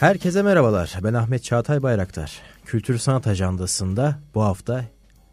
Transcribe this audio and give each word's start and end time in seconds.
Herkese 0.00 0.42
merhabalar. 0.42 0.98
Ben 1.02 1.14
Ahmet 1.14 1.44
Çağatay 1.44 1.82
Bayraktar. 1.82 2.42
Kültür 2.64 2.98
Sanat 2.98 3.26
Ajandası'nda 3.26 4.18
bu 4.34 4.42
hafta 4.42 4.84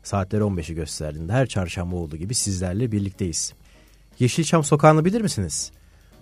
saatler 0.04 0.40
15'i 0.40 0.76
gösterdiğinde 0.76 1.34
her 1.34 1.48
çarşamba 1.48 1.96
olduğu 1.96 2.18
gibi 2.18 2.36
sizlerle 2.36 2.92
birlikteyiz. 2.92 3.54
Yeşilçam 4.20 4.64
sokağını 4.64 5.06
bilir 5.06 5.22
misiniz? 5.22 5.72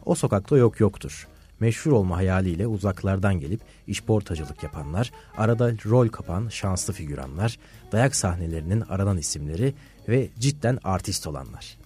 O 0.05 0.16
sokakta 0.16 0.57
yok 0.57 0.79
yoktur. 0.79 1.27
Meşhur 1.59 1.91
olma 1.91 2.18
hayaliyle 2.18 2.68
uzaklardan 2.68 3.39
gelip 3.39 3.61
işportacılık 3.88 4.64
yapanlar, 4.64 5.12
arada 5.38 5.71
rol 5.86 6.07
kapan 6.07 6.48
şanslı 6.48 6.94
figüranlar, 6.94 7.60
dayak 7.91 8.16
sahnelerinin 8.16 8.82
aranan 8.82 9.18
isimleri 9.18 9.73
ve 10.07 10.30
cidden 10.39 10.80
artist 10.84 11.28
olanlar. 11.28 11.78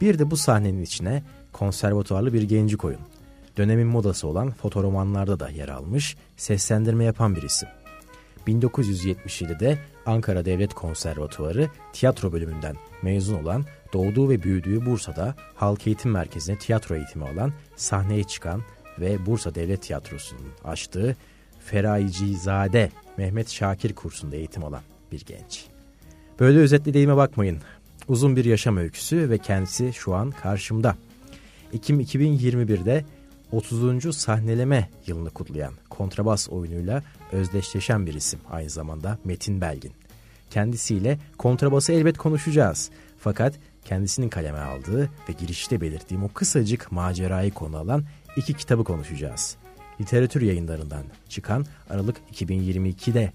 Bir 0.00 0.18
de 0.18 0.30
bu 0.30 0.36
sahnenin 0.36 0.82
içine 0.82 1.22
konservatuarlı 1.52 2.32
bir 2.32 2.42
genci 2.42 2.76
koyun. 2.76 3.00
Dönemin 3.60 3.86
modası 3.86 4.28
olan 4.28 4.50
fotoromanlarda 4.50 5.40
da 5.40 5.50
yer 5.50 5.68
almış, 5.68 6.16
seslendirme 6.36 7.04
yapan 7.04 7.36
bir 7.36 7.42
isim. 7.42 7.68
1977'de 8.46 9.78
Ankara 10.06 10.44
Devlet 10.44 10.74
Konservatuarı 10.74 11.68
tiyatro 11.92 12.32
bölümünden 12.32 12.76
mezun 13.02 13.42
olan, 13.42 13.64
doğduğu 13.92 14.30
ve 14.30 14.42
büyüdüğü 14.42 14.86
Bursa'da 14.86 15.34
Halk 15.54 15.86
Eğitim 15.86 16.10
Merkezi'ne 16.10 16.58
tiyatro 16.58 16.94
eğitimi 16.94 17.24
alan, 17.24 17.52
sahneye 17.76 18.24
çıkan 18.24 18.62
ve 19.00 19.26
Bursa 19.26 19.54
Devlet 19.54 19.82
Tiyatrosu'nun 19.82 20.52
açtığı 20.64 21.16
Ferayicizade 21.66 22.90
Mehmet 23.16 23.50
Şakir 23.50 23.94
kursunda 23.94 24.36
eğitim 24.36 24.64
alan 24.64 24.82
bir 25.12 25.24
genç. 25.24 25.64
Böyle 26.40 26.58
özetlediğime 26.58 27.16
bakmayın. 27.16 27.58
Uzun 28.08 28.36
bir 28.36 28.44
yaşam 28.44 28.76
öyküsü 28.76 29.30
ve 29.30 29.38
kendisi 29.38 29.92
şu 29.92 30.14
an 30.14 30.30
karşımda. 30.30 30.96
Ekim 31.72 32.00
2021'de 32.00 33.04
30. 33.52 34.16
sahneleme 34.16 34.88
yılını 35.06 35.30
kutlayan 35.30 35.74
kontrabas 35.90 36.48
oyunuyla 36.48 37.02
özdeşleşen 37.32 38.06
bir 38.06 38.14
isim 38.14 38.40
aynı 38.50 38.70
zamanda 38.70 39.18
Metin 39.24 39.60
Belgin. 39.60 39.92
Kendisiyle 40.50 41.18
kontrabası 41.38 41.92
elbet 41.92 42.18
konuşacağız. 42.18 42.90
Fakat 43.18 43.54
kendisinin 43.84 44.28
kaleme 44.28 44.58
aldığı 44.58 45.10
ve 45.28 45.32
girişte 45.40 45.80
belirttiğim 45.80 46.24
o 46.24 46.28
kısacık 46.28 46.92
macerayı 46.92 47.50
konu 47.50 47.76
alan 47.76 48.04
iki 48.36 48.54
kitabı 48.54 48.84
konuşacağız. 48.84 49.56
Literatür 50.00 50.42
yayınlarından 50.42 51.04
çıkan 51.28 51.66
Aralık 51.90 52.16
2022'de 52.34 53.32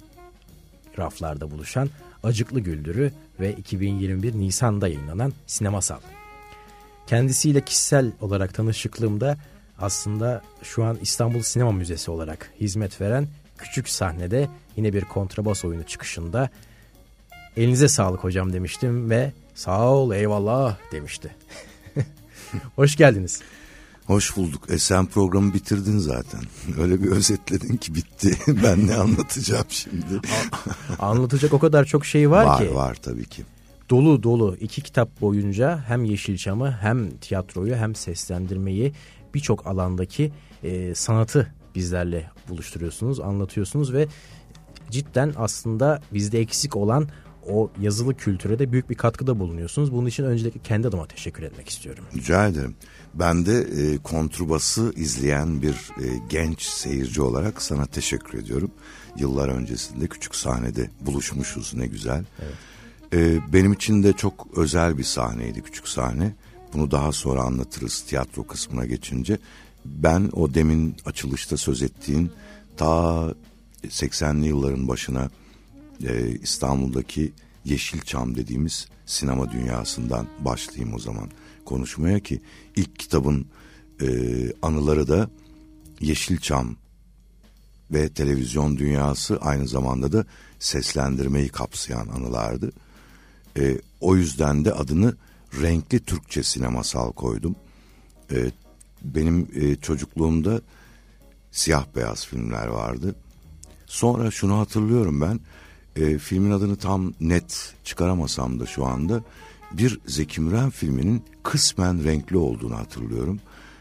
raflarda 0.99 1.51
buluşan 1.51 1.89
Acıklı 2.23 2.59
Güldürü 2.59 3.11
ve 3.39 3.53
2021 3.53 4.33
Nisan'da 4.33 4.87
yayınlanan 4.87 5.33
Sinemasal. 5.47 5.99
Kendisiyle 7.07 7.61
kişisel 7.61 8.11
olarak 8.21 8.53
tanışıklığımda 8.53 9.37
aslında 9.79 10.41
şu 10.63 10.83
an 10.83 10.97
İstanbul 11.01 11.41
Sinema 11.41 11.71
Müzesi 11.71 12.11
olarak 12.11 12.51
hizmet 12.61 13.01
veren 13.01 13.27
küçük 13.57 13.89
sahnede 13.89 14.49
yine 14.75 14.93
bir 14.93 15.01
kontrabas 15.01 15.65
oyunu 15.65 15.83
çıkışında 15.83 16.49
elinize 17.57 17.87
sağlık 17.87 18.23
hocam 18.23 18.53
demiştim 18.53 19.09
ve 19.09 19.33
sağ 19.55 19.89
ol 19.89 20.13
eyvallah 20.13 20.77
demişti. 20.91 21.35
Hoş 22.75 22.95
geldiniz. 22.95 23.41
Hoş 24.05 24.37
bulduk. 24.37 24.69
E 24.69 24.77
sen 24.77 25.05
programı 25.05 25.53
bitirdin 25.53 25.97
zaten. 25.97 26.41
Öyle 26.79 27.03
bir 27.03 27.11
özetledin 27.11 27.77
ki 27.77 27.95
bitti. 27.95 28.37
ben 28.63 28.87
ne 28.87 28.95
anlatacağım 28.95 29.65
şimdi? 29.69 30.21
Anlatacak 30.99 31.53
o 31.53 31.59
kadar 31.59 31.85
çok 31.85 32.05
şey 32.05 32.31
var, 32.31 32.45
var 32.45 32.59
ki. 32.59 32.69
Var 32.69 32.75
var 32.75 32.95
tabii 32.95 33.25
ki. 33.25 33.43
Dolu 33.89 34.23
dolu 34.23 34.57
iki 34.59 34.81
kitap 34.81 35.21
boyunca 35.21 35.83
hem 35.87 36.03
Yeşilçam'ı 36.03 36.77
hem 36.81 37.17
tiyatroyu 37.17 37.75
hem 37.75 37.95
seslendirmeyi 37.95 38.93
birçok 39.35 39.67
alandaki 39.67 40.31
e, 40.63 40.95
sanatı 40.95 41.53
bizlerle 41.75 42.31
buluşturuyorsunuz, 42.49 43.19
anlatıyorsunuz 43.19 43.93
ve 43.93 44.07
cidden 44.91 45.33
aslında 45.37 46.01
bizde 46.13 46.39
eksik 46.39 46.75
olan 46.75 47.07
o 47.47 47.71
yazılı 47.81 48.17
kültüre 48.17 48.59
de 48.59 48.71
büyük 48.71 48.89
bir 48.89 48.95
katkıda 48.95 49.39
bulunuyorsunuz. 49.39 49.93
Bunun 49.93 50.07
için 50.07 50.23
öncelikle 50.23 50.59
kendi 50.59 50.87
adıma 50.87 51.07
teşekkür 51.07 51.43
etmek 51.43 51.69
istiyorum. 51.69 52.03
Rica 52.15 52.47
ederim. 52.47 52.75
Ben 53.13 53.45
de 53.45 53.59
e, 53.59 53.97
kontrbası 53.97 54.93
izleyen 54.95 55.61
bir 55.61 55.73
e, 55.73 56.05
genç 56.29 56.61
seyirci 56.61 57.21
olarak 57.21 57.61
sana 57.61 57.85
teşekkür 57.85 58.39
ediyorum. 58.39 58.71
Yıllar 59.17 59.49
öncesinde 59.49 60.07
küçük 60.07 60.35
sahnede 60.35 60.89
buluşmuşuz 61.01 61.73
ne 61.73 61.87
güzel. 61.87 62.25
Evet. 62.39 62.55
E, 63.13 63.53
benim 63.53 63.73
için 63.73 64.03
de 64.03 64.13
çok 64.13 64.47
özel 64.57 64.97
bir 64.97 65.03
sahneydi 65.03 65.61
küçük 65.61 65.87
sahne. 65.87 66.35
Bunu 66.75 66.91
daha 66.91 67.11
sonra 67.11 67.41
anlatırız 67.41 68.01
tiyatro 68.01 68.47
kısmına 68.47 68.85
geçince. 68.85 69.37
Ben 69.85 70.29
o 70.33 70.53
demin 70.53 70.95
açılışta 71.05 71.57
söz 71.57 71.81
ettiğin 71.81 72.31
ta 72.77 73.33
80'li 73.83 74.47
yılların 74.47 74.87
başına 74.87 75.29
e, 76.03 76.29
İstanbul'daki 76.43 77.33
Yeşilçam 77.65 78.35
dediğimiz 78.35 78.87
sinema 79.05 79.51
dünyasından 79.51 80.27
başlayayım 80.39 80.93
o 80.93 80.99
zaman 80.99 81.29
konuşmaya 81.65 82.19
ki 82.19 82.41
ilk 82.75 82.99
kitabın 82.99 83.47
e, 84.01 84.07
anıları 84.61 85.07
da 85.07 85.29
Yeşilçam 85.99 86.75
ve 87.91 88.09
televizyon 88.09 88.77
dünyası 88.77 89.37
aynı 89.41 89.67
zamanda 89.67 90.11
da 90.11 90.25
seslendirmeyi 90.59 91.49
kapsayan 91.49 92.07
anılardı. 92.07 92.71
E, 93.57 93.77
o 94.01 94.15
yüzden 94.15 94.65
de 94.65 94.73
adını 94.73 95.15
renkli 95.61 95.99
Türkçe 95.99 96.43
sinemasal 96.43 97.11
koydum. 97.11 97.55
E, 98.31 98.51
benim 99.03 99.47
e, 99.55 99.75
çocukluğumda 99.75 100.61
siyah 101.51 101.85
beyaz 101.95 102.25
filmler 102.25 102.67
vardı. 102.67 103.15
Sonra 103.85 104.31
şunu 104.31 104.59
hatırlıyorum 104.59 105.21
ben. 105.21 105.39
E, 105.95 106.17
filmin 106.17 106.51
adını 106.51 106.75
tam 106.75 107.13
net 107.19 107.73
çıkaramasam 107.83 108.59
da 108.59 108.65
şu 108.65 108.85
anda 108.85 109.23
bir 109.71 109.99
Zeki 110.05 110.41
Müren 110.41 110.69
filminin 110.69 111.23
kısmen 111.43 112.03
renkli 112.03 112.37
olduğunu 112.37 112.77
hatırlıyorum. 112.77 113.39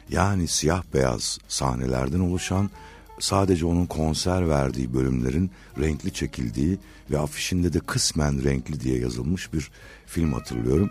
Yani 0.08 0.48
siyah 0.48 0.82
beyaz 0.94 1.38
sahnelerden 1.48 2.20
oluşan 2.20 2.70
sadece 3.18 3.66
onun 3.66 3.86
konser 3.86 4.48
verdiği 4.48 4.94
bölümlerin 4.94 5.50
renkli 5.78 6.12
çekildiği 6.12 6.78
ve 7.10 7.18
afişinde 7.18 7.72
de 7.72 7.80
kısmen 7.80 8.44
renkli 8.44 8.80
diye 8.80 8.98
yazılmış 8.98 9.52
bir 9.52 9.70
film 10.06 10.32
hatırlıyorum. 10.32 10.91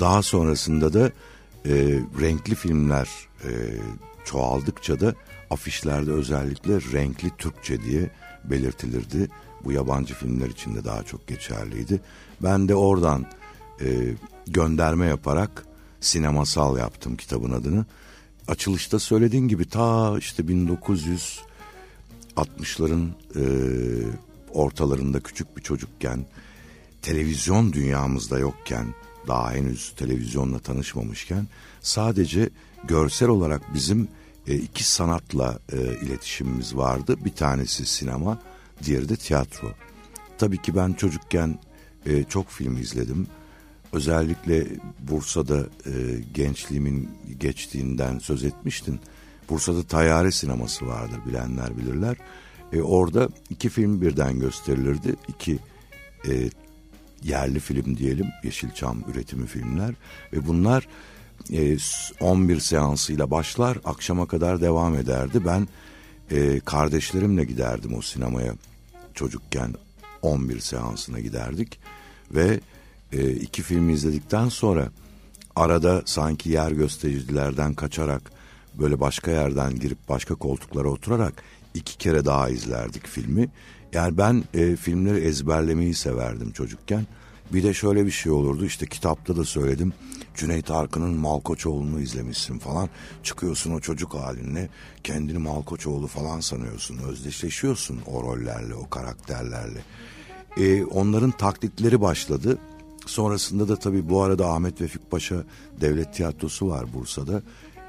Daha 0.00 0.22
sonrasında 0.22 0.92
da 0.92 1.12
e, 1.66 1.72
renkli 2.20 2.54
filmler 2.54 3.08
e, 3.44 3.50
çoğaldıkça 4.24 5.00
da 5.00 5.14
afişlerde 5.50 6.10
özellikle 6.10 6.74
renkli 6.74 7.30
Türkçe 7.38 7.82
diye 7.82 8.10
belirtilirdi. 8.44 9.28
Bu 9.64 9.72
yabancı 9.72 10.14
filmler 10.14 10.46
için 10.46 10.74
de 10.74 10.84
daha 10.84 11.02
çok 11.02 11.26
geçerliydi. 11.26 12.00
Ben 12.42 12.68
de 12.68 12.74
oradan 12.74 13.26
e, 13.80 14.14
gönderme 14.46 15.06
yaparak 15.06 15.66
sinemasal 16.00 16.78
yaptım 16.78 17.16
kitabın 17.16 17.52
adını. 17.52 17.84
Açılışta 18.48 18.98
söylediğin 18.98 19.48
gibi 19.48 19.68
ta 19.68 20.18
işte 20.18 20.42
1960'ların 20.42 23.08
e, 23.36 23.42
ortalarında 24.52 25.20
küçük 25.20 25.56
bir 25.56 25.62
çocukken 25.62 26.26
televizyon 27.02 27.72
dünyamızda 27.72 28.38
yokken 28.38 28.86
daha 29.28 29.52
henüz 29.52 29.92
televizyonla 29.96 30.58
tanışmamışken 30.58 31.46
sadece 31.80 32.50
görsel 32.84 33.28
olarak 33.28 33.74
bizim 33.74 34.08
e, 34.46 34.54
iki 34.54 34.84
sanatla 34.84 35.58
e, 35.72 35.76
iletişimimiz 35.76 36.76
vardı. 36.76 37.16
Bir 37.24 37.32
tanesi 37.32 37.86
sinema, 37.86 38.42
diğeri 38.84 39.08
de 39.08 39.16
tiyatro. 39.16 39.72
Tabii 40.38 40.62
ki 40.62 40.76
ben 40.76 40.92
çocukken 40.92 41.58
e, 42.06 42.24
çok 42.24 42.48
film 42.50 42.76
izledim. 42.76 43.26
Özellikle 43.92 44.66
Bursa'da 44.98 45.58
e, 45.60 45.92
gençliğimin 46.34 47.10
geçtiğinden 47.38 48.18
söz 48.18 48.44
etmiştin. 48.44 49.00
Bursa'da 49.50 49.82
Tayyare 49.82 50.30
sineması 50.30 50.86
vardır 50.86 51.18
bilenler 51.26 51.78
bilirler. 51.78 52.16
E, 52.72 52.82
orada 52.82 53.28
iki 53.50 53.68
film 53.68 54.00
birden 54.00 54.40
gösterilirdi. 54.40 55.14
İki 55.28 55.58
e, 56.28 56.50
yerli 57.22 57.60
film 57.60 57.96
diyelim 57.96 58.26
Yeşilçam 58.44 59.04
üretimi 59.12 59.46
filmler. 59.46 59.94
Ve 60.32 60.46
bunlar 60.46 60.88
e, 61.52 61.76
11 62.20 62.60
seansıyla 62.60 63.30
başlar 63.30 63.78
akşama 63.84 64.26
kadar 64.26 64.60
devam 64.60 64.94
ederdi. 64.94 65.44
Ben 65.46 65.68
e, 66.30 66.60
kardeşlerimle 66.60 67.44
giderdim 67.44 67.94
o 67.94 68.02
sinemaya. 68.02 68.54
Çocukken 69.14 69.74
11 70.22 70.60
seansına 70.60 71.20
giderdik. 71.20 71.80
Ve 72.30 72.60
e, 73.12 73.30
iki 73.30 73.62
filmi 73.62 73.92
izledikten 73.92 74.48
sonra 74.48 74.90
arada 75.56 76.02
sanki 76.04 76.50
yer 76.50 76.70
göstericilerden 76.70 77.74
kaçarak 77.74 78.32
böyle 78.74 79.00
başka 79.00 79.30
yerden 79.30 79.74
girip 79.74 80.08
başka 80.08 80.34
koltuklara 80.34 80.88
oturarak 80.88 81.42
iki 81.74 81.98
kere 81.98 82.24
daha 82.24 82.48
izlerdik 82.48 83.06
filmi. 83.06 83.48
Yani 83.92 84.18
ben 84.18 84.44
e, 84.54 84.76
filmleri 84.76 85.18
ezberlemeyi 85.18 85.94
severdim 85.94 86.52
çocukken. 86.52 87.06
Bir 87.52 87.62
de 87.62 87.74
şöyle 87.74 88.06
bir 88.06 88.10
şey 88.10 88.32
olurdu 88.32 88.64
işte 88.64 88.86
kitapta 88.86 89.36
da 89.36 89.44
söyledim. 89.44 89.92
Cüneyt 90.34 90.70
Arkın'ın 90.70 91.14
Malkoçoğlu'nu 91.14 92.00
izlemişsin 92.00 92.58
falan. 92.58 92.88
Çıkıyorsun 93.22 93.72
o 93.72 93.80
çocuk 93.80 94.14
halinle 94.14 94.68
kendini 95.04 95.38
Malkoçoğlu 95.38 96.06
falan 96.06 96.40
sanıyorsun. 96.40 96.98
Özdeşleşiyorsun 96.98 98.00
o 98.06 98.22
rollerle, 98.22 98.74
o 98.74 98.88
karakterlerle. 98.88 99.80
E, 100.56 100.84
onların 100.84 101.30
taklitleri 101.30 102.00
başladı. 102.00 102.58
Sonrasında 103.06 103.68
da 103.68 103.76
tabii 103.76 104.08
bu 104.08 104.22
arada 104.22 104.46
Ahmet 104.46 104.80
Vefik 104.80 105.10
Paşa 105.10 105.44
Devlet 105.80 106.14
Tiyatrosu 106.14 106.68
var 106.68 106.92
Bursa'da. 106.94 107.42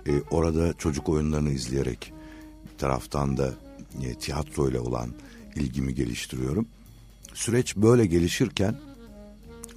E, 0.08 0.12
orada 0.32 0.74
çocuk 0.74 1.10
oyunlarını 1.10 1.50
izleyerek 1.50 2.14
bir 2.74 2.78
taraftan 2.78 3.38
da 3.38 3.54
e, 4.04 4.14
tiyatro 4.14 4.70
ile 4.70 4.80
olan 4.80 5.10
ilgimi 5.56 5.96
geliştiriyorum. 5.96 6.68
Süreç 7.34 7.76
böyle 7.76 8.06
gelişirken 8.06 8.76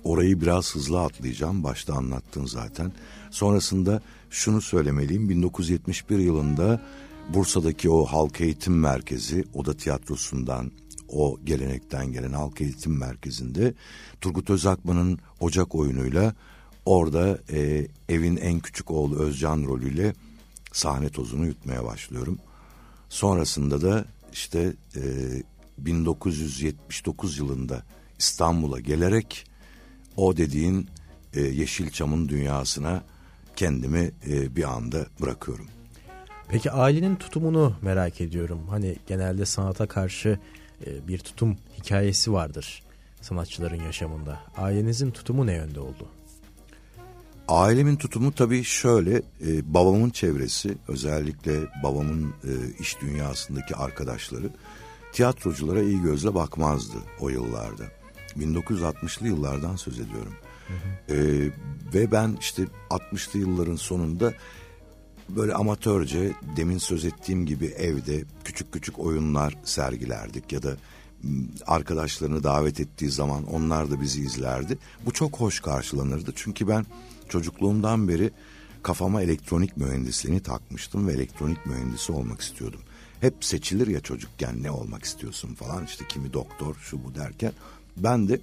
orayı 0.04 0.40
biraz 0.40 0.74
hızlı 0.74 1.00
atlayacağım. 1.00 1.64
Başta 1.64 1.94
anlattın 1.94 2.46
zaten. 2.46 2.92
Sonrasında 3.30 4.02
şunu 4.30 4.60
söylemeliyim. 4.60 5.28
1971 5.28 6.18
yılında 6.18 6.82
Bursa'daki 7.28 7.90
o 7.90 8.04
halk 8.04 8.40
eğitim 8.40 8.80
merkezi, 8.80 9.44
Oda 9.54 9.76
Tiyatrosu'ndan 9.76 10.70
o 11.08 11.38
gelenekten 11.44 12.12
gelen 12.12 12.32
halk 12.32 12.60
eğitim 12.60 12.98
merkezinde 12.98 13.74
Turgut 14.20 14.50
Özakman'ın 14.50 15.18
Ocak 15.40 15.74
oyunuyla 15.74 16.34
orada 16.86 17.38
e, 17.52 17.86
evin 18.08 18.36
en 18.36 18.60
küçük 18.60 18.90
oğlu 18.90 19.18
Özcan 19.18 19.62
rolüyle 19.64 20.14
sahne 20.72 21.08
tozunu 21.08 21.46
yutmaya 21.46 21.84
başlıyorum. 21.84 22.38
Sonrasında 23.14 23.82
da 23.82 24.04
işte 24.32 24.72
e, 24.96 25.02
1979 25.78 27.38
yılında 27.38 27.82
İstanbul'a 28.18 28.80
gelerek 28.80 29.46
o 30.16 30.36
dediğin 30.36 30.88
e, 31.34 31.40
Yeşilçam'ın 31.40 32.28
dünyasına 32.28 33.02
kendimi 33.56 34.10
e, 34.26 34.56
bir 34.56 34.64
anda 34.64 35.06
bırakıyorum. 35.20 35.66
Peki 36.48 36.70
ailenin 36.70 37.16
tutumunu 37.16 37.76
merak 37.82 38.20
ediyorum. 38.20 38.60
Hani 38.70 38.96
genelde 39.06 39.46
sanata 39.46 39.86
karşı 39.86 40.38
e, 40.86 41.08
bir 41.08 41.18
tutum 41.18 41.56
hikayesi 41.78 42.32
vardır 42.32 42.82
sanatçıların 43.20 43.82
yaşamında. 43.84 44.40
Ailenizin 44.56 45.10
tutumu 45.10 45.46
ne 45.46 45.52
yönde 45.52 45.80
oldu? 45.80 46.08
Ailemin 47.48 47.96
tutumu 47.96 48.32
tabii 48.32 48.64
şöyle, 48.64 49.16
e, 49.16 49.74
babamın 49.74 50.10
çevresi, 50.10 50.74
özellikle 50.88 51.52
babamın 51.82 52.34
e, 52.44 52.52
iş 52.80 53.00
dünyasındaki 53.00 53.76
arkadaşları 53.76 54.50
tiyatroculara 55.12 55.82
iyi 55.82 56.02
gözle 56.02 56.34
bakmazdı 56.34 56.96
o 57.20 57.28
yıllarda. 57.28 57.84
1960'lı 58.38 59.26
yıllardan 59.26 59.76
söz 59.76 60.00
ediyorum. 60.00 60.34
Hı. 60.68 61.14
E, 61.14 61.18
ve 61.94 62.12
ben 62.12 62.36
işte 62.40 62.64
60'lı 62.90 63.38
yılların 63.38 63.76
sonunda 63.76 64.32
böyle 65.28 65.54
amatörce 65.54 66.32
demin 66.56 66.78
söz 66.78 67.04
ettiğim 67.04 67.46
gibi 67.46 67.66
evde 67.66 68.24
küçük 68.44 68.72
küçük 68.72 68.98
oyunlar 68.98 69.56
sergilerdik 69.64 70.52
ya 70.52 70.62
da 70.62 70.76
arkadaşlarını 71.66 72.42
davet 72.42 72.80
ettiği 72.80 73.10
zaman 73.10 73.44
onlar 73.44 73.90
da 73.90 74.00
bizi 74.00 74.20
izlerdi. 74.20 74.78
Bu 75.06 75.12
çok 75.12 75.40
hoş 75.40 75.60
karşılanırdı 75.60 76.32
çünkü 76.36 76.68
ben 76.68 76.86
çocukluğumdan 77.28 78.08
beri 78.08 78.30
kafama 78.82 79.22
elektronik 79.22 79.76
mühendisliğini 79.76 80.40
takmıştım 80.40 81.08
ve 81.08 81.12
elektronik 81.12 81.66
mühendisi 81.66 82.12
olmak 82.12 82.40
istiyordum. 82.40 82.80
Hep 83.20 83.44
seçilir 83.44 83.86
ya 83.86 84.00
çocukken 84.00 84.62
ne 84.62 84.70
olmak 84.70 85.04
istiyorsun 85.04 85.54
falan 85.54 85.84
işte 85.84 86.04
kimi 86.08 86.32
doktor 86.32 86.74
şu 86.80 87.04
bu 87.04 87.14
derken 87.14 87.52
ben 87.96 88.28
de 88.28 88.40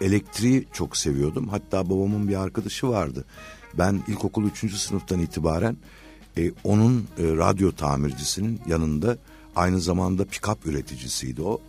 elektriği 0.00 0.66
çok 0.72 0.96
seviyordum. 0.96 1.48
Hatta 1.48 1.90
babamın 1.90 2.28
bir 2.28 2.40
arkadaşı 2.40 2.88
vardı. 2.88 3.24
Ben 3.74 4.02
ilkokul 4.08 4.44
3. 4.44 4.74
sınıftan 4.74 5.20
itibaren 5.20 5.76
e, 6.38 6.52
onun 6.64 6.98
e, 7.18 7.22
radyo 7.22 7.72
tamircisinin 7.72 8.60
yanında 8.66 9.18
aynı 9.56 9.80
zamanda 9.80 10.24
pikap 10.24 10.66
üreticisiydi 10.66 11.42
o. 11.42 11.60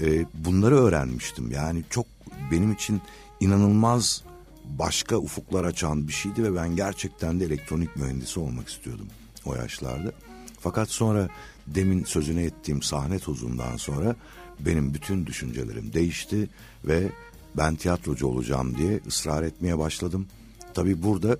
E, 0.00 0.24
bunları 0.34 0.76
öğrenmiştim. 0.76 1.50
Yani 1.50 1.84
çok 1.90 2.06
benim 2.50 2.72
için 2.72 3.00
inanılmaz 3.40 4.22
başka 4.64 5.16
ufuklar 5.16 5.64
açan 5.64 6.08
bir 6.08 6.12
şeydi 6.12 6.42
ve 6.42 6.54
ben 6.54 6.76
gerçekten 6.76 7.40
de 7.40 7.44
elektronik 7.44 7.96
mühendisi 7.96 8.40
olmak 8.40 8.68
istiyordum 8.68 9.06
o 9.44 9.54
yaşlarda. 9.54 10.12
Fakat 10.60 10.90
sonra 10.90 11.28
demin 11.66 12.04
sözüne 12.04 12.42
ettiğim 12.42 12.82
sahne 12.82 13.18
tozundan 13.18 13.76
sonra 13.76 14.16
benim 14.60 14.94
bütün 14.94 15.26
düşüncelerim 15.26 15.92
değişti 15.92 16.50
ve 16.84 17.12
ben 17.56 17.74
tiyatrocu 17.74 18.26
olacağım 18.26 18.78
diye 18.78 19.00
ısrar 19.06 19.42
etmeye 19.42 19.78
başladım. 19.78 20.26
Tabii 20.74 21.02
burada 21.02 21.36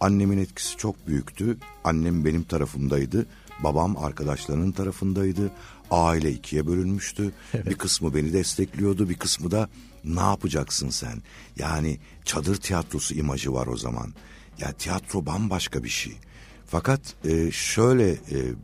annemin 0.00 0.38
etkisi 0.38 0.76
çok 0.76 1.06
büyüktü. 1.06 1.58
Annem 1.84 2.24
benim 2.24 2.42
tarafımdaydı. 2.42 3.26
Babam 3.64 3.96
arkadaşlarının 3.96 4.72
tarafındaydı. 4.72 5.50
Aile 5.90 6.32
ikiye 6.32 6.66
bölünmüştü. 6.66 7.32
Evet. 7.54 7.66
Bir 7.66 7.74
kısmı 7.74 8.14
beni 8.14 8.32
destekliyordu, 8.32 9.08
bir 9.08 9.14
kısmı 9.14 9.50
da 9.50 9.68
ne 10.04 10.20
yapacaksın 10.20 10.90
sen? 10.90 11.22
Yani 11.56 11.98
çadır 12.24 12.56
tiyatrosu 12.56 13.14
imajı 13.14 13.52
var 13.52 13.66
o 13.66 13.76
zaman. 13.76 14.14
Ya 14.58 14.72
tiyatro 14.72 15.26
bambaşka 15.26 15.84
bir 15.84 15.88
şey. 15.88 16.18
Fakat 16.66 17.00
e, 17.24 17.50
şöyle 17.50 18.10
e, 18.10 18.18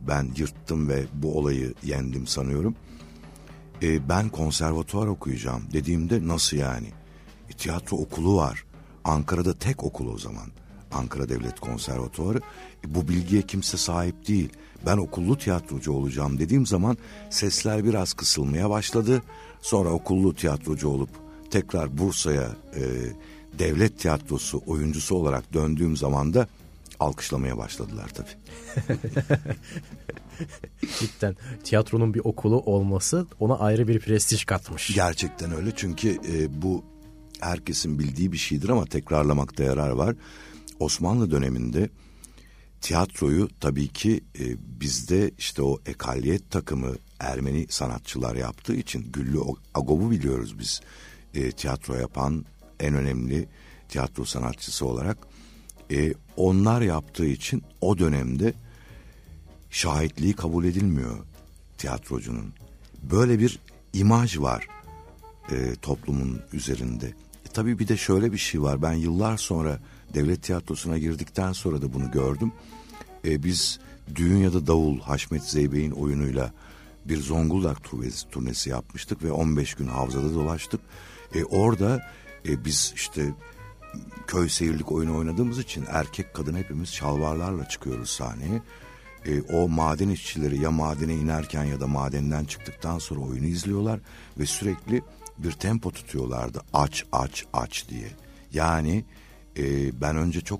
ben 0.07 0.31
yırttım 0.37 0.89
ve 0.89 1.05
bu 1.13 1.37
olayı 1.37 1.73
yendim 1.83 2.27
sanıyorum. 2.27 2.75
E, 3.81 4.09
ben 4.09 4.29
konservatuvar 4.29 5.07
okuyacağım 5.07 5.63
dediğimde 5.73 6.27
nasıl 6.27 6.57
yani? 6.57 6.87
E, 7.49 7.53
tiyatro 7.53 7.97
okulu 7.97 8.35
var. 8.35 8.63
Ankara'da 9.03 9.53
tek 9.53 9.83
okul 9.83 10.13
o 10.13 10.17
zaman. 10.17 10.47
Ankara 10.91 11.29
Devlet 11.29 11.59
Konservatuvarı. 11.59 12.37
E, 12.85 12.95
bu 12.95 13.07
bilgiye 13.07 13.41
kimse 13.41 13.77
sahip 13.77 14.27
değil. 14.27 14.49
Ben 14.85 14.97
okullu 14.97 15.37
tiyatrocu 15.37 15.91
olacağım 15.91 16.39
dediğim 16.39 16.65
zaman 16.65 16.97
sesler 17.29 17.85
biraz 17.85 18.13
kısılmaya 18.13 18.69
başladı. 18.69 19.23
Sonra 19.61 19.89
okullu 19.89 20.35
tiyatrocu 20.35 20.89
olup 20.89 21.09
tekrar 21.51 21.97
Bursa'ya 21.97 22.55
e, 22.75 22.83
devlet 23.59 23.99
tiyatrosu 23.99 24.61
oyuncusu 24.67 25.15
olarak 25.15 25.53
döndüğüm 25.53 25.97
zaman 25.97 26.33
da 26.33 26.47
alkışlamaya 26.99 27.57
başladılar 27.57 28.11
tabii. 28.13 28.37
Cidden 30.99 31.35
tiyatronun 31.63 32.13
bir 32.13 32.21
okulu 32.23 32.59
olması 32.59 33.27
ona 33.39 33.59
ayrı 33.59 33.87
bir 33.87 33.99
prestij 33.99 34.45
katmış. 34.45 34.95
Gerçekten 34.95 35.55
öyle 35.55 35.71
çünkü 35.75 36.09
e, 36.09 36.61
bu 36.61 36.83
herkesin 37.39 37.99
bildiği 37.99 38.31
bir 38.31 38.37
şeydir 38.37 38.69
ama 38.69 38.85
tekrarlamakta 38.85 39.63
yarar 39.63 39.89
var. 39.89 40.15
Osmanlı 40.79 41.31
döneminde 41.31 41.89
tiyatroyu 42.81 43.49
tabii 43.59 43.87
ki 43.87 44.23
e, 44.39 44.43
bizde 44.81 45.31
işte 45.37 45.61
o 45.61 45.79
ekaliyet 45.85 46.51
takımı 46.51 46.95
Ermeni 47.19 47.65
sanatçılar 47.69 48.35
yaptığı 48.35 48.75
için 48.75 49.11
Güllü 49.11 49.39
Agob'u 49.73 50.11
biliyoruz 50.11 50.59
biz. 50.59 50.81
E, 51.33 51.51
tiyatro 51.51 51.95
yapan 51.95 52.45
en 52.79 52.93
önemli 52.93 53.47
tiyatro 53.89 54.25
sanatçısı 54.25 54.85
olarak. 54.85 55.17
E, 55.91 56.13
onlar 56.37 56.81
yaptığı 56.81 57.25
için 57.25 57.63
o 57.81 57.97
dönemde 57.97 58.53
şahitliği 59.69 60.33
kabul 60.33 60.65
edilmiyor 60.65 61.17
tiyatrocunun. 61.77 62.53
Böyle 63.03 63.39
bir 63.39 63.59
imaj 63.93 64.39
var 64.39 64.67
e, 65.51 65.75
toplumun 65.81 66.41
üzerinde. 66.53 67.07
E, 67.45 67.49
tabii 67.53 67.79
bir 67.79 67.87
de 67.87 67.97
şöyle 67.97 68.31
bir 68.31 68.37
şey 68.37 68.61
var. 68.61 68.81
Ben 68.81 68.93
yıllar 68.93 69.37
sonra 69.37 69.79
devlet 70.13 70.43
tiyatrosuna 70.43 70.97
girdikten 70.97 71.53
sonra 71.53 71.81
da 71.81 71.93
bunu 71.93 72.11
gördüm. 72.11 72.51
E, 73.25 73.43
biz 73.43 73.79
Düğün 74.15 74.37
ya 74.37 74.53
da 74.53 74.67
Davul 74.67 74.99
Haşmet 74.99 75.43
Zeybek'in 75.43 75.91
oyunuyla 75.91 76.51
bir 77.05 77.21
Zonguldak 77.21 77.83
turnesi, 78.31 78.69
yapmıştık 78.69 79.23
ve 79.23 79.31
15 79.31 79.73
gün 79.73 79.87
havzada 79.87 80.33
dolaştık. 80.33 80.81
E, 81.35 81.43
orada 81.43 82.01
e, 82.47 82.65
biz 82.65 82.93
işte 82.95 83.33
köy 84.27 84.49
seyirlik 84.49 84.91
oyunu 84.91 85.17
oynadığımız 85.17 85.59
için 85.59 85.85
erkek 85.87 86.33
kadın 86.33 86.55
hepimiz 86.55 86.89
şalvarlarla 86.89 87.69
çıkıyoruz 87.69 88.09
sahneye. 88.09 88.61
E, 89.25 89.41
o 89.41 89.69
maden 89.69 90.09
işçileri 90.09 90.61
ya 90.61 90.71
madene 90.71 91.13
inerken 91.13 91.63
ya 91.63 91.79
da 91.79 91.87
madenden 91.87 92.45
çıktıktan 92.45 92.99
sonra 92.99 93.19
oyunu 93.19 93.45
izliyorlar 93.45 93.99
ve 94.39 94.45
sürekli 94.45 95.01
bir 95.37 95.51
tempo 95.51 95.91
tutuyorlardı 95.91 96.61
aç 96.73 97.05
aç 97.11 97.45
aç 97.53 97.89
diye. 97.89 98.07
Yani 98.53 99.05
e, 99.57 100.01
ben 100.01 100.15
önce 100.15 100.41
çok 100.41 100.59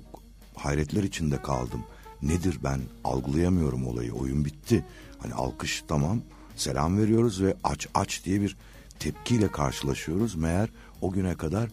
hayretler 0.56 1.02
içinde 1.02 1.42
kaldım. 1.42 1.84
Nedir 2.22 2.58
ben 2.64 2.80
algılayamıyorum 3.04 3.86
olayı 3.86 4.12
oyun 4.12 4.44
bitti. 4.44 4.84
Hani 5.18 5.34
alkış 5.34 5.84
tamam 5.88 6.20
selam 6.56 6.98
veriyoruz 6.98 7.42
ve 7.42 7.56
aç 7.64 7.88
aç 7.94 8.24
diye 8.24 8.40
bir 8.40 8.56
tepkiyle 9.00 9.48
karşılaşıyoruz. 9.48 10.34
Meğer 10.34 10.68
o 11.00 11.10
güne 11.10 11.34
kadar 11.34 11.70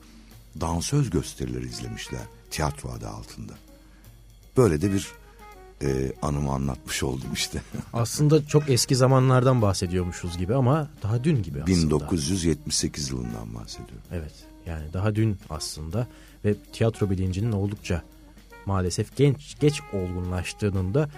dansöz 0.62 1.10
gösterileri 1.10 1.66
izlemişler 1.66 2.22
tiyatro 2.52 2.90
adı 2.90 3.08
altında. 3.08 3.54
Böyle 4.58 4.82
de 4.82 4.94
bir 4.94 5.08
e, 5.82 6.12
anımı 6.22 6.52
anlatmış 6.52 7.04
oldum 7.04 7.34
işte. 7.34 7.62
aslında 7.94 8.48
çok 8.48 8.70
eski 8.70 8.96
zamanlardan 8.96 9.62
bahsediyormuşuz 9.62 10.38
gibi 10.38 10.56
ama 10.56 10.90
daha 11.04 11.24
dün 11.24 11.44
gibi 11.44 11.64
aslında. 11.64 11.96
1978 11.96 13.10
yılından 13.10 13.56
bahsediyorum. 13.56 14.06
Evet 14.12 14.34
yani 14.66 14.94
daha 14.94 15.16
dün 15.16 15.38
aslında 15.50 16.08
ve 16.46 16.56
tiyatro 16.74 17.10
bilincinin 17.10 17.52
oldukça 17.52 18.04
maalesef 18.66 19.18
genç 19.18 19.60
geç 19.60 19.82
olgunlaştığının 19.94 20.94
da 20.94 21.10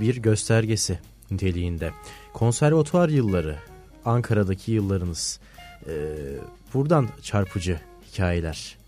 bir 0.00 0.16
göstergesi 0.16 0.98
niteliğinde. 1.30 1.90
Konservatuvar 2.32 3.08
yılları, 3.08 3.58
Ankara'daki 4.04 4.72
yıllarınız, 4.72 5.40
e, 5.88 5.94
buradan 6.74 7.08
çarpıcı 7.22 7.80
hikayeler. 8.12 8.78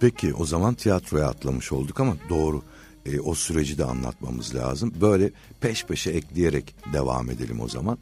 Peki 0.00 0.34
o 0.34 0.44
zaman 0.44 0.74
tiyatroya 0.74 1.28
atlamış 1.28 1.72
olduk 1.72 2.00
ama 2.00 2.16
doğru 2.28 2.62
e, 3.06 3.20
o 3.20 3.34
süreci 3.34 3.78
de 3.78 3.84
anlatmamız 3.84 4.54
lazım. 4.54 4.92
Böyle 5.00 5.30
peş 5.60 5.84
peşe 5.84 6.10
ekleyerek 6.10 6.74
devam 6.92 7.30
edelim 7.30 7.60
o 7.60 7.68
zaman. 7.68 7.98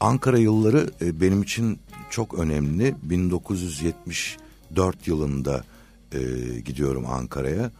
Ankara 0.00 0.38
yılları 0.38 0.90
e, 1.00 1.20
benim 1.20 1.42
için 1.42 1.78
çok 2.10 2.34
önemli. 2.34 2.94
1974 3.02 5.08
yılında 5.08 5.64
e, 6.12 6.18
gidiyorum 6.64 7.06
Ankara'ya. 7.06 7.70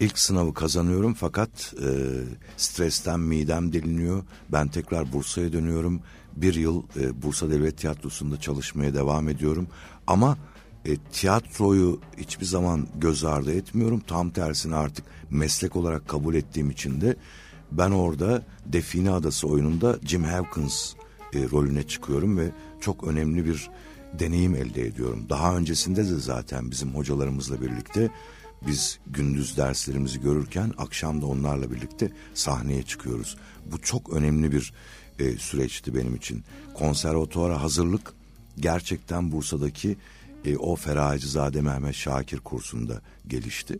İlk 0.00 0.18
sınavı 0.18 0.54
kazanıyorum 0.54 1.14
fakat 1.14 1.74
e, 1.82 1.88
stresten 2.56 3.20
midem 3.20 3.72
deliniyor. 3.72 4.22
Ben 4.52 4.68
tekrar 4.68 5.12
Bursa'ya 5.12 5.52
dönüyorum. 5.52 6.00
Bir 6.36 6.54
yıl 6.54 6.82
e, 7.00 7.22
Bursa 7.22 7.50
Devlet 7.50 7.78
Tiyatrosu'nda 7.78 8.40
çalışmaya 8.40 8.94
devam 8.94 9.28
ediyorum. 9.28 9.68
Ama 10.06 10.38
e, 10.84 10.96
tiyatroyu 10.96 12.00
hiçbir 12.16 12.46
zaman 12.46 12.86
göz 12.94 13.24
ardı 13.24 13.52
etmiyorum. 13.52 14.02
Tam 14.06 14.30
tersine 14.30 14.74
artık 14.76 15.04
meslek 15.30 15.76
olarak 15.76 16.08
kabul 16.08 16.34
ettiğim 16.34 16.70
için 16.70 17.00
de 17.00 17.16
ben 17.72 17.90
orada 17.90 18.42
Define 18.66 19.10
Adası 19.10 19.48
oyununda 19.48 19.98
Jim 20.04 20.24
Hawkins 20.24 20.94
e, 21.34 21.50
rolüne 21.52 21.82
çıkıyorum 21.82 22.38
ve 22.38 22.50
çok 22.80 23.04
önemli 23.04 23.46
bir 23.46 23.70
deneyim 24.18 24.54
elde 24.54 24.86
ediyorum. 24.86 25.26
Daha 25.28 25.56
öncesinde 25.56 26.04
de 26.10 26.18
zaten 26.18 26.70
bizim 26.70 26.94
hocalarımızla 26.94 27.60
birlikte 27.60 28.10
biz 28.66 28.98
gündüz 29.06 29.56
derslerimizi 29.56 30.20
görürken 30.20 30.72
akşam 30.78 31.22
da 31.22 31.26
onlarla 31.26 31.70
birlikte 31.70 32.12
sahneye 32.34 32.82
çıkıyoruz. 32.82 33.36
Bu 33.72 33.80
çok 33.80 34.12
önemli 34.12 34.52
bir 34.52 34.72
e, 35.18 35.36
süreçti 35.36 35.94
benim 35.94 36.14
için. 36.14 36.44
Konservatuvara 36.74 37.62
hazırlık 37.62 38.12
gerçekten 38.56 39.32
Bursa'daki 39.32 39.96
e, 40.44 40.56
o 40.56 40.76
Ferahicizade 40.76 41.60
Mehmet 41.60 41.94
Şakir 41.94 42.38
kursunda 42.38 43.00
gelişti. 43.26 43.78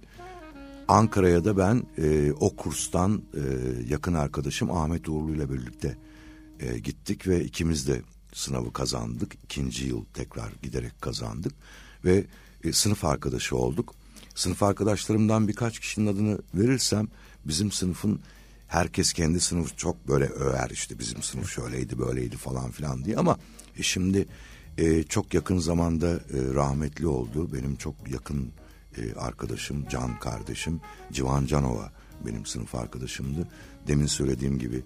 Ankara'ya 0.89 1.45
da 1.45 1.57
ben 1.57 1.83
e, 1.99 2.33
o 2.33 2.57
kurstan 2.57 3.23
e, 3.35 3.43
yakın 3.89 4.15
arkadaşım 4.15 4.71
Ahmet 4.71 5.09
Uğurlu 5.09 5.35
ile 5.35 5.53
birlikte 5.53 5.97
e, 6.61 6.79
gittik 6.79 7.29
ve 7.29 7.45
ikimiz 7.45 7.89
de 7.89 8.03
sınavı 8.33 8.73
kazandık. 8.73 9.35
İkinci 9.45 9.87
yıl 9.87 10.05
tekrar 10.05 10.53
giderek 10.63 11.03
kazandık 11.03 11.53
ve 12.05 12.25
e, 12.65 12.73
sınıf 12.73 13.05
arkadaşı 13.05 13.57
olduk. 13.57 13.95
Sınıf 14.35 14.63
arkadaşlarımdan 14.63 15.49
birkaç 15.49 15.79
kişinin 15.79 16.07
adını 16.07 16.39
verirsem 16.55 17.09
bizim 17.45 17.73
sınıfın 17.73 18.21
herkes 18.75 19.13
kendi 19.13 19.41
sınıfı 19.41 19.77
çok 19.77 20.09
böyle 20.09 20.25
över 20.25 20.71
işte 20.71 20.99
bizim 20.99 21.23
sınıf 21.23 21.51
şöyleydi 21.51 21.99
böyleydi 21.99 22.37
falan 22.37 22.71
filan 22.71 23.05
diye 23.05 23.17
ama 23.17 23.39
e, 23.79 23.83
şimdi 23.83 24.27
e, 24.79 25.03
çok 25.03 25.35
yakın 25.35 25.59
zamanda 25.59 26.11
e, 26.11 26.55
rahmetli 26.55 27.07
oldu 27.07 27.53
benim 27.53 27.77
çok 27.77 27.95
yakın 28.13 28.53
e, 28.97 29.15
arkadaşım 29.15 29.89
Can 29.89 30.19
kardeşim 30.19 30.81
Civan 31.13 31.47
Canova 31.47 31.93
benim 32.27 32.47
sınıf 32.47 32.75
arkadaşımdı 32.75 33.49
demin 33.87 34.07
söylediğim 34.07 34.59
gibi 34.59 34.83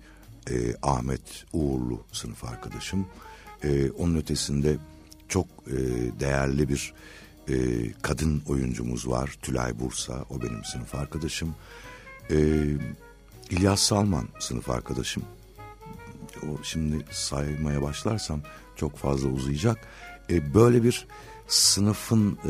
e, 0.51 0.75
Ahmet 0.83 1.45
Uğurlu 1.53 2.05
sınıf 2.13 2.45
arkadaşım 2.45 3.07
e, 3.65 3.91
onun 3.91 4.17
ötesinde 4.17 4.77
çok 5.29 5.47
e, 5.67 5.77
değerli 6.21 6.69
bir 6.69 6.95
e, 7.49 7.55
kadın 8.03 8.43
oyuncumuz 8.49 9.09
var. 9.09 9.39
Tülay 9.43 9.81
Bursa, 9.81 10.25
o 10.31 10.43
benim 10.43 10.65
sınıf 10.65 10.95
arkadaşım. 10.95 11.55
E, 12.31 12.37
İlyas 13.51 13.81
Salman 13.81 14.29
sınıf 14.39 14.71
arkadaşım. 14.71 15.23
O 16.43 16.63
şimdi 16.63 17.05
saymaya 17.11 17.83
başlarsam 17.83 18.41
çok 18.77 18.97
fazla 18.97 19.29
uzayacak. 19.29 19.79
E, 20.31 20.55
böyle 20.55 20.83
bir 20.83 21.07
sınıfın 21.49 22.39
e, 22.45 22.49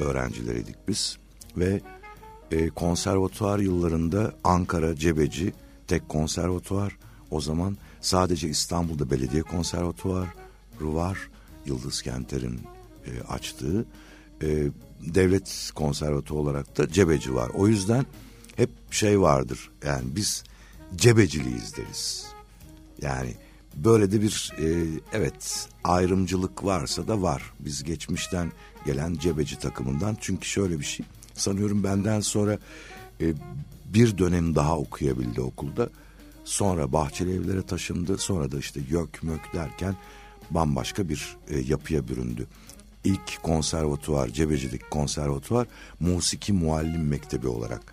öğrencileriydik 0.00 0.76
biz 0.88 1.18
ve 1.56 1.80
e, 2.50 2.68
konservatuvar 2.68 3.58
yıllarında 3.58 4.34
Ankara 4.44 4.96
Cebeci 4.96 5.52
tek 5.86 6.08
konservatuvar 6.08 6.96
o 7.30 7.40
zaman 7.40 7.76
sadece 8.00 8.48
İstanbul'da 8.48 9.10
belediye 9.10 9.42
konservatuvarı 9.42 10.28
var 10.80 11.18
Yıldız 11.66 12.02
Kenter'in 12.02 12.60
e, 13.06 13.22
açtığı 13.28 13.86
e, 14.42 14.68
devlet 15.00 15.70
konservatuvarı 15.74 16.42
olarak 16.42 16.78
da 16.78 16.88
cebeci 16.88 17.34
var. 17.34 17.50
O 17.54 17.68
yüzden 17.68 18.06
hep 18.56 18.70
şey 18.90 19.20
vardır 19.20 19.70
yani 19.84 20.04
biz 20.16 20.44
cebeciliyiz 20.96 21.76
deriz. 21.76 22.26
Yani 23.02 23.34
böyle 23.76 24.12
de 24.12 24.22
bir 24.22 24.52
e, 24.58 24.86
evet 25.12 25.68
ayrımcılık 25.84 26.64
varsa 26.64 27.08
da 27.08 27.22
var. 27.22 27.42
Biz 27.60 27.84
geçmişten 27.84 28.52
gelen 28.86 29.14
cebeci 29.14 29.58
takımından 29.58 30.16
çünkü 30.20 30.48
şöyle 30.48 30.78
bir 30.78 30.84
şey 30.84 31.06
sanıyorum 31.34 31.84
benden 31.84 32.20
sonra 32.20 32.58
e, 33.20 33.34
bir 33.84 34.18
dönem 34.18 34.54
daha 34.54 34.78
okuyabildi 34.78 35.40
okulda. 35.40 35.88
Sonra 36.44 36.92
Bahçeli 36.92 37.34
Evlere 37.34 37.62
taşındı. 37.62 38.18
Sonra 38.18 38.52
da 38.52 38.58
işte 38.58 38.80
YÖK 38.90 39.22
MÖK 39.22 39.54
derken 39.54 39.96
bambaşka 40.50 41.08
bir 41.08 41.36
e, 41.48 41.58
yapıya 41.58 42.08
büründü 42.08 42.46
ilk 43.04 43.42
konservatuvar, 43.42 44.28
Cebecilik 44.28 44.90
konservatuvar 44.90 45.66
musiki 46.00 46.52
muallim 46.52 47.08
mektebi 47.08 47.48
olarak 47.48 47.92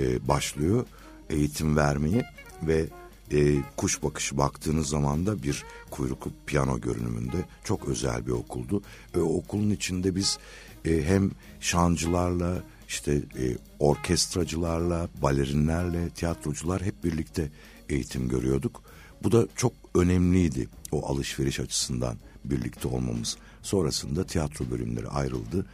e, 0.00 0.28
başlıyor 0.28 0.86
eğitim 1.30 1.76
vermeyi 1.76 2.22
ve 2.62 2.86
e, 3.32 3.62
kuş 3.76 4.02
bakışı 4.02 4.38
baktığınız 4.38 4.88
zaman 4.88 5.26
da 5.26 5.42
bir 5.42 5.64
kuyruklu 5.90 6.30
piyano 6.46 6.80
görünümünde 6.80 7.36
çok 7.64 7.88
özel 7.88 8.26
bir 8.26 8.32
okuldu. 8.32 8.82
E, 9.14 9.18
okulun 9.18 9.70
içinde 9.70 10.16
biz 10.16 10.38
e, 10.84 11.02
hem 11.02 11.30
şancılarla 11.60 12.62
işte 12.88 13.12
e, 13.12 13.56
orkestracılarla, 13.78 15.08
balerinlerle, 15.22 16.10
tiyatrocular 16.10 16.82
hep 16.82 17.04
birlikte 17.04 17.50
eğitim 17.88 18.28
görüyorduk. 18.28 18.82
Bu 19.22 19.32
da 19.32 19.48
çok 19.56 19.72
önemliydi 19.94 20.68
o 20.92 21.06
alışveriş 21.06 21.60
açısından 21.60 22.16
birlikte 22.44 22.88
olmamız. 22.88 23.36
Sonrasında 23.62 24.26
tiyatro 24.26 24.70
bölümleri 24.70 25.08
ayrıldı. 25.08 25.66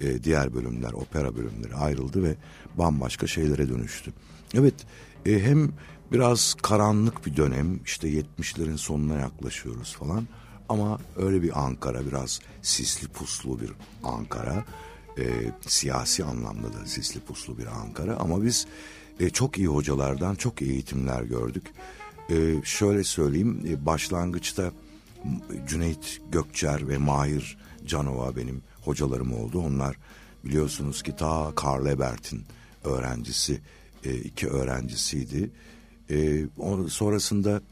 E, 0.00 0.24
diğer 0.24 0.54
bölümler, 0.54 0.92
opera 0.92 1.36
bölümleri 1.36 1.74
ayrıldı 1.74 2.22
ve 2.22 2.34
bambaşka 2.78 3.26
şeylere 3.26 3.68
dönüştü. 3.68 4.12
Evet, 4.54 4.74
e, 5.26 5.40
hem 5.40 5.72
biraz 6.12 6.54
karanlık 6.62 7.26
bir 7.26 7.36
dönem, 7.36 7.80
işte 7.84 8.08
70'lerin 8.08 8.76
sonuna 8.76 9.18
yaklaşıyoruz 9.18 9.96
falan. 9.96 10.28
Ama 10.68 10.98
öyle 11.16 11.42
bir 11.42 11.64
Ankara, 11.64 12.06
biraz 12.06 12.40
sisli 12.62 13.08
puslu 13.08 13.60
bir 13.60 13.70
Ankara. 14.04 14.64
E, 15.18 15.24
siyasi 15.66 16.24
anlamda 16.24 16.72
da 16.72 16.86
sisli 16.86 17.20
puslu 17.20 17.58
bir 17.58 17.66
Ankara. 17.66 18.16
Ama 18.16 18.44
biz 18.44 18.66
e, 19.20 19.30
çok 19.30 19.58
iyi 19.58 19.66
hocalardan 19.66 20.34
çok 20.34 20.62
iyi 20.62 20.72
eğitimler 20.72 21.22
gördük. 21.22 21.72
E, 22.30 22.54
şöyle 22.64 23.04
söyleyeyim, 23.04 23.64
e, 23.68 23.86
başlangıçta 23.86 24.72
Cüneyt 25.68 26.20
Gökçer 26.32 26.88
ve 26.88 26.98
Mahir 26.98 27.58
Canova 27.86 28.36
benim 28.36 28.62
hocalarım 28.84 29.34
oldu. 29.34 29.60
Onlar 29.60 29.96
biliyorsunuz 30.44 31.02
ki 31.02 31.16
ta 31.16 31.52
Karl 31.54 31.86
Ebert'in 31.86 32.44
öğrencisi, 32.84 33.60
e, 34.04 34.14
iki 34.14 34.48
öğrencisiydi. 34.48 35.50
E, 36.10 36.46
sonrasında 36.88 37.62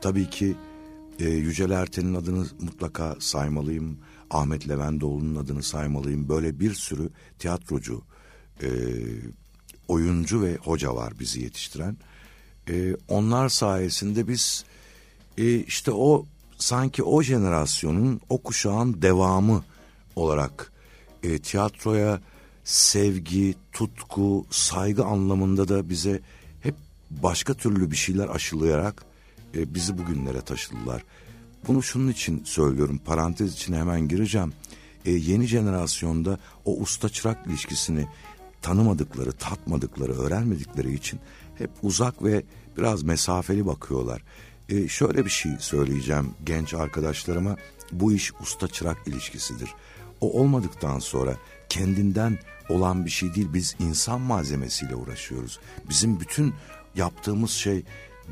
tabii 0.00 0.30
ki 0.30 0.56
e, 1.18 1.28
Yücel 1.28 1.70
Erten'in 1.70 2.14
adını 2.14 2.46
mutlaka 2.60 3.16
saymalıyım. 3.20 3.98
Ahmet 4.30 4.68
Levendoğlu'nun 4.68 5.36
adını 5.36 5.62
saymalıyım. 5.62 6.28
Böyle 6.28 6.60
bir 6.60 6.74
sürü 6.74 7.10
tiyatrocu, 7.38 8.02
e, 8.62 8.68
oyuncu 9.88 10.42
ve 10.42 10.56
hoca 10.56 10.94
var 10.94 11.12
bizi 11.20 11.42
yetiştiren. 11.42 11.96
E, 12.68 12.96
onlar 13.08 13.48
sayesinde 13.48 14.28
biz 14.28 14.64
e, 15.38 15.54
işte 15.54 15.90
o 15.92 16.26
sanki 16.58 17.02
o 17.02 17.22
jenerasyonun, 17.22 18.20
o 18.28 18.42
kuşağın 18.42 19.02
devamı 19.02 19.64
olarak 20.16 20.72
e, 21.22 21.38
tiyatroya 21.38 22.20
sevgi, 22.64 23.54
tutku, 23.72 24.46
saygı 24.50 25.04
anlamında 25.04 25.68
da 25.68 25.88
bize 25.88 26.20
hep 26.60 26.74
başka 27.10 27.54
türlü 27.54 27.90
bir 27.90 27.96
şeyler 27.96 28.28
aşılayarak 28.28 29.04
e, 29.54 29.74
bizi 29.74 29.98
bugünlere 29.98 30.40
taşıdılar. 30.40 31.04
Bunu 31.68 31.82
şunun 31.82 32.08
için 32.08 32.44
söylüyorum, 32.44 33.00
parantez 33.04 33.52
için 33.52 33.74
hemen 33.74 34.08
gireceğim. 34.08 34.52
E, 35.04 35.10
yeni 35.10 35.46
jenerasyonda 35.46 36.38
o 36.64 36.76
usta 36.76 37.08
çırak 37.08 37.46
ilişkisini 37.46 38.06
tanımadıkları, 38.62 39.32
tatmadıkları, 39.32 40.12
öğrenmedikleri 40.12 40.94
için 40.94 41.20
hep 41.58 41.70
uzak 41.82 42.24
ve 42.24 42.42
biraz 42.78 43.02
mesafeli 43.02 43.66
bakıyorlar. 43.66 44.22
E, 44.68 44.88
şöyle 44.88 45.24
bir 45.24 45.30
şey 45.30 45.52
söyleyeceğim 45.58 46.30
genç 46.44 46.74
arkadaşlarıma. 46.74 47.56
Bu 47.92 48.12
iş 48.12 48.32
usta 48.40 48.68
çırak 48.68 48.98
ilişkisidir. 49.06 49.70
O 50.20 50.40
olmadıktan 50.40 50.98
sonra 50.98 51.36
kendinden 51.68 52.38
olan 52.68 53.04
bir 53.04 53.10
şey 53.10 53.34
değil. 53.34 53.48
Biz 53.54 53.76
insan 53.78 54.20
malzemesiyle 54.20 54.94
uğraşıyoruz. 54.94 55.60
Bizim 55.88 56.20
bütün 56.20 56.54
yaptığımız 56.94 57.50
şey 57.50 57.82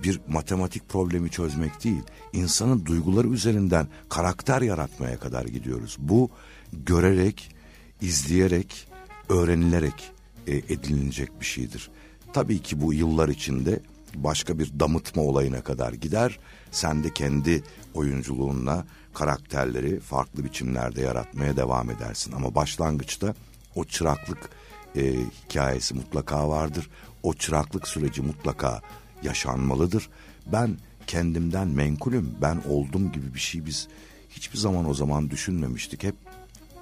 bir 0.03 0.21
matematik 0.29 0.89
problemi 0.89 1.31
çözmek 1.31 1.85
değil. 1.85 2.03
İnsanın 2.33 2.87
duyguları 2.87 3.29
üzerinden 3.29 3.87
karakter 4.09 4.63
yaratmaya 4.63 5.19
kadar 5.19 5.45
gidiyoruz. 5.45 5.97
Bu 5.99 6.31
görerek, 6.73 7.55
izleyerek, 8.01 8.89
öğrenilerek 9.29 10.11
e, 10.47 10.57
edinilecek 10.57 11.41
bir 11.41 11.47
şeydir. 11.47 11.91
Tabii 12.33 12.59
ki 12.59 12.81
bu 12.81 12.95
yıllar 12.95 13.29
içinde 13.29 13.81
başka 14.15 14.59
bir 14.59 14.81
damıtma 14.81 15.23
olayına 15.23 15.61
kadar 15.61 15.93
gider. 15.93 16.39
Sen 16.71 17.05
de 17.05 17.15
kendi 17.15 17.63
oyunculuğunla 17.95 18.87
karakterleri 19.15 20.01
farklı 20.01 20.45
biçimlerde 20.45 21.01
yaratmaya 21.01 21.57
devam 21.57 21.91
edersin. 21.91 22.33
Ama 22.33 22.55
başlangıçta 22.55 23.35
o 23.75 23.85
çıraklık 23.85 24.51
e, 24.97 25.15
hikayesi 25.45 25.95
mutlaka 25.95 26.49
vardır. 26.49 26.91
O 27.23 27.35
çıraklık 27.35 27.89
süreci 27.89 28.23
mutlaka 28.23 28.83
yaşanmalıdır. 29.23 30.09
Ben 30.47 30.77
kendimden 31.07 31.69
menkulüm, 31.69 32.35
ben 32.43 32.63
oldum 32.69 33.13
gibi 33.13 33.35
bir 33.35 33.41
şey 33.41 33.67
biz 33.67 33.89
hiçbir 34.31 34.59
zaman 34.59 34.89
o 34.89 34.95
zaman 34.95 35.31
düşünmemiştik. 35.31 36.03
Hep 36.03 36.15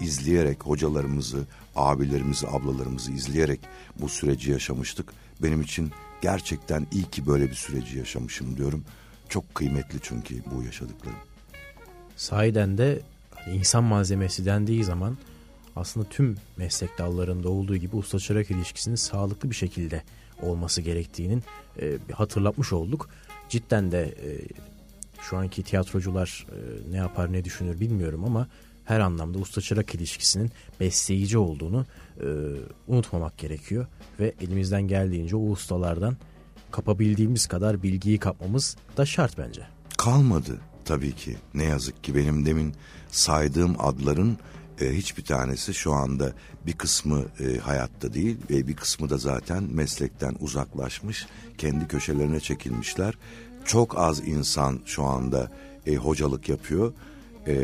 izleyerek 0.00 0.62
hocalarımızı, 0.62 1.46
abilerimizi, 1.76 2.48
ablalarımızı 2.48 3.12
izleyerek 3.12 3.60
bu 4.00 4.08
süreci 4.08 4.50
yaşamıştık. 4.50 5.12
Benim 5.42 5.60
için 5.60 5.92
gerçekten 6.26 6.86
iyi 6.92 7.04
ki 7.04 7.26
böyle 7.26 7.50
bir 7.50 7.54
süreci 7.54 7.98
yaşamışım 7.98 8.56
diyorum. 8.56 8.84
Çok 9.28 9.54
kıymetli 9.54 9.98
çünkü 10.02 10.34
bu 10.54 10.62
yaşadıklarım. 10.62 11.18
Sahiden 12.16 12.78
de 12.78 13.00
hani 13.34 13.56
insan 13.56 13.84
malzemesi 13.84 14.46
dendiği 14.46 14.84
zaman 14.84 15.18
aslında 15.76 16.08
tüm 16.08 16.36
meslek 16.56 16.98
dallarında 16.98 17.48
olduğu 17.48 17.76
gibi 17.76 17.96
usta 17.96 18.18
çırak 18.18 18.50
ilişkisinin 18.50 18.94
sağlıklı 18.94 19.50
bir 19.50 19.54
şekilde 19.54 20.02
olması 20.42 20.82
gerektiğinin 20.82 21.42
e, 21.80 21.98
hatırlatmış 22.12 22.72
olduk. 22.72 23.08
Cidden 23.48 23.92
de 23.92 24.02
e, 24.04 24.28
şu 25.20 25.36
anki 25.36 25.62
tiyatrocular 25.62 26.46
e, 26.50 26.92
ne 26.92 26.96
yapar 26.96 27.32
ne 27.32 27.44
düşünür 27.44 27.80
bilmiyorum 27.80 28.24
ama 28.24 28.48
her 28.86 29.00
anlamda 29.00 29.38
usta 29.38 29.60
çırak 29.60 29.94
ilişkisinin 29.94 30.50
besleyici 30.80 31.38
olduğunu 31.38 31.86
e, 32.20 32.26
unutmamak 32.88 33.38
gerekiyor 33.38 33.86
ve 34.20 34.34
elimizden 34.40 34.82
geldiğince 34.82 35.36
o 35.36 35.50
ustalardan 35.50 36.16
kapabildiğimiz 36.70 37.46
kadar 37.46 37.82
bilgiyi 37.82 38.18
kapmamız 38.18 38.76
da 38.96 39.06
şart 39.06 39.38
bence. 39.38 39.62
Kalmadı 39.98 40.60
tabii 40.84 41.12
ki. 41.12 41.36
Ne 41.54 41.64
yazık 41.64 42.04
ki 42.04 42.14
benim 42.14 42.46
demin 42.46 42.74
saydığım 43.10 43.76
adların 43.78 44.38
e, 44.80 44.92
hiçbir 44.92 45.24
tanesi 45.24 45.74
şu 45.74 45.92
anda 45.92 46.32
bir 46.66 46.72
kısmı 46.72 47.24
e, 47.40 47.58
hayatta 47.58 48.14
değil 48.14 48.36
ve 48.50 48.68
bir 48.68 48.76
kısmı 48.76 49.10
da 49.10 49.18
zaten 49.18 49.62
meslekten 49.62 50.36
uzaklaşmış, 50.40 51.26
kendi 51.58 51.88
köşelerine 51.88 52.40
çekilmişler. 52.40 53.14
Çok 53.64 53.98
az 53.98 54.28
insan 54.28 54.80
şu 54.84 55.04
anda 55.04 55.52
e, 55.86 55.96
hocalık 55.96 56.48
yapıyor. 56.48 56.92
E, 57.46 57.54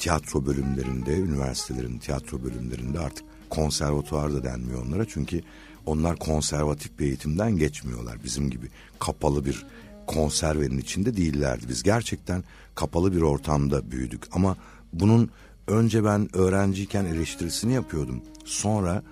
tiyatro 0.00 0.46
bölümlerinde, 0.46 1.18
üniversitelerin 1.18 1.98
tiyatro 1.98 2.42
bölümlerinde 2.42 2.98
artık 2.98 3.24
konservatuvar 3.50 4.32
da 4.32 4.44
denmiyor 4.44 4.86
onlara. 4.86 5.04
Çünkü 5.08 5.42
onlar 5.86 6.16
konservatif 6.16 6.98
bir 6.98 7.04
eğitimden 7.04 7.56
geçmiyorlar. 7.56 8.24
Bizim 8.24 8.50
gibi 8.50 8.68
kapalı 8.98 9.44
bir 9.44 9.66
konservenin 10.06 10.78
içinde 10.78 11.16
değillerdi. 11.16 11.66
Biz 11.68 11.82
gerçekten 11.82 12.44
kapalı 12.74 13.12
bir 13.12 13.22
ortamda 13.22 13.90
büyüdük. 13.90 14.22
Ama 14.32 14.56
bunun 14.92 15.30
önce 15.66 16.04
ben 16.04 16.36
öğrenciyken 16.36 17.04
eleştirisini 17.04 17.72
yapıyordum. 17.72 18.22
Sonra 18.44 19.02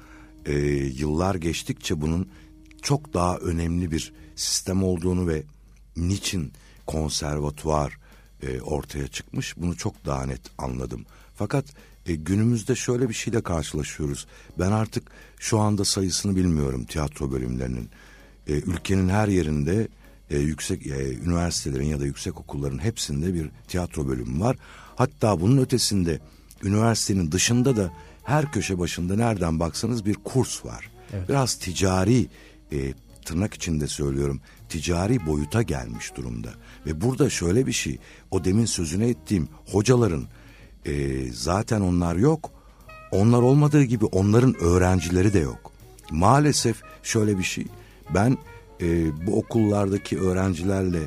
e, 0.47 0.59
yıllar 0.75 1.35
geçtikçe 1.35 2.01
bunun 2.01 2.29
çok 2.83 3.15
daha 3.15 3.37
önemli 3.37 3.91
bir 3.91 4.13
sistem 4.37 4.85
olduğunu 4.85 5.29
ve 5.29 5.43
niçin 5.97 6.53
konservatuvar 6.87 7.99
e, 8.43 8.61
ortaya 8.61 9.09
çıkmış 9.09 9.57
bunu 9.57 9.77
çok 9.77 10.07
daha 10.07 10.27
net 10.27 10.41
anladım. 10.59 11.05
Fakat 11.35 11.65
e, 12.07 12.15
günümüzde 12.15 12.75
şöyle 12.75 13.09
bir 13.09 13.15
şeyle 13.15 13.43
karşılaşıyoruz. 13.43 14.27
Ben 14.59 14.73
artık 14.73 15.11
şu 15.39 15.59
anda 15.59 15.85
sayısını 15.85 16.37
bilmiyorum 16.37 16.85
tiyatro 16.85 17.33
bölümlerinin. 17.33 17.91
E, 18.47 18.53
ülkenin 18.53 19.09
her 19.09 19.29
yerinde 19.29 19.89
e, 20.31 20.39
yüksek 20.39 20.87
e, 20.87 21.15
üniversitelerin 21.15 21.87
ya 21.87 22.01
da 22.01 22.05
yüksek 22.05 22.41
okulların 22.41 22.79
hepsinde 22.79 23.35
bir 23.35 23.51
tiyatro 23.69 24.09
bölümü 24.09 24.41
var. 24.41 24.57
Hatta 24.97 25.41
bunun 25.41 25.59
ötesinde 25.59 26.21
üniversitenin 26.63 27.33
dışında 27.33 27.77
da 27.77 27.93
her 28.25 28.53
köşe 28.53 28.79
başında 28.79 29.17
nereden 29.17 29.61
baksanız 29.61 30.07
bir 30.07 30.15
kurs 30.15 30.65
var. 30.65 30.91
Evet. 31.13 31.29
Biraz 31.29 31.55
ticari 31.55 32.27
e, 32.73 32.95
tırnak 33.25 33.55
içinde 33.55 33.87
söylüyorum 33.87 34.41
ticari 34.69 35.27
boyuta 35.27 35.63
gelmiş 35.63 36.17
durumda. 36.17 36.49
Ve 36.87 37.01
burada 37.01 37.31
şöyle 37.31 37.67
bir 37.67 37.73
şey 37.73 37.99
o 38.31 38.45
demin 38.45 38.65
sözüne 38.65 39.09
ettiğim 39.09 39.49
hocaların 39.73 40.27
e, 40.85 41.25
zaten 41.33 41.81
onlar 41.81 42.17
yok. 42.17 42.51
Onlar 43.11 43.43
olmadığı 43.43 43.83
gibi 43.83 44.05
onların 44.05 44.55
öğrencileri 44.61 45.33
de 45.33 45.39
yok. 45.39 45.73
Maalesef 46.11 46.83
şöyle 47.03 47.39
bir 47.39 47.45
şey 47.45 47.67
ben 48.15 48.39
e, 48.81 48.87
bu 49.27 49.39
okullardaki 49.39 50.21
öğrencilerle 50.21 51.01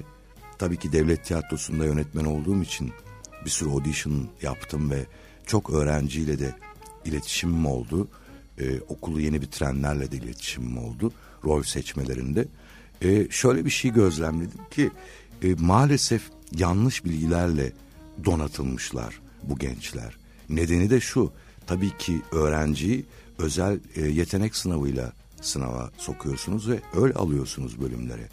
tabii 0.57 0.77
ki 0.77 0.91
devlet 0.91 1.25
tiyatrosunda 1.25 1.85
yönetmen 1.85 2.25
olduğum 2.25 2.63
için 2.63 2.91
bir 3.45 3.49
sürü 3.49 3.69
audition 3.69 4.27
yaptım 4.41 4.91
ve 4.91 5.05
çok 5.45 5.69
öğrenciyle 5.69 6.39
de 6.39 6.55
iletişimim 7.05 7.65
oldu. 7.65 8.07
E, 8.57 8.79
okulu 8.81 9.21
yeni 9.21 9.41
bitirenlerle 9.41 10.11
de 10.11 10.17
iletişimim 10.17 10.77
oldu 10.77 11.11
rol 11.45 11.63
seçmelerinde. 11.63 12.47
E, 13.01 13.27
şöyle 13.29 13.65
bir 13.65 13.69
şey 13.69 13.91
gözlemledim 13.91 14.59
ki 14.71 14.91
e, 15.43 15.55
maalesef 15.59 16.21
yanlış 16.57 17.05
bilgilerle 17.05 17.71
donatılmışlar 18.25 19.19
bu 19.43 19.57
gençler. 19.57 20.17
Nedeni 20.49 20.89
de 20.89 20.99
şu 20.99 21.31
tabii 21.67 21.97
ki 21.97 22.21
öğrenciyi 22.31 23.05
özel 23.37 23.79
e, 23.95 24.01
yetenek 24.01 24.55
sınavıyla 24.55 25.13
sınava 25.41 25.91
sokuyorsunuz 25.97 26.69
ve 26.69 26.79
öyle 26.95 27.13
alıyorsunuz 27.13 27.81
bölümlere. 27.81 28.27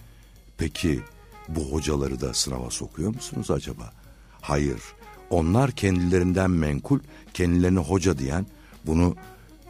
Peki 0.59 1.01
bu 1.49 1.73
hocaları 1.73 2.21
da 2.21 2.35
sınava 2.35 2.71
sokuyor 2.71 3.15
musunuz 3.15 3.51
acaba? 3.51 3.93
Hayır. 4.41 4.81
Onlar 5.31 5.73
kendilerinden 5.73 6.51
menkul, 6.51 6.99
kendilerine 7.35 7.79
hoca 7.79 8.19
diyen 8.19 8.47
bunu 8.87 9.17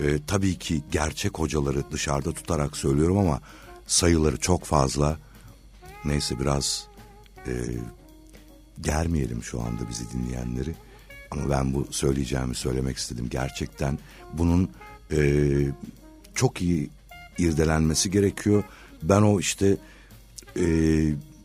e, 0.01 0.19
tabii 0.27 0.59
ki 0.59 0.83
gerçek 0.93 1.39
hocaları 1.39 1.91
dışarıda 1.93 2.33
tutarak 2.33 2.77
söylüyorum 2.77 3.19
ama 3.19 3.41
sayıları 3.87 4.37
çok 4.37 4.65
fazla. 4.65 5.19
Neyse 6.05 6.41
biraz 6.41 6.87
e, 7.47 7.53
germeyelim 8.81 9.43
şu 9.43 9.61
anda 9.61 9.89
bizi 9.89 10.05
dinleyenleri. 10.11 10.75
Ama 11.31 11.51
ben 11.51 11.75
bu 11.75 11.87
söyleyeceğimi 11.91 12.55
söylemek 12.55 12.97
istedim. 12.97 13.29
Gerçekten 13.31 13.99
bunun 14.33 14.71
e, 15.13 15.51
çok 16.35 16.63
iyi 16.63 16.91
irdelenmesi 17.39 18.11
gerekiyor. 18.11 18.65
Ben 19.03 19.23
o 19.23 19.41
işte 19.41 19.77
e, 20.57 20.65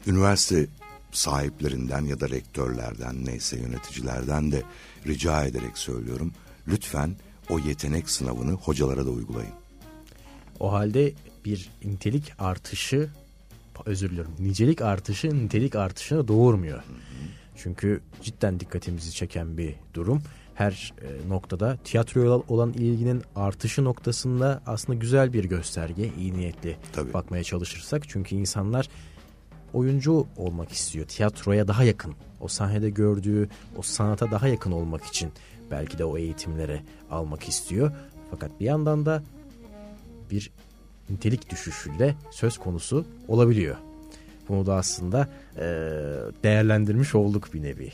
üniversite 0.07 0.67
sahiplerinden 1.11 2.05
ya 2.05 2.19
da 2.19 2.29
rektörlerden 2.29 3.25
neyse 3.25 3.57
yöneticilerden 3.57 4.51
de 4.51 4.63
rica 5.07 5.45
ederek 5.45 5.77
söylüyorum. 5.77 6.33
Lütfen 6.67 7.15
o 7.49 7.59
yetenek 7.59 8.09
sınavını 8.09 8.51
hocalara 8.51 9.05
da 9.05 9.09
uygulayın. 9.09 9.53
O 10.59 10.71
halde 10.71 11.13
bir 11.45 11.69
nitelik 11.83 12.33
artışı 12.39 13.09
özür 13.85 14.09
diliyorum 14.09 14.31
nicelik 14.39 14.81
artışı 14.81 15.45
nitelik 15.45 15.75
artışını 15.75 16.27
doğurmuyor. 16.27 16.77
Hı 16.77 16.81
hı. 16.81 16.95
Çünkü 17.55 18.01
cidden 18.21 18.59
dikkatimizi 18.59 19.11
çeken 19.11 19.57
bir 19.57 19.75
durum. 19.93 20.21
Her 20.55 20.93
e, 21.01 21.29
noktada 21.29 21.77
tiyatroya 21.83 22.31
olan 22.31 22.73
ilginin 22.73 23.23
artışı 23.35 23.83
noktasında 23.83 24.61
aslında 24.65 24.99
güzel 24.99 25.33
bir 25.33 25.45
gösterge, 25.45 26.11
iyi 26.19 26.33
niyetli 26.33 26.77
Tabii. 26.93 27.13
bakmaya 27.13 27.43
çalışırsak. 27.43 28.09
Çünkü 28.09 28.35
insanlar 28.35 28.89
oyuncu 29.73 30.27
olmak 30.37 30.71
istiyor. 30.71 31.05
Tiyatroya 31.05 31.67
daha 31.67 31.83
yakın, 31.83 32.15
o 32.39 32.47
sahnede 32.47 32.89
gördüğü 32.89 33.49
o 33.77 33.81
sanata 33.81 34.31
daha 34.31 34.47
yakın 34.47 34.71
olmak 34.71 35.03
için 35.03 35.31
belki 35.71 35.97
de 35.97 36.05
o 36.05 36.17
eğitimlere 36.17 36.83
almak 37.11 37.47
istiyor. 37.47 37.91
Fakat 38.31 38.59
bir 38.59 38.65
yandan 38.65 39.05
da 39.05 39.23
bir 40.31 40.51
nitelik 41.11 41.49
düşüşüyle 41.49 42.15
söz 42.31 42.57
konusu 42.57 43.05
olabiliyor. 43.27 43.75
Bunu 44.49 44.65
da 44.65 44.75
aslında 44.75 45.29
e, 45.55 45.61
değerlendirmiş 46.43 47.15
olduk 47.15 47.53
bir 47.53 47.61
nevi. 47.61 47.91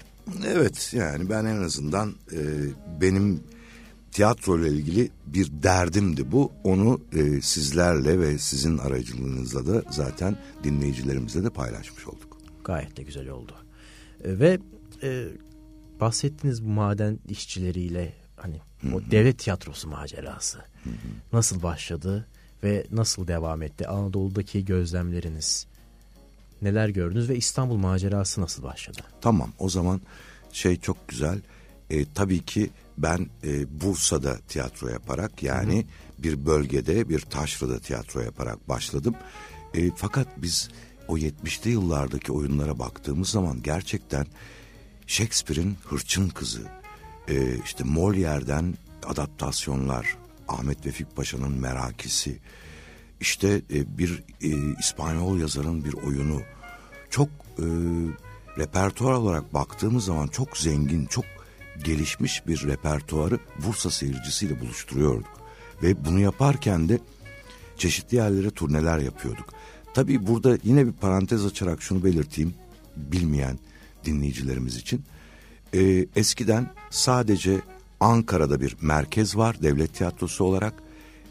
Evet 0.47 0.93
yani 0.93 1.29
ben 1.29 1.45
en 1.45 1.63
azından 1.63 2.13
e, 2.31 2.39
benim 3.01 3.43
tiyatro 4.11 4.59
ile 4.59 4.67
ilgili 4.67 5.11
bir 5.25 5.51
derdimdi 5.63 6.31
bu. 6.31 6.51
Onu 6.63 7.01
e, 7.13 7.41
sizlerle 7.41 8.19
ve 8.19 8.37
sizin 8.37 8.77
aracılığınızla 8.77 9.67
da 9.67 9.83
zaten 9.89 10.37
dinleyicilerimizle 10.63 11.43
de 11.43 11.49
paylaşmış 11.49 12.07
olduk. 12.07 12.37
Gayet 12.63 12.97
de 12.97 13.03
güzel 13.03 13.29
oldu. 13.29 13.55
E, 14.23 14.39
ve 14.39 14.59
e, 15.03 15.27
bahsettiğiniz 15.99 16.65
bu 16.65 16.69
maden 16.69 17.19
işçileriyle 17.29 18.13
hani 18.35 18.59
o 18.93 19.11
devlet 19.11 19.39
tiyatrosu 19.39 19.89
macerası 19.89 20.59
nasıl 21.33 21.63
başladı 21.63 22.27
ve 22.63 22.85
nasıl 22.91 23.27
devam 23.27 23.61
etti? 23.61 23.87
Anadolu'daki 23.87 24.65
gözlemleriniz 24.65 25.67
neler 26.61 26.89
gördünüz 26.89 27.29
ve 27.29 27.35
İstanbul 27.35 27.77
macerası 27.77 28.41
nasıl 28.41 28.63
başladı? 28.63 29.01
Tamam 29.21 29.49
o 29.59 29.69
zaman 29.69 30.01
şey 30.51 30.79
çok 30.79 31.07
güzel. 31.07 31.41
E, 31.89 32.13
tabii 32.13 32.45
ki 32.45 32.69
ben 32.97 33.29
e, 33.43 33.81
Bursa'da 33.81 34.37
tiyatro 34.37 34.87
yaparak 34.87 35.43
yani 35.43 35.79
hı. 35.79 36.23
bir 36.23 36.45
bölgede 36.45 37.09
bir 37.09 37.19
taşrada 37.19 37.79
tiyatro 37.79 38.21
yaparak 38.21 38.69
başladım. 38.69 39.15
E, 39.73 39.91
fakat 39.95 40.27
biz 40.37 40.69
o 41.07 41.17
70'li 41.17 41.71
yıllardaki 41.71 42.31
oyunlara 42.31 42.79
baktığımız 42.79 43.29
zaman 43.29 43.63
gerçekten 43.63 44.25
Shakespeare'in 45.07 45.77
Hırçın 45.85 46.29
Kızı, 46.29 46.61
e, 47.27 47.57
işte 47.65 47.83
Molière'den 47.83 48.73
adaptasyonlar, 49.05 50.17
Ahmet 50.47 50.85
Vefik 50.85 51.15
Paşa'nın 51.15 51.51
Merakisi, 51.51 52.37
işte 53.19 53.61
e, 53.73 53.97
bir 53.97 54.23
e, 54.41 54.79
İspanyol 54.79 55.39
yazarın 55.39 55.85
bir 55.85 55.93
oyunu 55.93 56.41
çok 57.09 57.29
e, 57.59 57.65
repertuar 58.57 59.11
olarak 59.11 59.53
baktığımız 59.53 60.05
zaman 60.05 60.27
çok 60.27 60.57
zengin, 60.57 61.05
çok 61.05 61.25
gelişmiş 61.83 62.47
bir 62.47 62.67
repertuarı 62.67 63.39
Bursa 63.65 63.91
seyircisiyle 63.91 64.59
buluşturuyorduk. 64.59 65.41
Ve 65.83 66.05
bunu 66.05 66.19
yaparken 66.19 66.89
de 66.89 66.99
çeşitli 67.77 68.17
yerlere 68.17 68.49
turneler 68.49 68.97
yapıyorduk. 68.97 69.53
Tabii 69.93 70.27
burada 70.27 70.57
yine 70.63 70.87
bir 70.87 70.91
parantez 70.91 71.45
açarak 71.45 71.81
şunu 71.81 72.03
belirteyim 72.03 72.53
bilmeyen 72.95 73.59
dinleyicilerimiz 74.05 74.77
için. 74.77 75.03
Ee, 75.73 76.05
eskiden 76.15 76.69
sadece 76.89 77.61
Ankara'da 77.99 78.61
bir 78.61 78.77
merkez 78.81 79.37
var 79.37 79.61
devlet 79.61 79.93
tiyatrosu 79.93 80.43
olarak. 80.43 80.73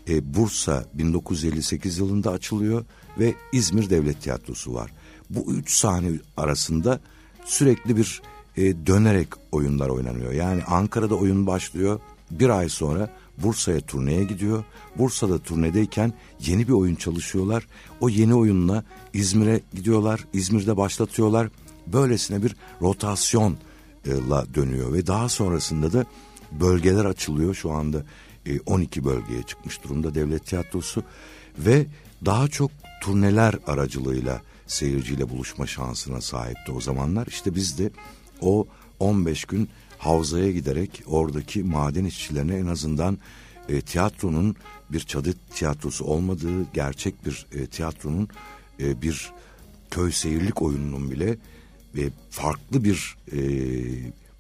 Ee, 0.09 0.35
Bursa 0.35 0.85
1958 0.95 1.99
yılında 1.99 2.31
açılıyor 2.31 2.85
ve 3.19 3.35
İzmir 3.53 3.91
Devlet 3.91 4.23
Tiyatrosu 4.23 4.75
var. 4.75 4.93
Bu 5.31 5.53
üç 5.53 5.71
sahne 5.71 6.11
arasında 6.37 7.01
sürekli 7.45 7.97
bir 7.97 8.23
e, 8.57 8.87
dönerek 8.87 9.29
oyunlar 9.53 9.89
oynanıyor. 9.89 10.33
Yani 10.33 10.65
Ankara'da 10.65 11.15
oyun 11.15 11.47
başlıyor. 11.47 12.01
Bir 12.31 12.49
ay 12.49 12.69
sonra 12.69 13.11
Bursa'ya 13.39 13.81
turneye 13.81 14.25
gidiyor. 14.25 14.65
Bursa'da 14.99 15.39
turnedeyken 15.39 16.13
yeni 16.47 16.69
bir 16.69 16.73
oyun 16.73 16.95
çalışıyorlar. 16.95 17.67
O 18.01 18.09
yeni 18.09 18.35
oyunla 18.35 18.85
İzmir'e 19.13 19.61
gidiyorlar. 19.75 20.25
İzmir'de 20.33 20.77
başlatıyorlar. 20.77 21.49
Böylesine 21.87 22.43
bir 22.43 22.57
rotasyonla 22.83 24.47
dönüyor 24.55 24.93
ve 24.93 25.07
daha 25.07 25.29
sonrasında 25.29 25.93
da 25.93 26.07
bölgeler 26.53 27.05
açılıyor. 27.05 27.55
Şu 27.55 27.71
anda 27.73 28.03
12 28.67 29.01
e, 29.01 29.05
bölgeye 29.05 29.43
çıkmış 29.43 29.85
durumda 29.85 30.15
devlet 30.15 30.47
tiyatrosu 30.47 31.03
ve 31.59 31.87
daha 32.25 32.49
çok 32.49 32.71
turneler 33.03 33.55
aracılığıyla 33.67 34.43
seyirciyle 34.67 35.29
buluşma 35.29 35.67
şansına 35.67 36.21
sahipti 36.21 36.73
o 36.73 36.81
zamanlar. 36.81 37.27
İşte 37.27 37.55
biz 37.55 37.79
de 37.79 37.91
o 38.41 38.67
15 39.01 39.45
gün 39.45 39.69
havzaya 39.99 40.53
giderek 40.53 41.03
oradaki 41.07 41.63
maden 41.63 42.05
işçilerine 42.05 42.57
en 42.57 42.67
azından 42.67 43.19
e, 43.69 43.81
tiyatronun 43.81 44.57
bir 44.91 45.01
çadır 45.01 45.35
tiyatrosu 45.55 46.05
olmadığı, 46.05 46.73
gerçek 46.75 47.27
bir 47.27 47.47
e, 47.53 47.67
tiyatronun 47.67 48.29
e, 48.81 49.03
bir 49.03 49.33
köy 49.91 50.13
seyirlik 50.13 50.63
oyununun 50.63 51.11
bile 51.11 51.37
ve 51.95 52.11
farklı 52.31 52.85
bir 52.85 53.17
e, 53.33 53.39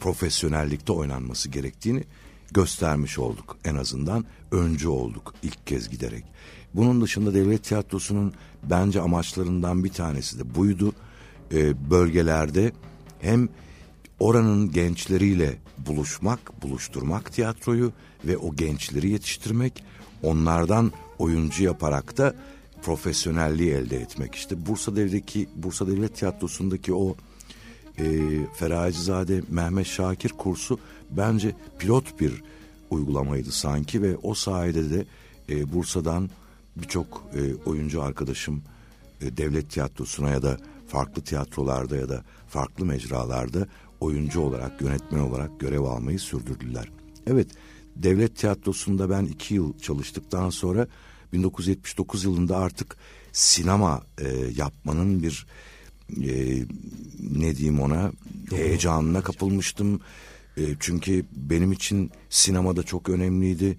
profesyonellikte 0.07 0.93
oynanması 0.93 1.49
gerektiğini 1.49 2.05
göstermiş 2.51 3.19
olduk. 3.19 3.57
En 3.65 3.75
azından 3.75 4.25
öncü 4.53 4.89
olduk 4.89 5.35
ilk 5.43 5.67
kez 5.67 5.89
giderek. 5.89 6.25
Bunun 6.75 7.01
dışında 7.01 7.35
devlet 7.35 7.65
tiyatrosunun 7.65 8.35
bence 8.63 9.01
amaçlarından 9.01 9.85
bir 9.85 9.93
tanesi 9.93 10.39
de 10.39 10.55
buydu. 10.55 10.93
E, 11.53 11.91
bölgelerde 11.91 12.73
hem 13.21 13.49
oranın 14.21 14.73
gençleriyle 14.73 15.57
buluşmak, 15.79 16.63
buluşturmak 16.63 17.33
tiyatroyu 17.33 17.93
ve 18.25 18.37
o 18.37 18.55
gençleri 18.55 19.11
yetiştirmek, 19.11 19.85
onlardan 20.23 20.93
oyuncu 21.19 21.65
yaparak 21.65 22.19
da 22.19 22.35
profesyonelliği 22.83 23.73
elde 23.73 23.97
etmek. 23.97 24.35
İşte 24.35 24.67
Bursa 24.67 24.97
Devlet'teki 24.97 25.49
Bursa 25.57 25.87
Devlet 25.87 26.17
Tiyatrosu'ndaki 26.17 26.95
o 26.95 27.17
e, 27.99 28.05
Feracizade 28.55 29.43
Mehmet 29.51 29.87
Şakir 29.87 30.29
kursu 30.29 30.79
bence 31.11 31.55
pilot 31.79 32.21
bir 32.21 32.43
uygulamaydı 32.91 33.53
sanki 33.53 34.03
ve 34.03 34.17
o 34.17 34.35
sayede 34.35 34.91
de 34.91 35.05
e, 35.49 35.73
Bursa'dan 35.73 36.31
birçok 36.77 37.25
e, 37.35 37.71
oyuncu 37.71 38.03
arkadaşım 38.03 38.63
e, 39.21 39.37
devlet 39.37 39.71
tiyatrosuna 39.71 40.31
ya 40.31 40.43
da 40.43 40.57
farklı 40.89 41.23
tiyatrolarda 41.23 41.97
ya 41.97 42.09
da 42.09 42.25
farklı 42.49 42.85
mecralarda 42.85 43.67
oyuncu 44.01 44.41
olarak, 44.41 44.83
yönetmen 44.83 45.21
olarak 45.21 45.61
görev 45.61 45.81
almayı 45.81 46.19
sürdürdüler. 46.19 46.89
Evet, 47.27 47.49
devlet 47.97 48.37
tiyatrosunda 48.37 49.11
ben 49.11 49.25
iki 49.25 49.55
yıl 49.55 49.79
çalıştıktan 49.79 50.51
sonra 50.51 50.87
1979 51.33 52.25
yılında 52.25 52.57
artık 52.57 52.97
sinema 53.33 54.03
e, 54.19 54.29
yapmanın 54.57 55.23
bir 55.23 55.47
e, 56.11 56.65
ne 57.31 57.57
diyeyim 57.57 57.81
ona 57.81 58.13
heyecanına 58.51 59.21
kapılmıştım. 59.21 60.01
E, 60.57 60.63
çünkü 60.81 61.25
benim 61.33 61.73
için 61.73 62.11
sinemada 62.31 62.83
çok 62.83 63.09
önemliydi 63.09 63.77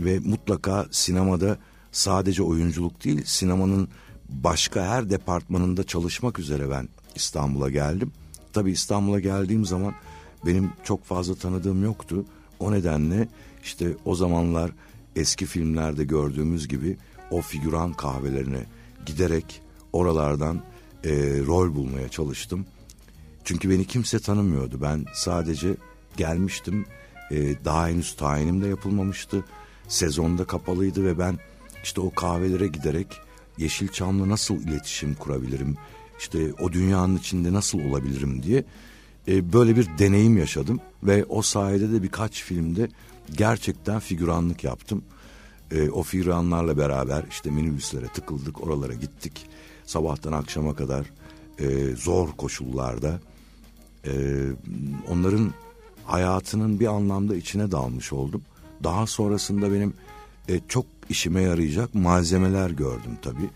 ve 0.00 0.18
mutlaka 0.18 0.86
sinemada 0.90 1.58
sadece 1.92 2.42
oyunculuk 2.42 3.04
değil 3.04 3.22
sinemanın 3.24 3.88
başka 4.28 4.86
her 4.86 5.10
departmanında 5.10 5.84
çalışmak 5.84 6.38
üzere 6.38 6.70
ben 6.70 6.88
İstanbul'a 7.14 7.70
geldim. 7.70 8.12
Tabii 8.52 8.70
İstanbul'a 8.70 9.20
geldiğim 9.20 9.64
zaman 9.64 9.94
benim 10.46 10.70
çok 10.84 11.04
fazla 11.04 11.34
tanıdığım 11.34 11.84
yoktu. 11.84 12.24
O 12.58 12.72
nedenle 12.72 13.28
işte 13.62 13.96
o 14.04 14.14
zamanlar 14.14 14.70
eski 15.16 15.46
filmlerde 15.46 16.04
gördüğümüz 16.04 16.68
gibi 16.68 16.96
o 17.30 17.40
figüran 17.40 17.92
kahvelerine 17.92 18.64
giderek 19.06 19.62
oralardan 19.92 20.62
e, 21.06 21.10
rol 21.46 21.74
bulmaya 21.74 22.08
çalıştım. 22.08 22.66
Çünkü 23.44 23.70
beni 23.70 23.84
kimse 23.84 24.18
tanımıyordu. 24.18 24.78
Ben 24.82 25.04
sadece 25.14 25.76
gelmiştim. 26.16 26.86
E, 27.30 27.64
daha 27.64 27.88
henüz 27.88 28.16
tayinim 28.16 28.62
de 28.62 28.68
yapılmamıştı. 28.68 29.44
Sezonda 29.88 30.44
kapalıydı 30.44 31.04
ve 31.04 31.18
ben 31.18 31.38
işte 31.84 32.00
o 32.00 32.10
kahvelere 32.10 32.66
giderek 32.66 33.06
Yeşilçam'la 33.58 34.28
nasıl 34.28 34.54
iletişim 34.54 35.14
kurabilirim? 35.14 35.76
işte 36.18 36.52
o 36.60 36.72
dünyanın 36.72 37.16
içinde 37.16 37.52
nasıl 37.52 37.80
olabilirim 37.80 38.42
diye 38.42 38.64
e, 39.28 39.52
böyle 39.52 39.76
bir 39.76 39.88
deneyim 39.98 40.38
yaşadım 40.38 40.80
ve 41.02 41.24
o 41.24 41.42
sayede 41.42 41.92
de 41.92 42.02
birkaç 42.02 42.42
filmde 42.42 42.88
gerçekten 43.36 44.00
figüranlık 44.00 44.64
yaptım. 44.64 45.04
E, 45.70 45.90
o 45.90 46.02
figüranlarla 46.02 46.78
beraber 46.78 47.24
işte 47.30 47.50
minibüslere 47.50 48.08
tıkıldık, 48.08 48.62
oralara 48.62 48.94
gittik. 48.94 49.46
Sabahtan 49.86 50.32
akşama 50.32 50.74
kadar 50.74 51.06
e, 51.58 51.96
zor 51.96 52.28
koşullarda 52.28 53.20
e, 54.06 54.12
onların 55.10 55.52
hayatının 56.04 56.80
bir 56.80 56.86
anlamda 56.86 57.36
içine 57.36 57.70
dalmış 57.70 58.12
oldum. 58.12 58.42
Daha 58.84 59.06
sonrasında 59.06 59.72
benim 59.72 59.94
e, 60.48 60.60
çok 60.68 60.86
işime 61.10 61.42
yarayacak 61.42 61.94
malzemeler 61.94 62.70
gördüm 62.70 63.18
tabii 63.22 63.50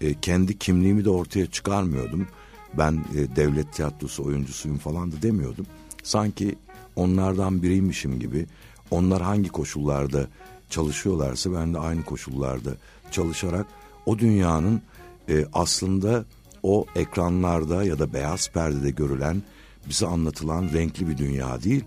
e, 0.00 0.20
kendi 0.20 0.58
kimliğimi 0.58 1.04
de 1.04 1.10
ortaya 1.10 1.46
çıkarmıyordum. 1.46 2.26
Ben 2.74 3.04
e, 3.14 3.36
devlet 3.36 3.72
tiyatrosu 3.72 4.24
oyuncusuyum 4.24 4.78
falan 4.78 5.12
da 5.12 5.22
demiyordum. 5.22 5.66
Sanki 6.02 6.54
onlardan 6.96 7.62
biriymişim 7.62 8.20
gibi 8.20 8.46
onlar 8.90 9.22
hangi 9.22 9.48
koşullarda 9.48 10.26
çalışıyorlarsa 10.70 11.52
ben 11.52 11.74
de 11.74 11.78
aynı 11.78 12.04
koşullarda 12.04 12.70
çalışarak 13.10 13.66
o 14.06 14.18
dünyanın 14.18 14.82
e, 15.30 15.46
aslında 15.52 16.24
o 16.62 16.86
ekranlarda 16.96 17.84
ya 17.84 17.98
da 17.98 18.12
beyaz 18.12 18.50
perdede 18.50 18.90
görülen 18.90 19.42
bize 19.88 20.06
anlatılan 20.06 20.70
renkli 20.74 21.08
bir 21.08 21.18
dünya 21.18 21.62
değil 21.62 21.84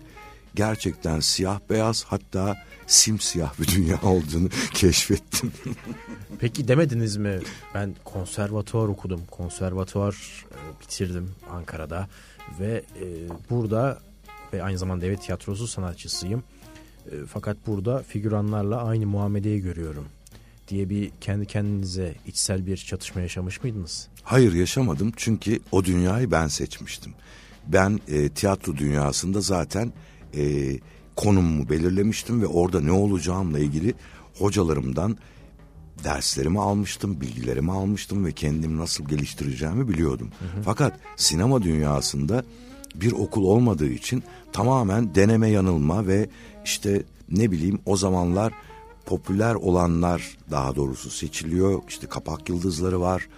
gerçekten 0.54 1.20
siyah 1.20 1.60
beyaz 1.70 2.04
hatta 2.04 2.56
simsiyah 2.86 3.60
bir 3.60 3.66
dünya 3.66 4.00
olduğunu 4.02 4.48
keşfettim. 4.74 5.52
Peki 6.40 6.68
demediniz 6.68 7.16
mi 7.16 7.40
ben 7.74 7.94
konservatuvar 8.04 8.88
okudum, 8.88 9.20
konservatuvar 9.30 10.44
e, 10.50 10.80
bitirdim 10.80 11.30
Ankara'da 11.50 12.08
ve 12.60 12.84
e, 13.00 13.06
burada 13.50 13.98
ve 14.52 14.62
aynı 14.62 14.78
zamanda 14.78 15.02
devlet 15.04 15.22
tiyatrosu 15.22 15.66
sanatçısıyım. 15.66 16.42
E, 17.06 17.26
fakat 17.26 17.56
burada 17.66 18.02
figüranlarla 18.02 18.84
aynı 18.84 19.06
muameleyi 19.06 19.60
görüyorum 19.60 20.04
diye 20.68 20.90
bir 20.90 21.10
kendi 21.20 21.46
kendinize 21.46 22.14
içsel 22.26 22.66
bir 22.66 22.76
çatışma 22.76 23.20
yaşamış 23.20 23.62
mıydınız? 23.62 24.08
Hayır 24.22 24.52
yaşamadım 24.52 25.12
çünkü 25.16 25.60
o 25.72 25.84
dünyayı 25.84 26.30
ben 26.30 26.48
seçmiştim. 26.48 27.12
Ben 27.66 28.00
e, 28.08 28.28
tiyatro 28.28 28.76
dünyasında 28.76 29.40
zaten 29.40 29.92
e, 30.36 30.74
konumumu 31.16 31.68
belirlemiştim 31.68 32.42
ve 32.42 32.46
orada 32.46 32.80
ne 32.80 32.92
olacağımla 32.92 33.58
ilgili 33.58 33.94
hocalarımdan 34.38 35.18
derslerimi 36.04 36.60
almıştım, 36.60 37.20
bilgilerimi 37.20 37.72
almıştım 37.72 38.24
ve 38.24 38.32
kendimi 38.32 38.78
nasıl 38.78 39.04
geliştireceğimi 39.04 39.88
biliyordum. 39.88 40.30
Hı 40.38 40.44
hı. 40.58 40.62
Fakat 40.62 41.00
sinema 41.16 41.62
dünyasında 41.62 42.44
bir 42.94 43.12
okul 43.12 43.44
olmadığı 43.44 43.90
için 43.90 44.22
tamamen 44.52 45.14
deneme 45.14 45.48
yanılma 45.48 46.06
ve 46.06 46.28
işte 46.64 47.02
ne 47.30 47.50
bileyim 47.50 47.78
o 47.86 47.96
zamanlar 47.96 48.52
popüler 49.06 49.54
olanlar 49.54 50.36
daha 50.50 50.76
doğrusu 50.76 51.10
seçiliyor. 51.10 51.82
İşte 51.88 52.06
kapak 52.06 52.48
yıldızları 52.48 53.00
var. 53.00 53.28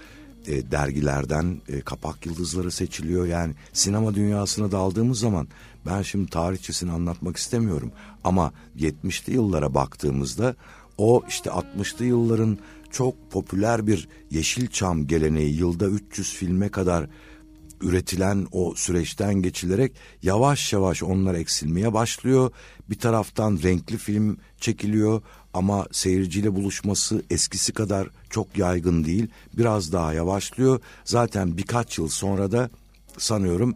E, 0.46 0.70
dergilerden 0.70 1.60
e, 1.68 1.80
kapak 1.80 2.26
yıldızları 2.26 2.70
seçiliyor. 2.70 3.26
Yani 3.26 3.54
sinema 3.72 4.14
dünyasına 4.14 4.72
daldığımız 4.72 5.18
zaman 5.18 5.48
ben 5.86 6.02
şimdi 6.02 6.30
tarihçesini 6.30 6.92
anlatmak 6.92 7.36
istemiyorum. 7.36 7.92
Ama 8.24 8.52
70'li 8.78 9.32
yıllara 9.34 9.74
baktığımızda 9.74 10.54
o 10.98 11.22
işte 11.28 11.50
60'lı 11.50 12.04
yılların 12.04 12.58
çok 12.90 13.30
popüler 13.30 13.86
bir 13.86 14.08
Yeşilçam 14.30 15.06
geleneği 15.06 15.56
yılda 15.56 15.86
300 15.86 16.32
filme 16.32 16.68
kadar 16.68 17.08
üretilen 17.80 18.46
o 18.52 18.74
süreçten 18.74 19.34
geçilerek 19.34 19.92
yavaş 20.22 20.72
yavaş 20.72 21.02
onlar 21.02 21.34
eksilmeye 21.34 21.92
başlıyor. 21.92 22.50
Bir 22.90 22.98
taraftan 22.98 23.58
renkli 23.62 23.96
film 23.96 24.38
çekiliyor 24.60 25.22
ama 25.56 25.86
seyirciyle 25.92 26.54
buluşması 26.54 27.22
eskisi 27.30 27.72
kadar 27.72 28.08
çok 28.30 28.58
yaygın 28.58 29.04
değil. 29.04 29.28
Biraz 29.52 29.92
daha 29.92 30.12
yavaşlıyor. 30.12 30.80
Zaten 31.04 31.56
birkaç 31.56 31.98
yıl 31.98 32.08
sonra 32.08 32.52
da 32.52 32.70
sanıyorum 33.18 33.74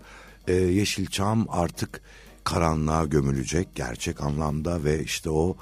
e, 0.48 0.54
Yeşilçam 0.54 1.46
artık 1.50 2.00
karanlığa 2.44 3.04
gömülecek 3.04 3.74
gerçek 3.74 4.22
anlamda 4.22 4.84
ve 4.84 5.04
işte 5.04 5.30
o 5.30 5.56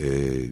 e, 0.00 0.06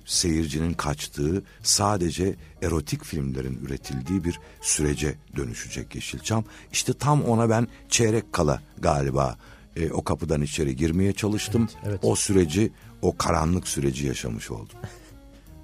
seyircinin 0.07 0.73
kaçtığı 0.73 1.43
sadece 1.63 2.35
erotik 2.63 3.05
filmlerin 3.05 3.59
üretildiği 3.67 4.25
bir 4.25 4.41
sürece 4.61 5.15
dönüşecek 5.37 5.95
Yeşilçam. 5.95 6.45
İşte 6.73 6.93
tam 6.93 7.23
ona 7.23 7.51
ben 7.51 7.69
çeyrek 7.89 8.33
kala 8.33 8.63
galiba 8.79 9.39
e, 9.77 9.91
o 9.91 10.05
kapıdan 10.05 10.43
içeri 10.43 10.77
girmeye 10.77 11.13
çalıştım. 11.13 11.69
Evet, 11.73 11.87
evet. 11.89 12.01
O 12.03 12.17
süreci, 12.17 12.73
o 13.03 13.17
karanlık 13.17 13.69
süreci 13.69 14.07
yaşamış 14.07 14.51
oldum. 14.51 14.79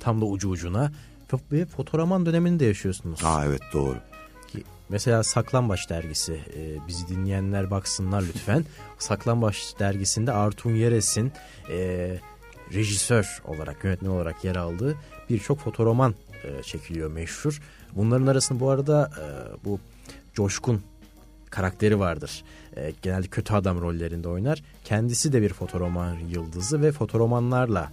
Tam 0.07 0.21
da 0.21 0.25
ucu 0.25 0.49
ucuna 0.49 0.93
ve 1.53 1.67
fotoğraman 1.67 2.27
döneminde 2.27 2.65
yaşıyorsunuz. 2.65 3.23
Ha 3.23 3.43
evet 3.47 3.61
doğru. 3.73 3.97
Ki 4.49 4.63
mesela 4.89 5.23
Saklambaç 5.23 5.91
dergisi 5.91 6.33
e, 6.33 6.89
bizi 6.89 7.09
dinleyenler 7.09 7.71
baksınlar 7.71 8.23
lütfen. 8.23 8.65
Saklambaç 8.99 9.75
dergisinde 9.79 10.33
Artun 10.33 10.71
Yeres'in 10.71 11.33
e, 11.71 12.19
rejisör 12.75 13.43
olarak, 13.45 13.85
yönetmen 13.85 14.11
olarak 14.11 14.45
yer 14.45 14.57
aldığı 14.57 14.97
birçok 15.31 15.59
fotoroman 15.59 16.15
e, 16.45 16.63
çekiliyor 16.63 17.11
meşhur. 17.11 17.61
Bunların 17.95 18.27
arasında 18.27 18.61
bu 18.61 18.71
arada 18.71 19.11
e, 19.21 19.25
bu 19.65 19.81
Coşkun 20.35 20.83
karakteri 21.51 21.99
vardır. 21.99 22.45
E, 22.77 22.93
genelde 23.03 23.27
kötü 23.27 23.55
adam 23.55 23.81
rollerinde 23.81 24.29
oynar. 24.29 24.63
Kendisi 24.85 25.33
de 25.33 25.43
bir 25.43 25.53
fotoroman 25.53 26.15
yıldızı 26.15 26.83
ve 26.83 26.93
fotoromanlarla 26.93 27.93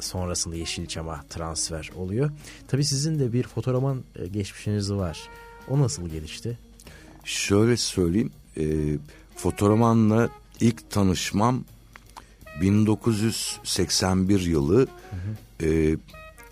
sonrasında 0.00 0.56
Yeşilçam'a 0.56 1.24
transfer 1.30 1.90
oluyor. 1.96 2.30
Tabii 2.68 2.84
sizin 2.84 3.18
de 3.18 3.32
bir 3.32 3.42
fotoroman 3.42 4.02
e, 4.16 4.26
geçmişiniz 4.26 4.92
var. 4.92 5.28
O 5.68 5.80
nasıl 5.80 6.08
gelişti? 6.08 6.58
Şöyle 7.24 7.76
söyleyeyim. 7.76 8.30
E, 8.56 8.64
fotoromanla 9.36 10.28
ilk 10.60 10.90
tanışmam 10.90 11.64
1981 12.60 14.40
yılı 14.40 14.78
hı 14.80 14.86
hı. 15.16 15.66
E, 15.66 15.96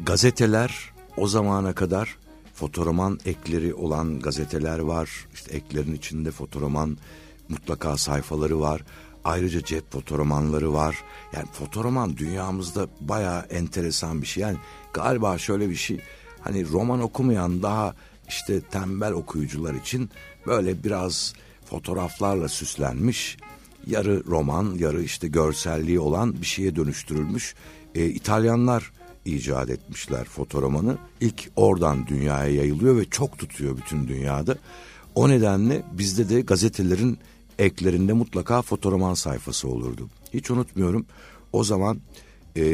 gazeteler 0.00 0.90
o 1.16 1.28
zamana 1.28 1.72
kadar 1.72 2.16
fotoroman 2.54 3.18
ekleri 3.26 3.74
olan 3.74 4.20
gazeteler 4.20 4.78
var. 4.78 5.10
İşte 5.34 5.56
eklerin 5.56 5.94
içinde 5.94 6.30
fotoroman 6.30 6.96
mutlaka 7.48 7.96
sayfaları 7.96 8.60
var. 8.60 8.82
Ayrıca 9.24 9.64
cep 9.64 9.92
fotoromanları 9.92 10.72
var. 10.72 10.96
Yani 11.32 11.46
fotoroman 11.52 12.16
dünyamızda 12.16 12.88
bayağı 13.00 13.40
enteresan 13.40 14.22
bir 14.22 14.26
şey. 14.26 14.42
Yani 14.42 14.56
galiba 14.92 15.38
şöyle 15.38 15.70
bir 15.70 15.74
şey 15.74 16.00
hani 16.40 16.68
roman 16.68 17.00
okumayan 17.00 17.62
daha 17.62 17.94
işte 18.28 18.60
tembel 18.60 19.12
okuyucular 19.12 19.74
için 19.74 20.10
böyle 20.46 20.84
biraz 20.84 21.34
fotoğraflarla 21.64 22.48
süslenmiş 22.48 23.36
yarı 23.86 24.24
roman 24.26 24.74
yarı 24.78 25.02
işte 25.02 25.28
görselliği 25.28 26.00
olan 26.00 26.40
bir 26.40 26.46
şeye 26.46 26.76
dönüştürülmüş. 26.76 27.54
E, 27.94 28.06
İtalyanlar 28.06 28.92
icat 29.24 29.70
etmişler 29.70 30.24
fotoromanı. 30.24 30.96
İlk 31.20 31.50
oradan 31.56 32.06
dünyaya 32.06 32.54
yayılıyor 32.54 32.96
ve 32.96 33.04
çok 33.04 33.38
tutuyor 33.38 33.76
bütün 33.76 34.08
dünyada. 34.08 34.56
O 35.14 35.28
nedenle 35.28 35.82
bizde 35.92 36.28
de 36.28 36.40
gazetelerin 36.40 37.18
eklerinde 37.64 38.12
mutlaka 38.12 38.62
fotoroman 38.62 39.14
sayfası 39.14 39.68
olurdu. 39.68 40.08
Hiç 40.34 40.50
unutmuyorum 40.50 41.06
o 41.52 41.64
zaman 41.64 42.00
e, 42.56 42.64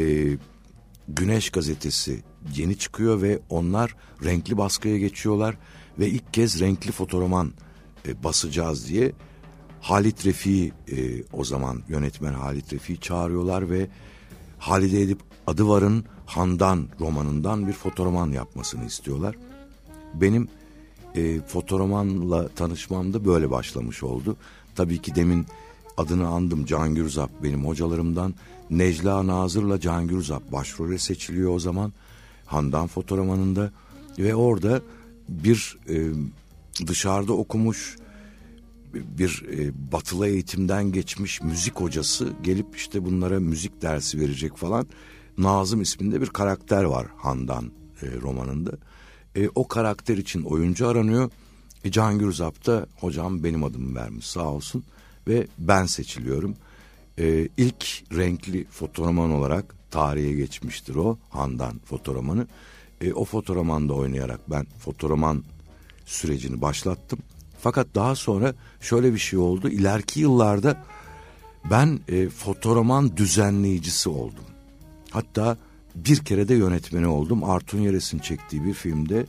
Güneş 1.07 1.49
gazetesi 1.49 2.23
yeni 2.55 2.77
çıkıyor 2.77 3.21
ve 3.21 3.39
onlar 3.49 3.95
renkli 4.23 4.57
baskıya 4.57 4.97
geçiyorlar 4.97 5.57
ve 5.99 6.07
ilk 6.09 6.33
kez 6.33 6.59
renkli 6.59 6.91
fotoroman 6.91 7.53
e, 8.07 8.23
basacağız 8.23 8.87
diye 8.87 9.11
Halit 9.81 10.25
Refik'i 10.25 10.73
e, 10.95 11.23
o 11.33 11.43
zaman 11.43 11.83
yönetmen 11.87 12.33
Halit 12.33 12.73
Refik'i 12.73 13.01
çağırıyorlar 13.01 13.69
ve 13.69 13.87
Halide 14.57 15.01
Edip 15.01 15.19
Adıvar'ın 15.47 16.05
Handan 16.25 16.87
romanından 16.99 17.67
bir 17.67 17.73
fotoroman 17.73 18.31
yapmasını 18.31 18.85
istiyorlar. 18.85 19.35
Benim 20.13 20.47
e, 21.15 21.41
fotoromanla 21.41 22.47
tanışmam 22.47 23.13
da 23.13 23.25
böyle 23.25 23.51
başlamış 23.51 24.03
oldu. 24.03 24.37
Tabii 24.79 25.01
ki 25.01 25.15
demin 25.15 25.45
adını 25.97 26.27
andım 26.27 26.65
Can 26.65 26.95
Gürzap 26.95 27.31
benim 27.43 27.65
hocalarımdan. 27.65 28.33
Necla 28.69 29.27
Nazır'la 29.27 29.79
Can 29.79 30.07
Gürzap 30.07 30.51
başrole 30.51 30.97
seçiliyor 30.97 31.55
o 31.55 31.59
zaman. 31.59 31.93
Handan 32.45 32.87
fotoromanında 32.87 33.71
ve 34.19 34.35
orada 34.35 34.81
bir 35.29 35.77
e, 35.89 35.97
dışarıda 36.87 37.33
okumuş 37.33 37.97
bir 38.93 39.45
e, 39.51 39.91
batılı 39.91 40.27
eğitimden 40.27 40.91
geçmiş 40.91 41.41
müzik 41.41 41.75
hocası 41.75 42.33
gelip 42.43 42.75
işte 42.75 43.05
bunlara 43.05 43.39
müzik 43.39 43.81
dersi 43.81 44.19
verecek 44.19 44.57
falan. 44.57 44.87
Nazım 45.37 45.81
isminde 45.81 46.21
bir 46.21 46.27
karakter 46.27 46.83
var 46.83 47.07
Handan 47.17 47.71
e, 48.01 48.21
romanında. 48.21 48.71
E, 49.35 49.49
o 49.55 49.67
karakter 49.67 50.17
için 50.17 50.43
oyuncu 50.43 50.87
aranıyor. 50.87 51.31
E, 51.85 51.91
Can 51.91 52.19
Gürzap 52.19 52.65
da 52.65 52.85
hocam 52.99 53.43
benim 53.43 53.63
adımı 53.63 53.95
vermiş 53.95 54.25
sağ 54.25 54.47
olsun 54.47 54.83
ve 55.27 55.47
ben 55.57 55.85
seçiliyorum. 55.85 56.55
E, 57.19 57.47
ilk 57.57 58.03
renkli 58.17 58.65
fotoroman 58.65 59.31
olarak 59.31 59.75
tarihe 59.91 60.33
geçmiştir 60.33 60.95
o 60.95 61.17
Handan 61.29 61.79
fotoromanı. 61.85 62.47
E, 63.01 63.13
o 63.13 63.25
fotoromanda 63.25 63.93
oynayarak 63.93 64.39
ben 64.51 64.65
fotoroman 64.79 65.43
sürecini 66.05 66.61
başlattım. 66.61 67.19
Fakat 67.61 67.87
daha 67.95 68.15
sonra 68.15 68.53
şöyle 68.81 69.13
bir 69.13 69.19
şey 69.19 69.39
oldu. 69.39 69.69
İleriki 69.69 70.19
yıllarda 70.19 70.85
ben 71.69 71.99
e, 72.07 72.29
fotoroman 72.29 73.17
düzenleyicisi 73.17 74.09
oldum. 74.09 74.45
Hatta 75.11 75.57
bir 75.95 76.17
kere 76.17 76.47
de 76.47 76.53
yönetmeni 76.53 77.07
oldum. 77.07 77.43
Artun 77.43 77.79
Yeres'in 77.79 78.19
çektiği 78.19 78.63
bir 78.63 78.73
filmde 78.73 79.25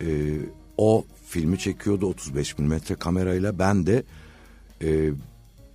e, 0.00 0.38
o 0.78 1.04
filmi 1.32 1.58
çekiyordu 1.58 2.06
35 2.06 2.58
milimetre 2.58 2.94
kamerayla. 2.94 3.58
Ben 3.58 3.86
de 3.86 4.04
e, 4.82 5.10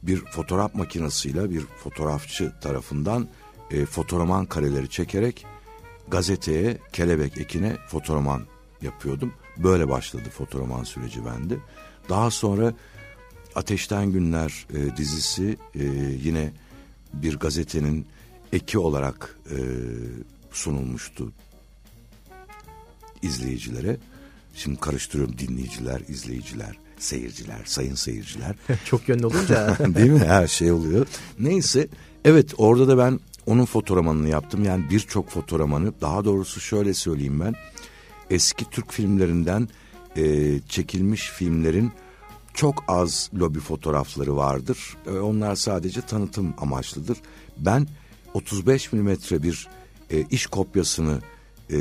bir 0.04 0.26
fotoğraf 0.26 0.76
makinesiyle 0.76 1.50
bir 1.50 1.62
fotoğrafçı 1.62 2.54
tarafından 2.62 3.28
e, 3.72 3.86
fotoroman 3.86 4.46
kareleri 4.46 4.90
çekerek 4.90 5.46
gazeteye, 6.08 6.78
kelebek 6.94 7.38
ekine 7.38 7.76
fotoroman 7.88 8.42
yapıyordum. 8.82 9.34
Böyle 9.58 9.90
başladı 9.90 10.30
fotoroman 10.30 10.84
süreci 10.84 11.26
bende. 11.26 11.56
Daha 12.10 12.32
sonra 12.32 12.74
Ateşten 13.56 14.12
Günler 14.12 14.68
e, 14.74 14.98
dizisi 14.98 15.58
e, 15.76 15.84
yine 16.24 16.52
bir 17.14 17.40
gazetenin 17.40 18.08
eki 18.54 18.80
olarak 18.80 19.38
e, 19.52 19.58
sunulmuştu 20.52 21.32
izleyicilere. 23.22 23.98
Şimdi 24.58 24.80
karıştırıyorum 24.80 25.38
dinleyiciler, 25.38 26.02
izleyiciler, 26.08 26.78
seyirciler, 26.98 27.62
sayın 27.66 27.96
seyirciler. 27.96 28.56
Çok 28.86 29.10
yönlü 29.10 29.26
olunca. 29.26 29.78
Değil 29.96 30.12
mi? 30.12 30.20
Her 30.20 30.48
şey 30.48 30.72
oluyor. 30.72 31.08
Neyse 31.40 31.88
evet 32.26 32.54
orada 32.58 32.88
da 32.88 32.98
ben 32.98 33.20
onun 33.46 33.66
fotoğramanını 33.66 34.30
yaptım. 34.30 34.64
Yani 34.64 34.90
birçok 34.90 35.30
fotoğramanı 35.30 35.94
daha 36.02 36.26
doğrusu 36.26 36.60
şöyle 36.60 36.94
söyleyeyim 36.94 37.40
ben 37.40 37.56
eski 38.30 38.66
Türk 38.70 38.92
filmlerinden 38.92 39.70
e, 40.16 40.60
çekilmiş 40.70 41.30
filmlerin 41.30 41.92
çok 42.54 42.84
az 42.88 43.30
lobi 43.40 43.60
fotoğrafları 43.60 44.36
vardır. 44.36 44.98
E, 45.08 45.12
onlar 45.12 45.56
sadece 45.56 46.02
tanıtım 46.02 46.54
amaçlıdır. 46.58 47.18
Ben 47.58 47.88
35 48.34 48.94
milimetre 48.94 49.44
bir 49.44 49.68
e, 50.12 50.22
iş 50.22 50.46
kopyasını 50.48 51.20
e, 51.72 51.78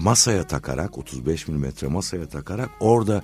masaya 0.00 0.46
takarak 0.46 0.98
35 0.98 1.48
milimetre 1.48 1.88
masaya 1.88 2.28
takarak 2.28 2.70
orada 2.80 3.22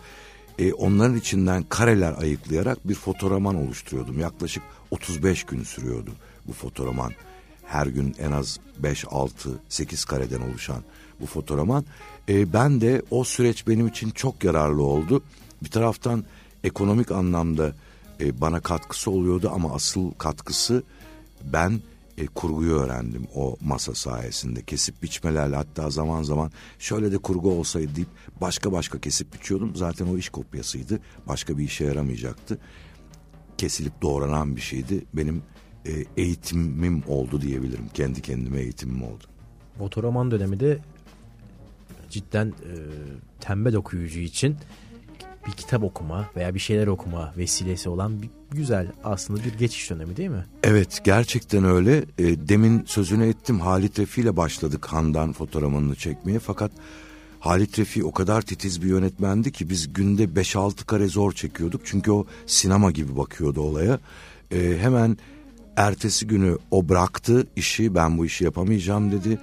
e, 0.59 0.73
onların 0.73 1.17
içinden 1.17 1.63
kareler 1.63 2.15
ayıklayarak 2.19 2.89
bir 2.89 2.95
fotoğraman 2.95 3.55
oluşturuyordum. 3.55 4.21
Yaklaşık 4.21 4.63
35 4.91 5.45
gün 5.45 5.63
sürüyordu 5.63 6.11
bu 6.49 6.53
fotoğraman. 6.53 7.13
Her 7.65 7.87
gün 7.87 8.15
en 8.19 8.33
az 8.33 8.61
5, 8.79 9.05
6, 9.11 9.51
8 9.69 10.05
kareden 10.05 10.41
oluşan 10.41 10.83
bu 11.21 11.27
fotoğraman. 11.27 11.85
E, 12.29 12.53
ben 12.53 12.81
de 12.81 13.03
o 13.11 13.25
süreç 13.25 13.69
benim 13.69 13.87
için 13.87 14.11
çok 14.11 14.45
yararlı 14.45 14.83
oldu. 14.83 15.23
Bir 15.63 15.71
taraftan 15.71 16.25
ekonomik 16.65 17.13
anlamda 17.13 17.73
e, 18.21 18.41
bana 18.41 18.61
katkısı 18.61 19.11
oluyordu 19.11 19.51
ama 19.55 19.75
asıl 19.75 20.11
katkısı 20.11 20.83
ben 21.45 21.81
e, 22.19 22.27
kurguyu 22.27 22.75
öğrendim 22.75 23.27
o 23.35 23.57
masa 23.61 23.95
sayesinde. 23.95 24.63
Kesip 24.63 25.03
biçmelerle 25.03 25.57
hatta 25.57 25.91
zaman 25.91 26.23
zaman 26.23 26.51
şöyle 26.79 27.13
de 27.13 27.19
kurgu 27.19 27.51
olsaydı 27.53 27.97
deyip 27.97 28.09
başka 28.41 28.73
başka 28.73 29.01
kesip 29.01 29.35
biçiyordum. 29.35 29.77
Zaten 29.77 30.07
o 30.07 30.17
iş 30.17 30.29
kopyasıydı. 30.29 31.01
Başka 31.29 31.59
bir 31.59 31.65
işe 31.65 31.85
yaramayacaktı. 31.85 32.59
Kesilip 33.59 34.03
doğranan 34.03 34.57
bir 34.57 34.61
şeydi. 34.61 35.05
Benim 35.15 35.43
e, 35.87 36.05
eğitimim 36.17 37.03
oldu 37.09 37.41
diyebilirim. 37.41 37.89
Kendi 37.95 38.23
kendime 38.23 38.61
eğitimim 38.61 39.03
oldu. 39.03 39.25
Otoroman 39.81 40.31
dönemi 40.31 40.61
de 40.61 40.79
cidden 42.11 42.47
e, 42.47 42.73
tembel 43.41 43.75
okuyucu 43.75 44.21
için 44.21 44.57
bir 45.47 45.53
kitap 45.53 45.83
okuma 45.83 46.31
veya 46.37 46.55
bir 46.55 46.61
şeyler 46.61 46.87
okuma 46.87 47.33
vesilesi 47.37 47.89
olan 47.89 48.23
bir 48.23 48.31
güzel 48.51 48.87
aslında 49.05 49.45
bir 49.45 49.55
geçiş 49.55 49.91
dönemi 49.91 50.17
değil 50.17 50.31
mi? 50.31 50.45
Evet 50.63 51.01
gerçekten 51.05 51.65
öyle. 51.65 51.97
E, 51.97 52.49
demin 52.49 52.85
sözünü 52.87 53.27
ettim 53.27 53.61
Halit 53.61 53.99
Refi 53.99 54.21
ile 54.21 54.37
başladık 54.37 54.87
Handan 54.87 55.33
fotoğrafını 55.33 55.95
çekmeye 55.95 56.39
fakat 56.39 56.73
Halit 57.41 57.79
Refi 57.79 58.05
o 58.05 58.13
kadar 58.13 58.43
titiz 58.43 58.83
bir 58.83 58.89
yönetmendi 58.89 59.53
ki 59.53 59.71
biz 59.71 59.93
günde 59.93 60.25
5-6 60.25 60.85
kare 60.85 61.09
zor 61.09 61.33
çekiyorduk. 61.33 61.81
Çünkü 61.85 62.11
o 62.11 62.27
sinema 62.47 62.91
gibi 62.91 63.17
bakıyordu 63.17 63.61
olaya. 63.61 63.99
E, 64.51 64.79
hemen 64.81 65.19
ertesi 65.77 66.27
günü 66.27 66.59
o 66.71 66.89
bıraktı 66.89 67.47
işi 67.57 67.95
ben 67.95 68.19
bu 68.19 68.27
işi 68.27 68.45
yapamayacağım 68.45 69.13
dedi. 69.13 69.39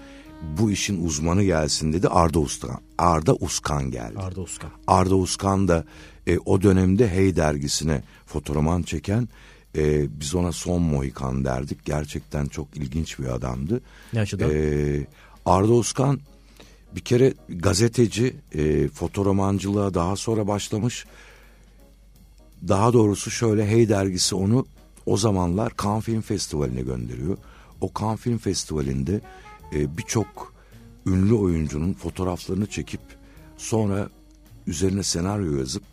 Bu 0.60 0.72
işin 0.72 1.06
uzmanı 1.06 1.44
gelsin 1.44 1.94
dedi 1.94 2.08
Arda 2.08 2.40
Uskan. 2.40 2.82
Arda 2.98 3.36
Uskan 3.36 3.92
geldi. 3.92 4.20
Arda 4.20 4.42
Uskan. 4.42 4.70
Arda 4.88 5.16
Uskan 5.16 5.68
da 5.68 5.86
e, 6.28 6.38
o 6.38 6.62
dönemde 6.62 7.10
Hey 7.10 7.36
dergisine 7.36 8.04
fotoğraman 8.26 8.82
çeken 8.82 9.30
e, 9.78 10.20
biz 10.20 10.36
ona 10.36 10.52
son 10.52 10.82
Mohikan 10.82 11.46
derdik. 11.46 11.86
Gerçekten 11.86 12.46
çok 12.46 12.78
ilginç 12.78 13.20
bir 13.20 13.26
adamdı. 13.26 13.82
Ne 14.14 14.20
açıdan? 14.20 14.50
E, 14.54 15.08
Arda 15.46 15.74
Uskan 15.74 16.20
bir 16.96 17.02
kere 17.02 17.34
gazeteci, 17.50 18.36
e, 18.56 18.88
fotoğramancılığa 18.88 19.94
daha 19.94 20.16
sonra 20.16 20.48
başlamış. 20.48 21.06
Daha 22.68 22.94
doğrusu 22.94 23.32
şöyle 23.32 23.68
Hey 23.70 23.90
dergisi 23.90 24.36
onu 24.36 24.66
o 25.06 25.18
zamanlar 25.18 25.72
Cannes 25.84 26.04
Film 26.04 26.22
Festivali'ne 26.22 26.82
gönderiyor. 26.82 27.38
O 27.82 27.92
Cannes 28.00 28.20
Film 28.20 28.38
Festivali'nde 28.38 29.22
e, 29.74 29.98
birçok 29.98 30.54
ünlü 31.06 31.34
oyuncunun 31.34 31.94
fotoğraflarını 31.94 32.66
çekip 32.66 33.02
sonra 33.58 34.10
üzerine 34.68 35.04
senaryo 35.04 35.58
yazıp 35.58 35.84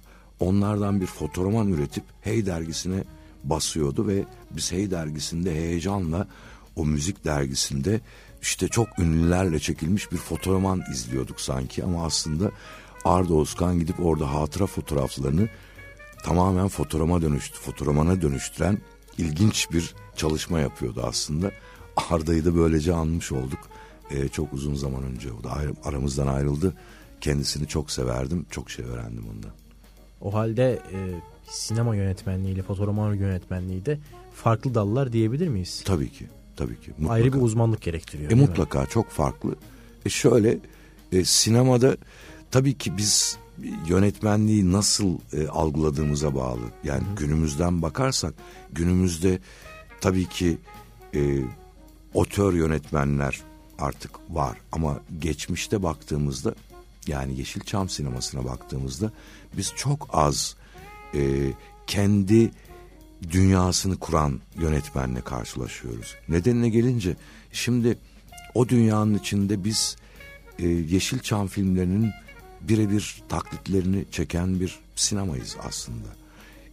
onlardan 0.40 1.00
bir 1.00 1.06
fotoğraman 1.06 1.72
üretip 1.72 2.04
Hey 2.20 2.46
dergisine 2.46 3.04
basıyordu 3.44 4.08
ve 4.08 4.24
biz 4.50 4.72
Hey 4.72 4.90
dergisinde 4.90 5.54
heyecanla 5.54 6.26
o 6.76 6.86
müzik 6.86 7.24
dergisinde 7.24 8.00
işte 8.42 8.68
çok 8.68 8.98
ünlülerle 8.98 9.58
çekilmiş 9.58 10.12
bir 10.12 10.16
fotoğraman 10.16 10.82
izliyorduk 10.92 11.40
sanki 11.40 11.84
ama 11.84 12.04
aslında 12.04 12.50
Arda 13.04 13.40
Özkan 13.40 13.78
gidip 13.78 14.06
orada 14.06 14.34
hatıra 14.34 14.66
fotoğraflarını 14.66 15.48
tamamen 16.24 16.68
fotoğrama 16.68 17.22
dönüştü, 17.22 17.58
fotoğramana 17.58 18.22
dönüştüren 18.22 18.78
ilginç 19.18 19.72
bir 19.72 19.94
çalışma 20.16 20.60
yapıyordu 20.60 21.04
aslında. 21.06 21.52
Arda'yı 22.10 22.44
da 22.44 22.56
böylece 22.56 22.94
anmış 22.94 23.32
olduk. 23.32 23.58
Ee, 24.10 24.28
çok 24.28 24.52
uzun 24.52 24.74
zaman 24.74 25.02
önce 25.02 25.32
o 25.32 25.44
da 25.44 25.50
aramızdan 25.84 26.26
ayrıldı. 26.26 26.74
Kendisini 27.20 27.68
çok 27.68 27.90
severdim, 27.90 28.46
çok 28.50 28.70
şey 28.70 28.84
öğrendim 28.84 29.24
ondan. 29.36 29.50
O 30.20 30.34
halde 30.34 30.82
e, 30.92 30.98
sinema 31.50 31.96
yönetmenliği 31.96 32.54
ile 32.54 32.62
fotoğrafman 32.62 33.14
yönetmenliği 33.14 33.86
de 33.86 33.98
farklı 34.34 34.74
dallar 34.74 35.12
diyebilir 35.12 35.48
miyiz? 35.48 35.82
Tabii 35.86 36.12
ki, 36.12 36.26
tabii 36.56 36.80
ki. 36.80 36.90
Mutlaka. 36.90 37.12
Ayrı 37.12 37.32
bir 37.32 37.40
uzmanlık 37.40 37.82
gerektiriyor. 37.82 38.30
E, 38.30 38.34
mutlaka 38.34 38.80
mi? 38.80 38.86
çok 38.90 39.10
farklı. 39.10 39.56
E, 40.06 40.08
şöyle 40.08 40.58
e, 41.12 41.24
sinemada 41.24 41.96
tabii 42.50 42.78
ki 42.78 42.96
biz 42.96 43.38
yönetmenliği 43.88 44.72
nasıl 44.72 45.18
e, 45.32 45.48
algıladığımıza 45.48 46.34
bağlı. 46.34 46.60
Yani 46.84 47.02
Hı. 47.02 47.16
günümüzden 47.16 47.82
bakarsak 47.82 48.34
günümüzde 48.72 49.38
tabii 50.00 50.26
ki 50.28 50.58
e, 51.14 51.20
otör 52.14 52.54
yönetmenler 52.54 53.40
artık 53.78 54.10
var 54.30 54.58
ama 54.72 55.00
geçmişte 55.18 55.82
baktığımızda 55.82 56.54
yani 57.06 57.38
Yeşilçam 57.38 57.88
sinemasına 57.88 58.44
baktığımızda 58.44 59.12
biz 59.56 59.72
çok 59.76 60.08
az 60.12 60.56
e, 61.14 61.52
kendi 61.86 62.50
dünyasını 63.30 63.96
kuran 63.96 64.40
yönetmenle 64.56 65.20
karşılaşıyoruz. 65.20 66.14
Nedenine 66.28 66.68
gelince 66.68 67.16
şimdi 67.52 67.98
o 68.54 68.68
dünyanın 68.68 69.14
içinde 69.14 69.64
biz 69.64 69.96
e, 70.58 70.66
Yeşilçam 70.68 71.46
filmlerinin 71.46 72.10
birebir 72.60 73.22
taklitlerini 73.28 74.04
çeken 74.10 74.60
bir 74.60 74.78
sinemayız 74.96 75.56
aslında. 75.68 76.08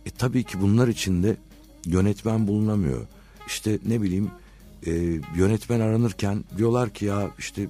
E 0.05 0.09
tabii 0.09 0.43
ki 0.43 0.61
bunlar 0.61 0.87
içinde 0.87 1.37
yönetmen 1.85 2.47
bulunamıyor. 2.47 3.07
İşte 3.47 3.79
ne 3.85 4.01
bileyim 4.01 4.31
e, 4.85 4.91
yönetmen 5.35 5.79
aranırken 5.79 6.43
diyorlar 6.57 6.89
ki 6.89 7.05
ya 7.05 7.31
işte 7.39 7.67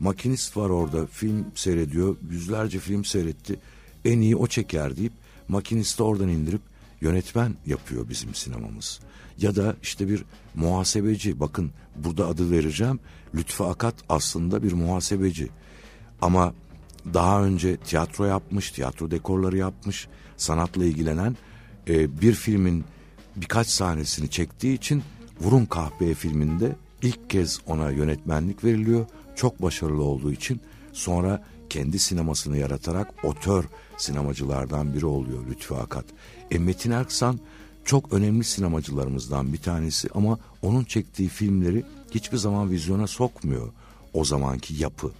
makinist 0.00 0.56
var 0.56 0.70
orada 0.70 1.06
film 1.06 1.46
seyrediyor 1.54 2.16
yüzlerce 2.30 2.78
film 2.78 3.04
seyretti 3.04 3.58
en 4.04 4.20
iyi 4.20 4.36
o 4.36 4.46
çeker 4.46 4.96
deyip 4.96 5.12
makinisti 5.48 6.02
oradan 6.02 6.28
indirip 6.28 6.60
yönetmen 7.00 7.54
yapıyor 7.66 8.08
bizim 8.08 8.34
sinemamız. 8.34 9.00
Ya 9.38 9.56
da 9.56 9.76
işte 9.82 10.08
bir 10.08 10.24
muhasebeci 10.54 11.40
bakın 11.40 11.70
burada 11.96 12.26
adı 12.26 12.50
vereceğim 12.50 13.00
Lütfü 13.34 13.64
Akat 13.64 13.94
aslında 14.08 14.62
bir 14.62 14.72
muhasebeci 14.72 15.48
ama 16.20 16.54
daha 17.14 17.42
önce 17.44 17.76
tiyatro 17.76 18.24
yapmış 18.24 18.70
tiyatro 18.70 19.10
dekorları 19.10 19.56
yapmış 19.56 20.08
sanatla 20.36 20.84
ilgilenen 20.84 21.36
e, 21.88 22.20
bir 22.20 22.34
filmin 22.34 22.84
birkaç 23.36 23.66
sahnesini 23.66 24.30
çektiği 24.30 24.74
için 24.74 25.02
Vurun 25.40 25.64
Kahpeye 25.64 26.14
filminde 26.14 26.76
ilk 27.02 27.30
kez 27.30 27.60
ona 27.66 27.90
yönetmenlik 27.90 28.64
veriliyor. 28.64 29.06
Çok 29.36 29.62
başarılı 29.62 30.02
olduğu 30.02 30.32
için 30.32 30.60
sonra 30.92 31.44
kendi 31.70 31.98
sinemasını 31.98 32.56
yaratarak 32.56 33.24
otör 33.24 33.64
sinemacılardan 33.96 34.94
biri 34.94 35.06
oluyor 35.06 35.46
Lütfü 35.50 35.74
Akat. 35.74 36.04
E 36.50 36.58
Metin 36.58 36.90
Erksan 36.90 37.40
çok 37.84 38.12
önemli 38.12 38.44
sinemacılarımızdan 38.44 39.52
bir 39.52 39.58
tanesi 39.58 40.08
ama 40.14 40.38
onun 40.62 40.84
çektiği 40.84 41.28
filmleri 41.28 41.84
hiçbir 42.10 42.36
zaman 42.36 42.70
vizyona 42.70 43.06
sokmuyor 43.06 43.68
o 44.12 44.24
zamanki 44.24 44.82
yapı. 44.82 45.10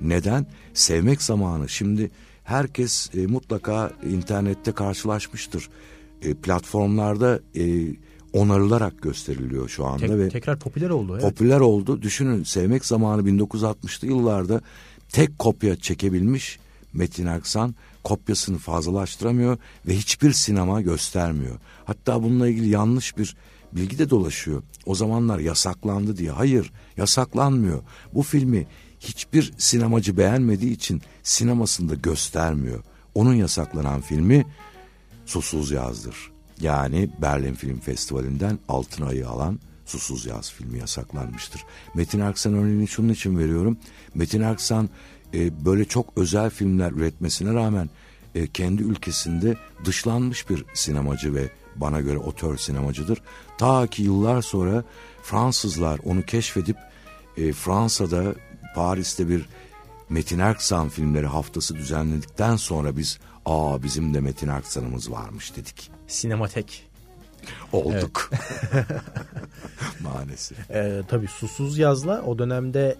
Neden? 0.00 0.46
Sevmek 0.74 1.22
zamanı. 1.22 1.68
Şimdi 1.68 2.10
herkes 2.44 3.10
e, 3.14 3.26
mutlaka 3.26 3.92
internette 4.10 4.72
karşılaşmıştır. 4.72 5.68
E, 6.22 6.34
platformlarda 6.34 7.40
e, 7.56 7.64
onarılarak 8.34 9.02
gösteriliyor 9.02 9.68
şu 9.68 9.86
anda 9.86 10.06
Tek, 10.06 10.10
ve 10.10 10.28
tekrar 10.28 10.58
popüler 10.58 10.90
oldu. 10.90 11.12
Evet. 11.12 11.22
Popüler 11.22 11.60
oldu. 11.60 12.02
Düşünün 12.02 12.44
sevmek 12.44 12.84
zamanı 12.84 13.22
1960'lı 13.22 14.08
yıllarda 14.08 14.60
tek 15.08 15.38
kopya 15.38 15.76
çekebilmiş 15.76 16.58
Metin 16.92 17.26
Erksan 17.26 17.74
kopyasını 18.04 18.58
fazlalaştıramıyor 18.58 19.58
ve 19.86 19.96
hiçbir 19.96 20.32
sinema 20.32 20.80
göstermiyor. 20.80 21.58
Hatta 21.84 22.22
bununla 22.22 22.48
ilgili 22.48 22.68
yanlış 22.68 23.18
bir 23.18 23.36
bilgi 23.72 23.98
de 23.98 24.10
dolaşıyor. 24.10 24.62
O 24.86 24.94
zamanlar 24.94 25.38
yasaklandı 25.38 26.16
diye. 26.16 26.30
Hayır, 26.30 26.72
yasaklanmıyor. 26.96 27.82
Bu 28.14 28.22
filmi 28.22 28.66
hiçbir 29.00 29.52
sinemacı 29.58 30.16
beğenmediği 30.16 30.72
için 30.72 31.02
sinemasında 31.22 31.94
göstermiyor. 31.94 32.84
Onun 33.14 33.34
yasaklanan 33.34 34.00
filmi 34.00 34.46
Susuz 35.26 35.70
Yazdır. 35.70 36.33
Yani 36.60 37.10
Berlin 37.22 37.54
Film 37.54 37.80
Festivali'nden 37.80 38.58
altın 38.68 39.06
ayı 39.06 39.28
alan 39.28 39.58
Susuz 39.86 40.26
Yaz 40.26 40.52
filmi 40.52 40.78
yasaklanmıştır. 40.78 41.64
Metin 41.94 42.20
Aksan 42.20 42.54
örneğini 42.54 42.88
şunun 42.88 43.08
için 43.08 43.38
veriyorum. 43.38 43.78
Metin 44.14 44.42
Aksan 44.42 44.90
e, 45.34 45.64
böyle 45.64 45.84
çok 45.84 46.06
özel 46.16 46.50
filmler 46.50 46.92
üretmesine 46.92 47.54
rağmen 47.54 47.90
e, 48.34 48.46
kendi 48.46 48.82
ülkesinde 48.82 49.56
dışlanmış 49.84 50.50
bir 50.50 50.64
sinemacı 50.74 51.34
ve 51.34 51.50
bana 51.76 52.00
göre 52.00 52.18
otör 52.18 52.56
sinemacıdır. 52.56 53.22
Ta 53.58 53.86
ki 53.86 54.02
yıllar 54.02 54.42
sonra 54.42 54.84
Fransızlar 55.22 56.00
onu 56.04 56.22
keşfedip 56.22 56.76
e, 57.36 57.52
Fransa'da 57.52 58.34
Paris'te 58.74 59.28
bir 59.28 59.48
Metin 60.08 60.38
Erksan 60.38 60.88
filmleri 60.88 61.26
haftası 61.26 61.76
düzenledikten 61.76 62.56
sonra 62.56 62.96
biz 62.96 63.18
aa 63.46 63.82
bizim 63.82 64.14
de 64.14 64.20
Metin 64.20 64.48
Erksan'ımız 64.48 65.10
varmış 65.10 65.56
dedik. 65.56 65.93
Sinematek. 66.06 66.90
Olduk. 67.72 68.30
Maalesef. 70.00 70.70
Ee, 70.70 71.02
tabii 71.08 71.26
Susuz 71.26 71.78
Yaz'la 71.78 72.22
o 72.22 72.38
dönemde 72.38 72.96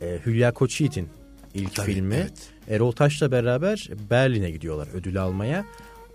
e, 0.00 0.18
Hülya 0.26 0.52
Koçyiğit'in 0.52 1.08
ilk 1.54 1.74
Tabii, 1.74 1.92
filmi. 1.94 2.14
evet. 2.14 2.48
Erol 2.68 2.92
Taş'la 2.92 3.30
beraber 3.32 3.88
Berlin'e 4.10 4.50
gidiyorlar 4.50 4.88
ödül 4.94 5.22
almaya. 5.22 5.64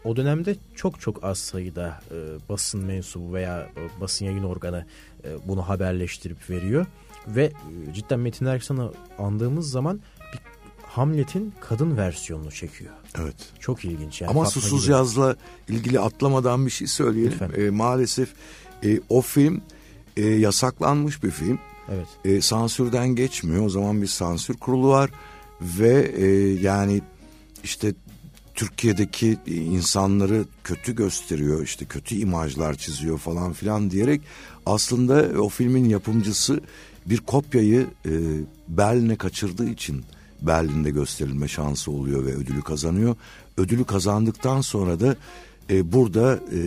O 0.03 0.15
dönemde 0.15 0.55
çok 0.75 1.01
çok 1.01 1.23
az 1.23 1.37
sayıda 1.37 1.99
e, 2.11 2.15
basın 2.49 2.85
mensubu 2.85 3.33
veya 3.33 3.59
e, 3.61 4.01
basın 4.01 4.25
yayın 4.25 4.43
organı 4.43 4.85
e, 5.23 5.47
bunu 5.47 5.69
haberleştirip 5.69 6.49
veriyor. 6.49 6.85
Ve 7.27 7.43
e, 7.43 7.93
cidden 7.93 8.19
Metin 8.19 8.45
Erksan'ı 8.45 8.91
andığımız 9.17 9.71
zaman 9.71 9.99
Hamlet'in 10.97 11.53
kadın 11.61 11.97
versiyonunu 11.97 12.51
çekiyor. 12.51 12.93
Evet. 13.21 13.35
Çok 13.59 13.85
ilginç. 13.85 14.21
Yani 14.21 14.31
Ama 14.31 14.43
Fatma 14.43 14.61
Susuz 14.61 14.81
gibi. 14.81 14.91
Yaz'la 14.91 15.35
ilgili 15.69 15.99
atlamadan 15.99 16.65
bir 16.65 16.71
şey 16.71 16.87
söyleyelim. 16.87 17.31
Lütfen. 17.31 17.65
E, 17.65 17.69
maalesef 17.69 18.29
e, 18.83 18.99
o 19.09 19.21
film 19.21 19.61
e, 20.17 20.25
yasaklanmış 20.25 21.23
bir 21.23 21.31
film. 21.31 21.59
Evet. 21.89 22.07
E, 22.25 22.41
sansürden 22.41 23.09
geçmiyor. 23.09 23.65
O 23.65 23.69
zaman 23.69 24.01
bir 24.01 24.07
sansür 24.07 24.57
kurulu 24.57 24.89
var 24.89 25.09
ve 25.61 26.11
e, 26.17 26.27
yani 26.61 27.01
işte 27.63 27.93
Türkiye'deki 28.55 29.37
insanları 29.47 30.45
kötü 30.63 30.95
gösteriyor, 30.95 31.63
işte 31.63 31.85
kötü 31.85 32.15
imajlar 32.15 32.73
çiziyor 32.73 33.17
falan 33.17 33.53
filan 33.53 33.91
diyerek 33.91 34.21
aslında 34.65 35.41
o 35.41 35.49
filmin 35.49 35.89
yapımcısı 35.89 36.61
bir 37.05 37.17
kopyayı 37.17 37.87
e, 38.05 38.11
Berlin'e 38.67 39.15
kaçırdığı 39.15 39.69
için 39.69 40.03
Berlin'de 40.41 40.89
gösterilme 40.89 41.47
şansı 41.47 41.91
oluyor 41.91 42.25
ve 42.25 42.35
ödülü 42.35 42.61
kazanıyor. 42.61 43.15
Ödülü 43.57 43.83
kazandıktan 43.83 44.61
sonra 44.61 44.99
da 44.99 45.15
e, 45.69 45.91
burada 45.91 46.35
e, 46.35 46.59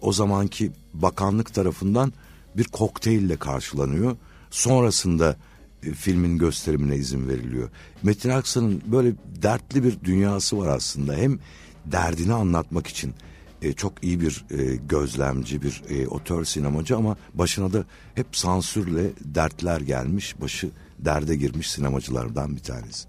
o 0.00 0.12
zamanki 0.12 0.72
bakanlık 0.94 1.54
tarafından 1.54 2.12
bir 2.56 2.64
kokteylle 2.64 3.36
karşılanıyor. 3.36 4.16
Sonrasında 4.50 5.36
e, 5.82 5.92
filmin 5.92 6.38
gösterimine 6.38 6.96
izin 6.96 7.28
veriliyor. 7.28 7.68
Metin 8.02 8.30
Aksan'ın 8.30 8.82
böyle 8.86 9.12
dertli 9.42 9.84
bir 9.84 10.00
dünyası 10.04 10.58
var 10.58 10.68
aslında. 10.68 11.14
Hem 11.14 11.38
derdini 11.86 12.32
anlatmak 12.32 12.86
için 12.86 13.14
e, 13.62 13.72
çok 13.72 14.04
iyi 14.04 14.20
bir 14.20 14.44
e, 14.50 14.76
gözlemci, 14.76 15.62
bir 15.62 15.82
e, 15.88 16.08
otör 16.08 16.44
sinemacı 16.44 16.96
ama 16.96 17.16
başına 17.34 17.72
da 17.72 17.84
hep 18.14 18.36
sansürle 18.36 19.10
dertler 19.20 19.80
gelmiş, 19.80 20.40
başı 20.40 20.70
derde 20.98 21.36
girmiş 21.36 21.70
sinemacılardan 21.70 22.56
bir 22.56 22.62
tanesi. 22.62 23.08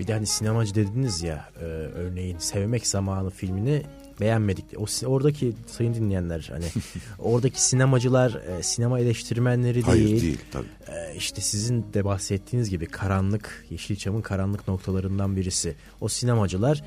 Bir 0.00 0.06
de 0.06 0.12
hani 0.12 0.26
sinemacı 0.26 0.74
dediniz 0.74 1.22
ya 1.22 1.48
e, 1.60 1.64
örneğin 1.64 2.38
Sevmek 2.38 2.86
Zamanı 2.86 3.30
filmini 3.30 3.82
beğenmedik. 4.20 4.64
O 4.76 5.06
oradaki 5.06 5.52
sayın 5.66 5.94
dinleyenler 5.94 6.48
hani 6.52 6.64
oradaki 7.18 7.62
sinemacılar 7.62 8.34
e, 8.34 8.62
sinema 8.62 9.00
eleştirmenleri 9.00 9.82
Hayır 9.82 10.08
değil. 10.08 10.22
değil 10.22 10.38
tabii. 10.52 10.66
E, 10.88 11.14
işte 11.16 11.40
sizin 11.40 11.86
de 11.94 12.04
bahsettiğiniz 12.04 12.70
gibi 12.70 12.86
karanlık 12.86 13.66
Yeşilçam'ın 13.70 14.22
karanlık 14.22 14.68
noktalarından 14.68 15.36
birisi. 15.36 15.74
O 16.00 16.08
sinemacılar 16.08 16.82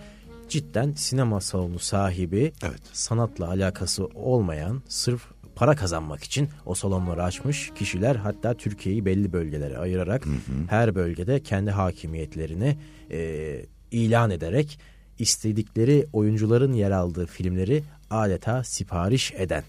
cidden 0.49 0.93
sinema 0.93 1.41
salonu 1.41 1.79
sahibi 1.79 2.53
Evet. 2.63 2.81
sanatla 2.93 3.47
alakası 3.47 4.05
olmayan 4.05 4.81
sırf 4.87 5.21
para 5.55 5.75
kazanmak 5.75 6.23
için 6.23 6.49
o 6.65 6.75
salonları 6.75 7.23
açmış 7.23 7.71
kişiler 7.75 8.15
hatta 8.15 8.53
Türkiye'yi 8.53 9.05
belli 9.05 9.33
bölgelere 9.33 9.77
ayırarak 9.77 10.27
her 10.69 10.95
bölgede 10.95 11.43
kendi 11.43 11.71
hakimiyetlerini 11.71 12.77
e, 13.11 13.65
ilan 13.91 14.31
ederek 14.31 14.79
istedikleri 15.19 16.07
oyuncuların 16.13 16.73
yer 16.73 16.91
aldığı 16.91 17.25
filmleri 17.25 17.83
adeta 18.09 18.63
sipariş 18.63 19.33
eden 19.33 19.63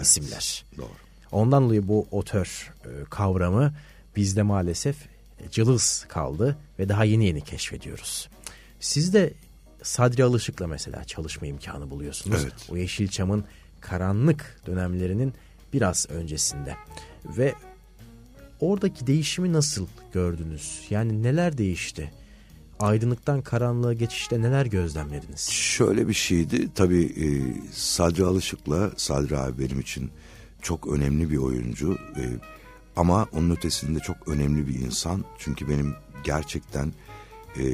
isimler. 0.00 0.64
Doğru. 0.76 0.88
Ondan 1.32 1.64
dolayı 1.64 1.88
bu 1.88 2.06
otör 2.10 2.72
e, 2.84 2.88
kavramı 3.10 3.72
bizde 4.16 4.42
maalesef 4.42 4.96
cılız 5.50 6.06
kaldı 6.08 6.56
ve 6.78 6.88
daha 6.88 7.04
yeni 7.04 7.26
yeni 7.26 7.40
keşfediyoruz. 7.40 8.28
Siz 8.80 9.14
de 9.14 9.32
Sadri 9.82 10.24
Alışık'la 10.24 10.66
mesela 10.66 11.04
çalışma 11.04 11.46
imkanı 11.46 11.90
buluyorsunuz. 11.90 12.40
Evet. 12.42 12.54
O 12.70 12.76
Yeşilçam'ın 12.76 13.44
karanlık 13.80 14.60
dönemlerinin 14.66 15.34
biraz 15.72 16.10
öncesinde. 16.10 16.76
Ve 17.24 17.54
oradaki 18.60 19.06
değişimi 19.06 19.52
nasıl 19.52 19.86
gördünüz? 20.12 20.80
Yani 20.90 21.22
neler 21.22 21.58
değişti? 21.58 22.12
Aydınlıktan 22.80 23.42
karanlığa 23.42 23.92
geçişte 23.92 24.42
neler 24.42 24.66
gözlemlediniz? 24.66 25.48
Şöyle 25.50 26.08
bir 26.08 26.14
şeydi 26.14 26.68
tabii 26.74 27.04
e, 27.04 27.26
Sadri 27.72 28.24
Alışık'la 28.24 28.90
Sadri 28.96 29.38
abi 29.38 29.64
benim 29.64 29.80
için 29.80 30.10
çok 30.62 30.86
önemli 30.86 31.30
bir 31.30 31.36
oyuncu 31.36 31.98
E, 32.16 32.22
ama 32.96 33.26
onun 33.32 33.50
ötesinde 33.50 33.98
çok 34.00 34.28
önemli 34.28 34.68
bir 34.68 34.74
insan 34.74 35.24
çünkü 35.38 35.68
benim 35.68 35.94
gerçekten 36.24 36.92
e, 37.58 37.64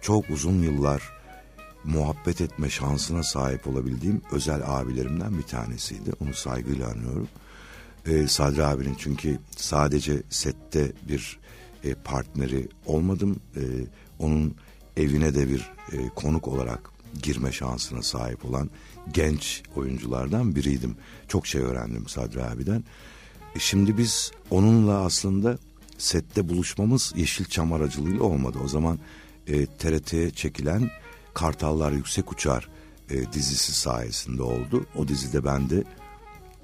çok 0.00 0.30
uzun 0.30 0.62
yıllar 0.62 1.02
muhabbet 1.84 2.40
etme 2.40 2.70
şansına 2.70 3.22
sahip 3.22 3.66
olabildiğim 3.68 4.22
özel 4.32 4.62
abilerimden 4.66 5.38
bir 5.38 5.42
tanesiydi 5.42 6.12
onu 6.20 6.34
saygıyla 6.34 6.88
anıyorum. 6.88 7.28
E, 8.06 8.26
Sadri 8.26 8.64
abinin 8.64 8.96
çünkü 8.98 9.38
sadece 9.56 10.22
sette 10.30 10.92
bir 11.08 11.38
e, 11.84 11.94
partneri 11.94 12.68
olmadım. 12.86 13.40
E, 13.56 13.62
onun 14.18 14.54
evine 14.96 15.34
de 15.34 15.48
bir 15.48 15.70
e, 15.92 16.08
konuk 16.14 16.48
olarak 16.48 16.90
girme 17.22 17.52
şansına 17.52 18.02
sahip 18.02 18.44
olan 18.44 18.70
genç 19.12 19.62
oyunculardan 19.76 20.56
biriydim. 20.56 20.96
Çok 21.28 21.46
şey 21.46 21.60
öğrendim 21.60 22.08
Sadri 22.08 22.44
abiden. 22.44 22.84
E, 23.56 23.58
şimdi 23.58 23.98
biz 23.98 24.32
onunla 24.50 24.94
aslında 25.04 25.58
sette 25.98 26.48
buluşmamız 26.48 27.12
Yeşilçam 27.16 27.72
aracılığıyla 27.72 28.22
olmadı. 28.22 28.58
O 28.64 28.68
zaman 28.68 28.98
e, 29.46 29.66
TRT'ye 29.66 30.30
çekilen 30.30 30.90
Kartallar 31.34 31.92
Yüksek 31.92 32.32
Uçar 32.32 32.68
e, 33.10 33.32
dizisi 33.32 33.72
sayesinde 33.72 34.42
oldu. 34.42 34.86
O 34.96 35.08
dizide 35.08 35.44
ben 35.44 35.70
de 35.70 35.84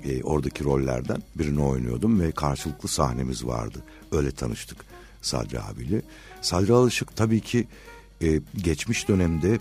e, 0.04 0.22
oradaki 0.22 0.64
rollerden 0.64 1.22
birini 1.34 1.62
oynuyordum 1.62 2.20
ve 2.20 2.32
karşılıklı 2.32 2.88
sahnemiz 2.88 3.46
vardı. 3.46 3.78
Öyle 4.12 4.30
tanıştık 4.30 4.78
Sadri 5.22 5.60
abiyle. 5.60 6.02
Sadri 6.40 6.72
Alışık 6.72 7.16
tabii 7.16 7.40
ki 7.40 7.66
e, 8.22 8.40
geçmiş 8.56 9.08
dönemde 9.08 9.58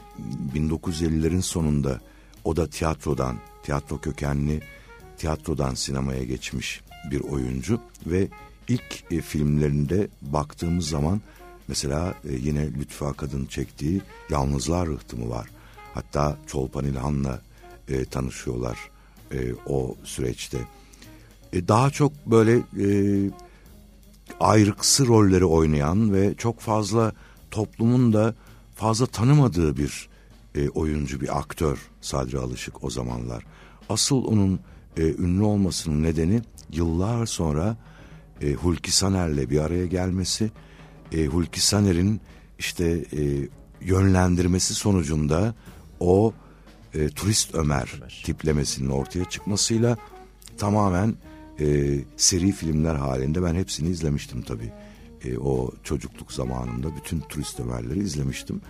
1950'lerin 0.56 1.42
sonunda 1.42 2.02
o 2.44 2.56
da 2.56 2.68
tiyatrodan, 2.68 3.38
tiyatro 3.64 3.98
kökenli 3.98 4.62
tiyatrodan 5.18 5.74
sinemaya 5.74 6.24
geçmiş 6.24 6.82
bir 7.12 7.20
oyuncu 7.20 7.82
ve 8.06 8.28
ilk 8.68 9.04
e, 9.12 9.22
filmlerinde 9.22 10.08
baktığımız 10.22 10.90
zaman 10.90 11.22
mesela 11.68 12.14
e, 12.30 12.34
yine 12.34 12.74
Lütfü 12.74 13.06
Akad'ın 13.06 13.46
çektiği 13.46 14.02
Yalnızlar 14.30 14.88
Rıhtımı 14.88 15.30
var. 15.30 15.50
Hatta 15.94 16.38
Çolpan 16.48 16.86
İlhan'la 16.86 17.42
e, 17.88 18.06
tanışıyorlar 18.06 18.78
e, 19.32 19.54
o 19.66 19.96
süreçte. 20.04 20.58
E, 21.54 21.68
daha 21.68 21.90
çok 21.90 22.12
böyle 22.26 22.58
e, 22.58 22.88
ayrıksı 24.40 25.08
rolleri 25.08 25.46
oynayan 25.46 26.14
ve 26.14 26.36
çok 26.38 26.60
fazla 26.60 27.12
toplumun 27.52 28.14
da 28.14 28.36
fazla 28.76 29.06
tanımadığı 29.06 29.78
bir 29.78 30.10
e, 30.56 30.70
oyuncu, 30.70 31.22
bir 31.22 31.40
aktör 31.40 31.78
Sadri 32.02 32.38
Alışık 32.38 32.84
o 32.84 32.90
zamanlar. 32.90 33.46
Asıl 33.90 34.24
onun 34.24 34.60
e, 34.98 35.02
ünlü 35.02 35.44
olmasının 35.44 36.04
nedeni 36.04 36.42
yıllar 36.72 37.26
sonra 37.26 37.78
e, 38.42 38.54
Hulki 38.54 38.92
Saner'le 38.92 39.50
bir 39.50 39.60
araya 39.60 39.86
gelmesi, 39.86 40.52
e, 41.12 41.26
Hulki 41.26 41.62
Saner'in 41.62 42.22
işte 42.60 43.06
e, 43.14 43.48
yönlendirmesi 43.82 44.74
sonucunda 44.74 45.56
o 46.00 46.34
e, 46.94 47.10
turist 47.10 47.56
Ömer, 47.56 47.94
Ömer. 47.98 48.22
tiplemesinin 48.26 48.90
ortaya 48.90 49.26
çıkmasıyla 49.26 49.98
tamamen 50.58 51.16
e, 51.60 51.98
seri 52.18 52.52
filmler 52.52 52.96
halinde 52.96 53.44
ben 53.44 53.56
hepsini 53.56 53.90
izlemiştim 53.90 54.42
tabii. 54.42 54.72
E, 55.24 55.38
o 55.38 55.72
çocukluk 55.84 56.32
zamanında 56.32 56.96
bütün 56.96 57.20
turist 57.20 57.60
Ömerleri 57.60 58.00
izlemiştim 58.00 58.62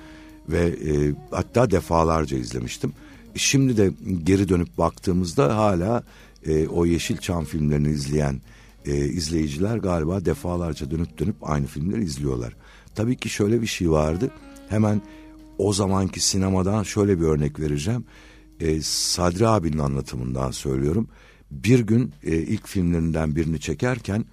ve 0.50 0.68
e, 0.68 1.14
hatta 1.32 1.72
defalarca 1.72 2.38
izlemiştim. 2.38 2.94
Şimdi 3.36 3.78
de 3.78 3.92
geri 4.24 4.50
dönüp 4.50 4.78
baktığımızda 4.78 5.58
hala 5.58 6.04
e, 6.46 6.68
o 6.68 6.86
Yeşilçam 6.86 7.46
filmlerini 7.46 7.90
izleyen 7.90 8.42
e, 8.88 9.06
izleyiciler 9.06 9.78
galiba 9.78 10.26
defalarca 10.26 10.92
dönüp 10.92 11.20
dönüp 11.20 11.36
aynı 11.42 11.66
filmleri 11.68 12.04
izliyorlar. 12.04 12.56
Tabii 12.96 13.18
ki 13.18 13.30
şöyle 13.30 13.62
bir 13.62 13.68
şey 13.68 13.92
vardı. 13.92 14.32
Hemen 14.70 15.02
o 15.58 15.74
zamanki 15.74 16.20
sinemadan 16.20 16.84
şöyle 16.84 17.20
bir 17.20 17.26
örnek 17.26 17.60
vereceğim. 17.60 18.06
e, 18.60 18.82
Sadri 18.82 19.48
abinin 19.48 19.78
anlatımından 19.78 20.52
söylüyorum. 20.52 21.08
Bir 21.52 21.80
gün 21.80 22.14
e, 22.24 22.38
ilk 22.38 22.68
filmlerinden 22.68 23.36
birini 23.36 23.60
çekerken 23.60 24.26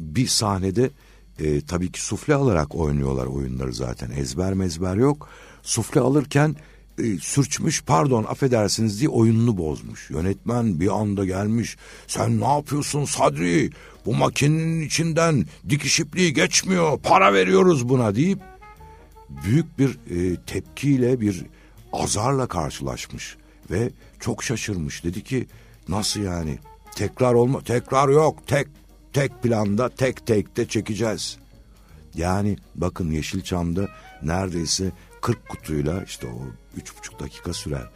bir 0.00 0.26
sahnede 0.26 0.90
e, 1.38 1.60
tabii 1.60 1.92
ki 1.92 2.02
sufle 2.04 2.34
alarak 2.34 2.74
oynuyorlar 2.74 3.26
oyunları 3.26 3.72
zaten. 3.72 4.10
Ezber 4.10 4.54
mezber 4.54 4.96
yok. 4.96 5.28
Sufle 5.62 6.00
alırken 6.00 6.56
e, 6.98 7.18
sürçmüş 7.18 7.82
pardon 7.82 8.24
affedersiniz 8.24 9.00
diye 9.00 9.08
oyununu 9.08 9.56
bozmuş. 9.58 10.10
Yönetmen 10.10 10.80
bir 10.80 11.00
anda 11.00 11.24
gelmiş. 11.24 11.76
Sen 12.06 12.40
ne 12.40 12.48
yapıyorsun 12.48 13.04
Sadri? 13.04 13.70
Bu 14.06 14.14
makinenin 14.14 14.80
içinden 14.80 15.46
dikiş 15.68 16.00
ipliği 16.00 16.34
geçmiyor. 16.34 16.98
Para 16.98 17.32
veriyoruz 17.32 17.88
buna 17.88 18.14
deyip 18.14 18.38
büyük 19.44 19.78
bir 19.78 19.88
e, 19.90 20.36
tepkiyle 20.36 21.20
bir 21.20 21.44
azarla 21.92 22.46
karşılaşmış 22.46 23.36
ve 23.70 23.90
çok 24.20 24.44
şaşırmış. 24.44 25.04
Dedi 25.04 25.24
ki 25.24 25.46
nasıl 25.88 26.20
yani 26.20 26.58
tekrar 26.96 27.34
olma 27.34 27.60
tekrar 27.60 28.08
yok 28.08 28.46
tek 28.46 28.66
tek 29.12 29.42
planda 29.42 29.88
tek 29.88 30.26
tekte 30.26 30.68
çekeceğiz. 30.68 31.38
Yani 32.14 32.56
bakın 32.74 33.10
Yeşilçam'da 33.10 33.88
neredeyse 34.22 34.92
40 35.24 35.48
kutuyla 35.48 36.02
işte 36.04 36.26
o 36.26 36.38
üç 36.76 36.98
buçuk 36.98 37.20
dakika 37.20 37.52
süren 37.52 37.86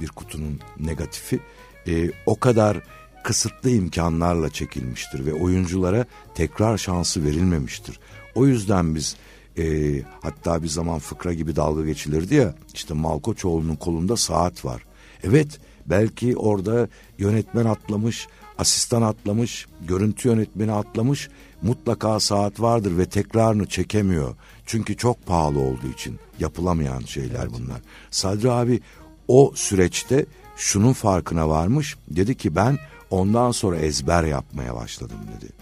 bir 0.00 0.08
kutunun 0.08 0.60
negatifi 0.78 1.40
e, 1.86 2.10
o 2.26 2.40
kadar 2.40 2.82
kısıtlı 3.24 3.70
imkanlarla 3.70 4.50
çekilmiştir 4.50 5.26
ve 5.26 5.34
oyunculara 5.34 6.06
tekrar 6.34 6.78
şansı 6.78 7.24
verilmemiştir. 7.24 8.00
O 8.34 8.46
yüzden 8.46 8.94
biz 8.94 9.16
e, 9.58 9.64
hatta 10.22 10.62
bir 10.62 10.68
zaman 10.68 10.98
fıkra 10.98 11.32
gibi 11.32 11.56
dalga 11.56 11.84
geçilirdi 11.84 12.34
ya 12.34 12.54
işte 12.74 12.94
Malkoçoğlu'nun 12.94 13.76
kolunda 13.76 14.16
saat 14.16 14.64
var. 14.64 14.82
Evet 15.22 15.60
belki 15.86 16.36
orada 16.36 16.88
yönetmen 17.18 17.64
atlamış, 17.64 18.28
asistan 18.58 19.02
atlamış, 19.02 19.66
görüntü 19.88 20.28
yönetmeni 20.28 20.72
atlamış 20.72 21.28
mutlaka 21.62 22.20
saat 22.20 22.60
vardır 22.60 22.98
ve 22.98 23.06
tekrarını 23.06 23.66
çekemiyor. 23.66 24.34
Çünkü 24.66 24.96
çok 24.96 25.26
pahalı 25.26 25.60
olduğu 25.60 25.88
için 25.94 26.18
yapılamayan 26.38 27.00
şeyler 27.00 27.40
evet. 27.40 27.50
bunlar. 27.52 27.80
Sadri 28.10 28.50
abi 28.50 28.80
o 29.28 29.52
süreçte 29.54 30.26
şunun 30.56 30.92
farkına 30.92 31.48
varmış. 31.48 31.96
Dedi 32.08 32.34
ki 32.34 32.56
ben 32.56 32.78
ondan 33.10 33.50
sonra 33.50 33.76
ezber 33.76 34.24
yapmaya 34.24 34.74
başladım 34.74 35.18
dedi. 35.36 35.52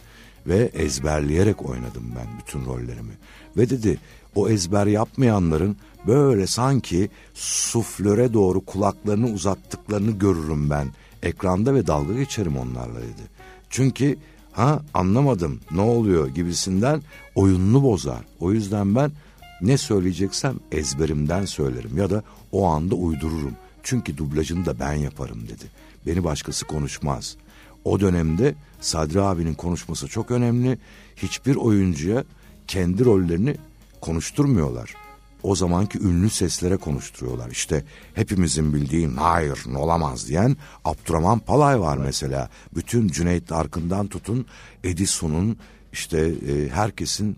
Ve 0.47 0.71
ezberleyerek 0.75 1.69
oynadım 1.69 2.13
ben 2.17 2.27
bütün 2.41 2.67
rollerimi. 2.67 3.13
Ve 3.57 3.71
dedi 3.71 3.99
o 4.35 4.49
ezber 4.49 4.87
yapmayanların 4.87 5.77
böyle 6.07 6.47
sanki 6.47 7.11
suflöre 7.35 8.33
doğru 8.33 8.61
kulaklarını 8.61 9.27
uzattıklarını 9.27 10.11
görürüm 10.11 10.71
ben. 10.71 10.89
Ekranda 11.23 11.75
ve 11.75 11.87
dalga 11.87 12.15
geçerim 12.15 12.59
onlarla 12.59 13.01
dedi. 13.01 13.23
Çünkü 13.71 14.17
ha 14.55 14.83
anlamadım 14.95 15.61
ne 15.71 15.81
oluyor 15.81 16.29
gibisinden 16.29 17.03
oyununu 17.35 17.83
bozar. 17.83 18.21
O 18.41 18.53
yüzden 18.53 18.95
ben 18.95 19.13
ne 19.61 19.79
söyleyeceksem 19.79 20.55
ezberimden 20.73 21.45
söylerim 21.45 21.97
ya 21.97 22.11
da 22.11 22.23
o 22.53 22.67
anda 22.67 22.95
uydururum. 22.95 23.55
Çünkü 23.83 24.17
dublajını 24.17 24.67
da 24.67 24.79
ben 24.81 24.93
yaparım 24.93 25.43
dedi. 25.49 25.65
Beni 26.07 26.25
başkası 26.25 26.67
konuşmaz. 26.67 27.37
O 27.85 28.01
dönemde 28.01 28.55
Sadri 28.81 29.21
abinin 29.21 29.55
konuşması 29.55 30.09
çok 30.09 30.31
önemli. 30.31 30.79
Hiçbir 31.17 31.57
oyuncuya 31.57 32.25
kendi 32.69 33.05
rollerini 33.05 33.57
konuşturmuyorlar. 34.01 35.04
O 35.45 35.55
zamanki 35.55 35.99
ünlü 35.99 36.31
seslere 36.31 36.77
konuşturuyorlar. 36.77 37.51
İşte 37.51 37.85
hepimizin 38.15 38.75
bildiği 38.75 39.09
hayır 39.09 39.59
olamaz 39.77 40.29
diyen 40.29 40.57
Abdurrahman 40.85 41.39
Palay 41.39 41.81
var 41.81 41.97
mesela. 41.97 42.49
Bütün 42.75 43.09
Cüneyt 43.09 43.53
Arkın'dan 43.53 44.07
tutun 44.07 44.47
Edison'un 44.85 45.57
işte 45.93 46.19
e, 46.19 46.69
herkesin 46.69 47.37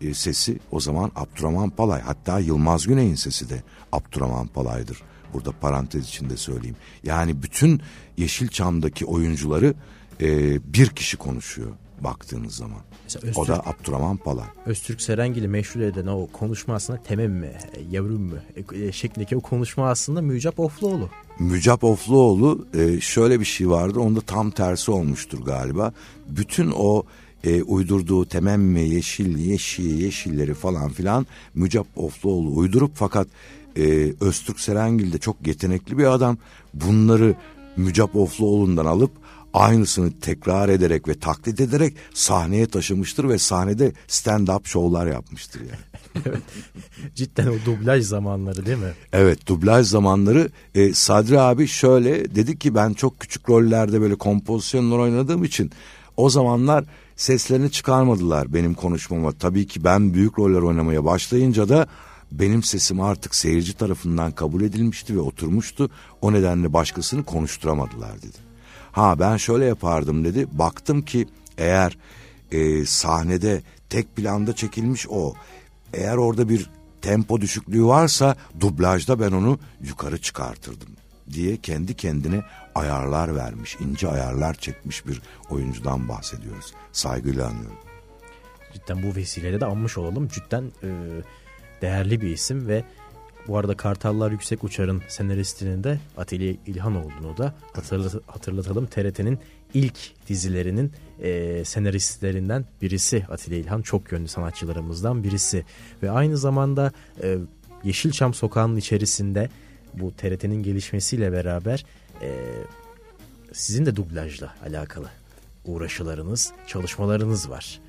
e, 0.00 0.14
sesi 0.14 0.58
o 0.70 0.80
zaman 0.80 1.12
Abdurrahman 1.16 1.70
Palay. 1.70 2.00
Hatta 2.00 2.38
Yılmaz 2.38 2.86
Güney'in 2.86 3.14
sesi 3.14 3.50
de 3.50 3.62
Abdurrahman 3.92 4.46
Palay'dır. 4.46 5.02
Burada 5.34 5.52
parantez 5.52 6.08
içinde 6.08 6.36
söyleyeyim. 6.36 6.76
Yani 7.04 7.42
bütün 7.42 7.82
Yeşilçam'daki 8.16 9.06
oyuncuları 9.06 9.74
e, 10.20 10.58
bir 10.74 10.88
kişi 10.88 11.16
konuşuyor 11.16 11.70
baktığınız 12.04 12.54
zaman. 12.54 12.80
Öztürk, 13.04 13.38
o 13.38 13.46
da 13.46 13.66
Abdurrahman 13.66 14.16
Palay. 14.16 14.46
Öztürk 14.66 15.00
Serengil'i 15.00 15.48
meşhur 15.48 15.80
eden 15.80 16.06
o 16.06 16.26
konuşma 16.26 16.74
aslında 16.74 17.02
temem 17.02 17.32
mi, 17.32 17.52
yavrum 17.90 18.22
mu 18.22 18.34
e, 18.72 18.92
şeklindeki 18.92 19.36
o 19.36 19.40
konuşma 19.40 19.90
aslında 19.90 20.22
Mücap 20.22 20.60
Ofluoğlu. 20.60 21.10
Mücap 21.38 21.84
Ofluoğlu 21.84 22.66
e, 22.74 23.00
şöyle 23.00 23.40
bir 23.40 23.44
şey 23.44 23.70
vardı 23.70 24.00
onda 24.00 24.20
tam 24.20 24.50
tersi 24.50 24.90
olmuştur 24.90 25.38
galiba. 25.44 25.92
Bütün 26.28 26.72
o 26.76 27.02
e, 27.44 27.62
uydurduğu 27.62 28.24
tememme 28.24 28.80
yeşil 28.80 29.38
yeşil 29.38 30.00
yeşilleri 30.00 30.54
falan 30.54 30.88
filan 30.88 31.26
Mücap 31.54 31.86
Ofluoğlu 31.96 32.56
uydurup 32.56 32.90
fakat 32.94 33.28
e, 33.76 34.12
Öztürk 34.20 34.60
Serengil 34.60 35.12
de 35.12 35.18
çok 35.18 35.46
yetenekli 35.46 35.98
bir 35.98 36.04
adam. 36.04 36.38
Bunları 36.74 37.34
Mücap 37.76 38.16
Ofluoğlu'ndan 38.16 38.86
alıp 38.86 39.10
aynısını 39.54 40.20
tekrar 40.20 40.68
ederek 40.68 41.08
ve 41.08 41.18
taklit 41.18 41.60
ederek 41.60 41.94
sahneye 42.14 42.66
taşımıştır 42.66 43.28
ve 43.28 43.38
sahnede 43.38 43.92
stand-up 44.08 44.68
şovlar 44.68 45.06
yapmıştır 45.06 45.60
yani. 45.60 46.22
evet. 46.26 46.42
Cidden 47.14 47.46
o 47.46 47.54
dublaj 47.66 48.04
zamanları 48.04 48.66
değil 48.66 48.78
mi? 48.78 48.92
Evet 49.12 49.46
dublaj 49.46 49.86
zamanları 49.86 50.50
e, 50.74 50.94
Sadri 50.94 51.40
abi 51.40 51.66
şöyle 51.66 52.34
dedi 52.34 52.58
ki 52.58 52.74
ben 52.74 52.92
çok 52.92 53.20
küçük 53.20 53.48
rollerde 53.48 54.00
böyle 54.00 54.14
kompozisyonlar 54.14 54.98
oynadığım 54.98 55.44
için 55.44 55.70
o 56.16 56.30
zamanlar 56.30 56.84
seslerini 57.16 57.70
çıkarmadılar 57.70 58.54
benim 58.54 58.74
konuşmama. 58.74 59.32
Tabii 59.32 59.66
ki 59.66 59.84
ben 59.84 60.14
büyük 60.14 60.38
roller 60.38 60.62
oynamaya 60.62 61.04
başlayınca 61.04 61.68
da 61.68 61.86
benim 62.32 62.62
sesim 62.62 63.00
artık 63.00 63.34
seyirci 63.34 63.76
tarafından 63.76 64.32
kabul 64.32 64.62
edilmişti 64.62 65.16
ve 65.16 65.20
oturmuştu. 65.20 65.90
O 66.20 66.32
nedenle 66.32 66.72
başkasını 66.72 67.24
konuşturamadılar 67.24 68.22
dedi. 68.22 68.47
Ha 68.98 69.18
ben 69.18 69.36
şöyle 69.36 69.64
yapardım 69.64 70.24
dedi. 70.24 70.46
Baktım 70.52 71.02
ki 71.02 71.26
eğer 71.58 71.98
e, 72.52 72.84
sahnede 72.84 73.62
tek 73.90 74.16
planda 74.16 74.54
çekilmiş 74.54 75.06
o. 75.10 75.34
Eğer 75.94 76.16
orada 76.16 76.48
bir 76.48 76.70
tempo 77.02 77.40
düşüklüğü 77.40 77.84
varsa 77.84 78.36
dublajda 78.60 79.20
ben 79.20 79.32
onu 79.32 79.58
yukarı 79.80 80.18
çıkartırdım 80.20 80.88
diye 81.30 81.56
kendi 81.56 81.94
kendine 81.94 82.42
ayarlar 82.74 83.36
vermiş, 83.36 83.76
ince 83.80 84.08
ayarlar 84.08 84.54
çekmiş 84.54 85.06
bir 85.06 85.22
oyuncudan 85.50 86.08
bahsediyoruz. 86.08 86.72
Saygıyla 86.92 87.46
anıyorum. 87.46 87.78
Cidden 88.72 89.02
bu 89.02 89.16
vesileyle 89.16 89.60
de 89.60 89.66
anmış 89.66 89.98
olalım. 89.98 90.28
Cidden 90.28 90.64
e, 90.82 90.88
değerli 91.82 92.20
bir 92.20 92.30
isim 92.30 92.68
ve 92.68 92.84
bu 93.48 93.58
arada 93.58 93.76
Kartallar 93.76 94.30
Yüksek 94.30 94.64
Uçar'ın 94.64 95.02
senaristinin 95.08 95.84
de 95.84 96.00
Atilla 96.16 96.56
İlhan 96.66 96.96
olduğunu 96.96 97.36
da 97.36 97.54
hatırlatalım. 98.26 98.86
TRT'nin 98.86 99.38
ilk 99.74 100.28
dizilerinin 100.28 100.92
e, 101.22 101.64
senaristlerinden 101.64 102.64
birisi 102.82 103.26
Atilla 103.30 103.56
İlhan. 103.56 103.82
Çok 103.82 104.12
yönlü 104.12 104.28
sanatçılarımızdan 104.28 105.24
birisi. 105.24 105.64
Ve 106.02 106.10
aynı 106.10 106.36
zamanda 106.36 106.92
e, 107.22 107.38
Yeşilçam 107.84 108.34
Sokağı'nın 108.34 108.76
içerisinde 108.76 109.50
bu 109.94 110.12
TRT'nin 110.16 110.62
gelişmesiyle 110.62 111.32
beraber 111.32 111.84
e, 112.22 112.30
sizin 113.52 113.86
de 113.86 113.96
dublajla 113.96 114.54
alakalı 114.66 115.08
uğraşılarınız, 115.64 116.52
çalışmalarınız 116.66 117.50
var. 117.50 117.80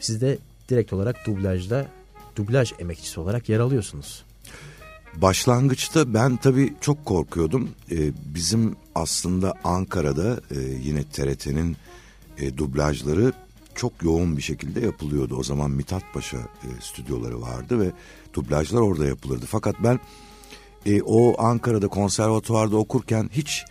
Siz 0.00 0.20
de 0.20 0.38
direkt 0.68 0.92
olarak 0.92 1.26
dublajda 1.26 1.86
dublaj 2.36 2.72
emekçisi 2.78 3.20
olarak 3.20 3.48
yer 3.48 3.60
alıyorsunuz. 3.60 4.25
Başlangıçta 5.22 6.14
ben 6.14 6.36
tabii 6.36 6.74
çok 6.80 7.04
korkuyordum. 7.04 7.70
Ee, 7.90 7.96
bizim 8.34 8.76
aslında 8.94 9.54
Ankara'da 9.64 10.40
e, 10.50 10.58
yine 10.82 11.04
TRT'nin 11.04 11.76
e, 12.38 12.56
dublajları 12.56 13.32
çok 13.74 14.02
yoğun 14.02 14.36
bir 14.36 14.42
şekilde 14.42 14.80
yapılıyordu. 14.80 15.36
O 15.36 15.42
zaman 15.42 15.70
Mithat 15.70 16.02
Paşa 16.14 16.36
e, 16.36 16.68
stüdyoları 16.80 17.40
vardı 17.40 17.80
ve 17.80 17.92
dublajlar 18.34 18.80
orada 18.80 19.06
yapılırdı. 19.06 19.46
Fakat 19.48 19.76
ben 19.84 20.00
e, 20.86 21.02
o 21.02 21.42
Ankara'da 21.42 21.88
konservatuvarda 21.88 22.76
okurken 22.76 23.30
hiç 23.32 23.64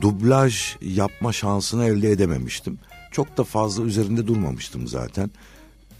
dublaj 0.00 0.76
yapma 0.80 1.32
şansını 1.32 1.84
elde 1.84 2.10
edememiştim. 2.10 2.78
Çok 3.12 3.36
da 3.36 3.44
fazla 3.44 3.82
üzerinde 3.82 4.26
durmamıştım 4.26 4.88
zaten. 4.88 5.30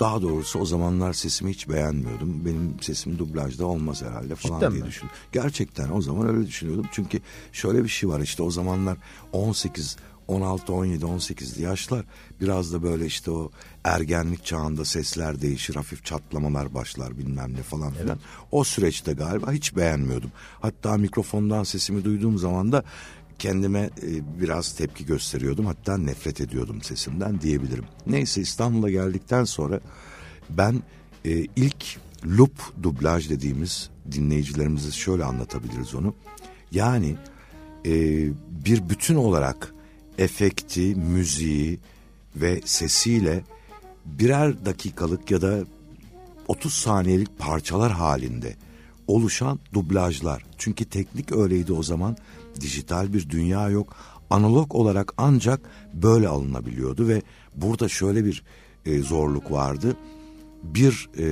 Daha 0.00 0.22
doğrusu 0.22 0.58
o 0.58 0.64
zamanlar 0.64 1.12
sesimi 1.12 1.50
hiç 1.50 1.68
beğenmiyordum. 1.68 2.44
Benim 2.44 2.76
sesim 2.80 3.18
dublajda 3.18 3.66
olmaz 3.66 4.02
herhalde 4.02 4.34
falan 4.34 4.58
Cidden 4.58 4.72
diye 4.72 4.82
mi? 4.82 4.88
düşündüm. 4.88 5.10
Gerçekten 5.32 5.90
o 5.90 6.02
zaman 6.02 6.28
öyle 6.28 6.46
düşünüyordum. 6.46 6.86
Çünkü 6.92 7.20
şöyle 7.52 7.84
bir 7.84 7.88
şey 7.88 8.08
var 8.08 8.20
işte 8.20 8.42
o 8.42 8.50
zamanlar 8.50 8.98
18 9.32 9.96
16, 10.28 10.72
17, 10.72 11.06
18 11.06 11.58
yaşlar 11.58 12.04
biraz 12.40 12.72
da 12.72 12.82
böyle 12.82 13.06
işte 13.06 13.30
o 13.30 13.50
ergenlik 13.84 14.44
çağında 14.44 14.84
sesler 14.84 15.40
değişir, 15.42 15.74
hafif 15.74 16.04
çatlamalar 16.04 16.74
başlar 16.74 17.18
bilmem 17.18 17.52
ne 17.54 17.62
falan 17.62 17.92
filan. 17.92 18.08
Evet. 18.08 18.48
O 18.52 18.64
süreçte 18.64 19.12
galiba 19.12 19.52
hiç 19.52 19.76
beğenmiyordum. 19.76 20.30
Hatta 20.60 20.96
mikrofondan 20.96 21.64
sesimi 21.64 22.04
duyduğum 22.04 22.38
zaman 22.38 22.72
da 22.72 22.84
kendime 23.38 23.80
e, 23.80 24.40
biraz 24.40 24.72
tepki 24.72 25.06
gösteriyordum. 25.06 25.66
Hatta 25.66 25.98
nefret 25.98 26.40
ediyordum 26.40 26.82
sesimden 26.82 27.40
diyebilirim. 27.40 27.84
Neyse 28.06 28.40
İstanbul'a 28.40 28.90
geldikten 28.90 29.44
sonra 29.44 29.80
ben 30.50 30.82
e, 31.24 31.30
ilk 31.56 31.98
loop 32.24 32.82
dublaj 32.82 33.30
dediğimiz 33.30 33.90
dinleyicilerimize 34.12 34.90
şöyle 34.90 35.24
anlatabiliriz 35.24 35.94
onu. 35.94 36.14
Yani 36.72 37.16
e, 37.86 37.92
bir 38.64 38.88
bütün 38.88 39.14
olarak 39.14 39.74
efekti, 40.18 40.94
müziği 40.94 41.78
ve 42.36 42.60
sesiyle 42.64 43.44
birer 44.04 44.64
dakikalık 44.64 45.30
ya 45.30 45.42
da 45.42 45.64
30 46.48 46.74
saniyelik 46.74 47.38
parçalar 47.38 47.92
halinde 47.92 48.56
oluşan 49.06 49.58
dublajlar. 49.74 50.44
Çünkü 50.58 50.84
teknik 50.84 51.32
öyleydi 51.32 51.72
o 51.72 51.82
zaman. 51.82 52.16
Dijital 52.60 53.12
bir 53.12 53.30
dünya 53.30 53.68
yok. 53.68 53.96
Analog 54.30 54.74
olarak 54.74 55.12
ancak 55.16 55.60
böyle 55.94 56.28
alınabiliyordu 56.28 57.08
ve 57.08 57.22
burada 57.54 57.88
şöyle 57.88 58.24
bir 58.24 58.44
e, 58.86 58.98
zorluk 58.98 59.50
vardı. 59.52 59.96
Bir 60.62 61.08
e, 61.18 61.26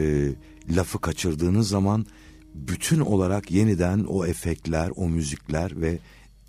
lafı 0.77 0.99
kaçırdığınız 0.99 1.69
zaman 1.69 2.07
bütün 2.55 3.01
olarak 3.01 3.51
yeniden 3.51 4.05
o 4.09 4.27
efektler, 4.27 4.91
o 4.97 5.09
müzikler 5.09 5.81
ve 5.81 5.99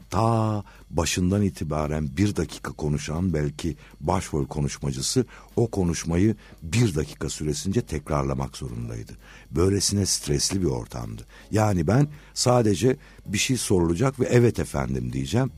ta 0.09 0.63
başından 0.89 1.41
itibaren 1.41 2.17
bir 2.17 2.35
dakika 2.35 2.71
konuşan 2.71 3.33
belki 3.33 3.75
başrol 3.99 4.45
konuşmacısı 4.45 5.25
o 5.55 5.67
konuşmayı 5.71 6.35
bir 6.63 6.95
dakika 6.95 7.29
süresince 7.29 7.81
tekrarlamak 7.81 8.57
zorundaydı. 8.57 9.11
Böylesine 9.51 10.05
stresli 10.05 10.61
bir 10.61 10.67
ortamdı. 10.67 11.25
Yani 11.51 11.87
ben 11.87 12.07
sadece 12.33 12.97
bir 13.25 13.37
şey 13.37 13.57
sorulacak 13.57 14.19
ve 14.19 14.25
evet 14.25 14.59
efendim 14.59 15.13
diyeceğim. 15.13 15.51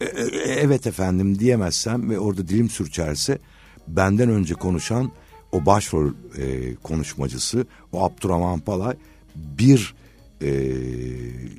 E, 0.00 0.04
e, 0.04 0.22
e 0.22 0.52
evet 0.52 0.86
efendim 0.86 1.38
diyemezsem 1.38 2.10
ve 2.10 2.18
orada 2.18 2.48
dilim 2.48 2.70
sürçerse 2.70 3.38
benden 3.88 4.28
önce 4.28 4.54
konuşan 4.54 5.12
o 5.52 5.66
başrol 5.66 6.12
e, 6.38 6.74
konuşmacısı 6.74 7.66
o 7.92 8.04
Abdurrahman 8.04 8.60
Palay 8.60 8.96
bir 9.34 9.94
e, 10.42 10.50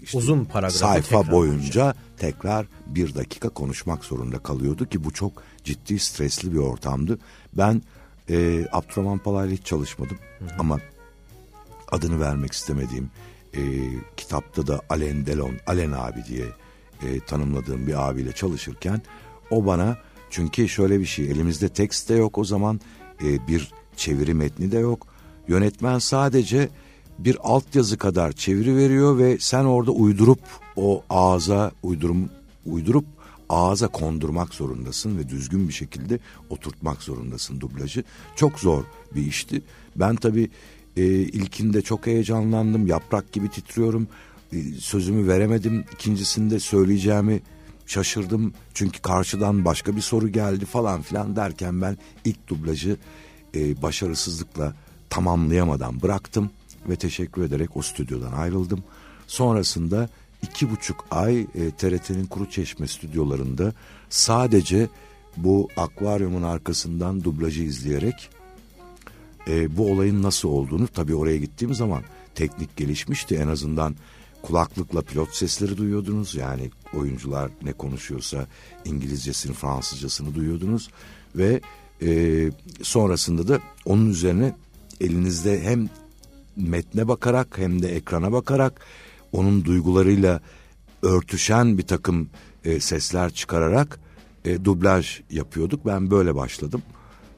işte 0.03 0.17
uzun 0.17 0.45
paragrafı 0.45 0.77
sayfa 0.77 1.31
boyunca. 1.31 1.95
Tekrar 2.17 2.67
bir 2.87 3.15
dakika 3.15 3.49
konuşmak 3.49 4.05
zorunda 4.05 4.39
kalıyordu 4.39 4.89
ki 4.89 5.03
bu 5.03 5.13
çok 5.13 5.43
ciddi 5.63 5.99
stresli 5.99 6.53
bir 6.53 6.57
ortamdı. 6.57 7.19
Ben 7.53 7.81
e, 8.29 8.65
Abdurrahman 8.71 9.17
Palay'la 9.17 9.53
hiç 9.53 9.65
çalışmadım 9.65 10.17
hı 10.39 10.45
hı. 10.45 10.49
ama 10.59 10.79
adını 11.91 12.19
vermek 12.19 12.51
istemediğim 12.51 13.09
e, 13.53 13.61
kitapta 14.17 14.67
da 14.67 14.81
Alen 14.89 15.25
Delon, 15.25 15.55
Alen 15.67 15.91
abi 15.91 16.23
diye 16.25 16.45
e, 17.03 17.19
tanımladığım 17.19 17.87
bir 17.87 18.09
abiyle 18.09 18.31
çalışırken 18.31 19.01
o 19.51 19.65
bana 19.65 19.97
çünkü 20.29 20.69
şöyle 20.69 20.99
bir 20.99 21.05
şey 21.05 21.25
elimizde 21.25 21.69
tekst 21.69 22.09
de 22.09 22.13
yok 22.13 22.37
o 22.37 22.43
zaman 22.43 22.81
e, 23.23 23.47
bir 23.47 23.71
çeviri 23.97 24.33
metni 24.33 24.71
de 24.71 24.77
yok. 24.77 25.07
Yönetmen 25.47 25.99
sadece 25.99 26.69
bir 27.19 27.37
altyazı 27.43 27.97
kadar 27.97 28.31
çeviri 28.31 28.75
veriyor 28.75 29.17
ve 29.17 29.37
sen 29.39 29.65
orada 29.65 29.91
uydurup 29.91 30.39
o 30.75 31.03
ağza 31.09 31.71
uydurum 31.83 32.29
uydurup 32.65 33.05
ağza 33.49 33.87
kondurmak 33.87 34.53
zorundasın 34.53 35.17
ve 35.17 35.29
düzgün 35.29 35.67
bir 35.67 35.73
şekilde 35.73 36.19
oturtmak 36.49 37.01
zorundasın 37.01 37.61
dublajı. 37.61 38.03
Çok 38.35 38.59
zor 38.59 38.83
bir 39.15 39.25
işti. 39.25 39.61
Ben 39.95 40.15
tabii 40.15 40.49
e, 40.97 41.03
ilkinde 41.05 41.81
çok 41.81 42.07
heyecanlandım. 42.07 42.87
Yaprak 42.87 43.31
gibi 43.31 43.49
titriyorum. 43.49 44.07
E, 44.53 44.63
sözümü 44.79 45.27
veremedim. 45.27 45.85
İkincisinde 45.93 46.59
söyleyeceğimi 46.59 47.41
şaşırdım. 47.85 48.53
Çünkü 48.73 49.01
karşıdan 49.01 49.65
başka 49.65 49.95
bir 49.95 50.01
soru 50.01 50.27
geldi 50.27 50.65
falan 50.65 51.01
filan 51.01 51.35
derken 51.35 51.81
ben 51.81 51.97
ilk 52.25 52.47
dublajı 52.47 52.97
e, 53.55 53.81
başarısızlıkla 53.81 54.73
tamamlayamadan 55.09 56.01
bıraktım 56.01 56.49
ve 56.89 56.95
teşekkür 56.95 57.43
ederek 57.43 57.77
o 57.77 57.81
stüdyodan 57.81 58.31
ayrıldım. 58.31 58.83
Sonrasında 59.27 60.09
iki 60.45 60.71
buçuk 60.71 61.05
ay 61.11 61.39
e, 61.39 61.71
TRT'nin 61.77 62.25
Kuru 62.25 62.49
Çeşme 62.49 62.87
stüdyolarında 62.87 63.73
sadece 64.09 64.87
bu 65.37 65.69
akvaryumun 65.77 66.43
arkasından 66.43 67.23
dublajı 67.23 67.63
izleyerek 67.63 68.29
e, 69.47 69.77
bu 69.77 69.91
olayın 69.91 70.23
nasıl 70.23 70.49
olduğunu 70.49 70.87
tabii 70.87 71.15
oraya 71.15 71.37
gittiğim 71.37 71.73
zaman 71.73 72.03
teknik 72.35 72.77
gelişmişti. 72.77 73.35
En 73.35 73.47
azından 73.47 73.95
kulaklıkla 74.41 75.01
pilot 75.01 75.35
sesleri 75.35 75.77
duyuyordunuz. 75.77 76.35
Yani 76.35 76.71
oyuncular 76.93 77.51
ne 77.63 77.73
konuşuyorsa 77.73 78.47
İngilizcesini 78.85 79.53
Fransızcasını 79.53 80.35
duyuyordunuz. 80.35 80.89
Ve 81.35 81.61
e, 82.01 82.51
sonrasında 82.81 83.47
da 83.47 83.59
onun 83.85 84.09
üzerine 84.09 84.55
elinizde 85.01 85.63
hem 85.63 85.89
metne 86.55 87.07
bakarak 87.07 87.57
hem 87.57 87.81
de 87.81 87.95
ekrana 87.95 88.31
bakarak 88.31 88.81
onun 89.35 89.65
duygularıyla 89.65 90.39
örtüşen 91.01 91.77
bir 91.77 91.83
takım 91.83 92.29
e, 92.65 92.79
sesler 92.79 93.33
çıkararak 93.33 93.99
e, 94.45 94.65
dublaj 94.65 95.21
yapıyorduk. 95.29 95.85
Ben 95.85 96.11
böyle 96.11 96.35
başladım. 96.35 96.83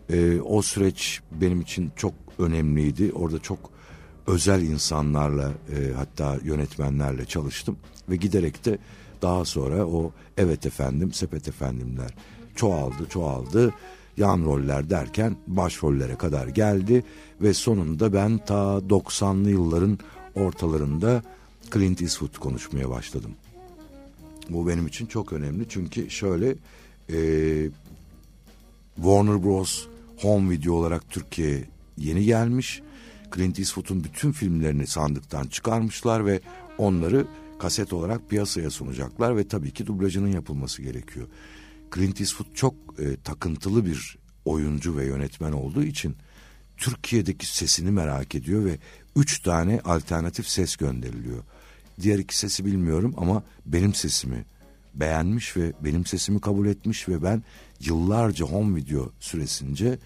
E, 0.09 0.41
o 0.41 0.61
süreç 0.61 1.21
benim 1.31 1.61
için 1.61 1.91
çok 1.95 2.13
önemliydi. 2.39 3.11
Orada 3.13 3.39
çok 3.39 3.59
özel 4.27 4.61
insanlarla 4.61 5.49
e, 5.49 5.93
hatta 5.97 6.37
yönetmenlerle 6.43 7.25
çalıştım 7.25 7.77
ve 8.09 8.15
giderek 8.15 8.65
de 8.65 8.77
daha 9.21 9.45
sonra 9.45 9.85
o 9.85 10.11
evet 10.37 10.65
efendim 10.65 11.13
sepet 11.13 11.47
efendimler 11.47 12.13
çoğaldı 12.55 13.09
çoğaldı 13.09 13.73
yan 14.17 14.45
roller 14.45 14.89
derken 14.89 15.35
başrollere 15.47 16.15
kadar 16.15 16.47
geldi 16.47 17.03
ve 17.41 17.53
sonunda 17.53 18.13
ben 18.13 18.37
ta 18.37 18.81
90'lı 18.89 19.49
yılların 19.49 19.99
ortalarında 20.35 21.21
Clint 21.73 22.01
Eastwood 22.01 22.37
konuşmaya 22.37 22.89
başladım. 22.89 23.31
Bu 24.49 24.67
benim 24.67 24.87
için 24.87 25.05
çok 25.05 25.33
önemli 25.33 25.65
çünkü 25.69 26.09
şöyle 26.09 26.55
e, 27.09 27.17
Warner 28.95 29.43
Bros. 29.43 29.87
Home 30.17 30.49
Video 30.49 30.73
olarak 30.73 31.09
Türkiye'ye 31.09 31.63
yeni 31.97 32.25
gelmiş. 32.25 32.81
Clint 33.35 33.59
Eastwood'un 33.59 34.03
bütün 34.03 34.31
filmlerini 34.31 34.87
sandıktan 34.87 35.47
çıkarmışlar 35.47 36.25
ve 36.25 36.41
onları 36.77 37.27
kaset 37.59 37.93
olarak 37.93 38.29
piyasaya 38.29 38.69
sunacaklar 38.69 39.37
ve 39.37 39.47
tabii 39.47 39.71
ki 39.71 39.87
dublajının 39.87 40.27
yapılması 40.27 40.81
gerekiyor. 40.81 41.27
Clint 41.95 42.21
Eastwood 42.21 42.53
çok 42.53 42.73
e, 42.99 43.15
takıntılı 43.23 43.85
bir 43.85 44.17
oyuncu 44.45 44.97
ve 44.97 45.05
yönetmen 45.05 45.51
olduğu 45.51 45.83
için 45.83 46.15
Türkiye'deki 46.77 47.45
sesini 47.45 47.91
merak 47.91 48.35
ediyor 48.35 48.65
ve 48.65 48.77
üç 49.15 49.39
tane 49.39 49.79
alternatif 49.79 50.47
ses 50.47 50.75
gönderiliyor. 50.75 51.43
Diğer 52.01 52.19
iki 52.19 52.37
sesi 52.37 52.65
bilmiyorum 52.65 53.13
ama 53.17 53.43
benim 53.65 53.93
sesimi 53.93 54.45
beğenmiş 54.93 55.57
ve 55.57 55.73
benim 55.83 56.05
sesimi 56.05 56.41
kabul 56.41 56.67
etmiş 56.67 57.09
ve 57.09 57.23
ben 57.23 57.43
yıllarca 57.79 58.45
home 58.45 58.75
video 58.75 59.11
süresince 59.19 59.99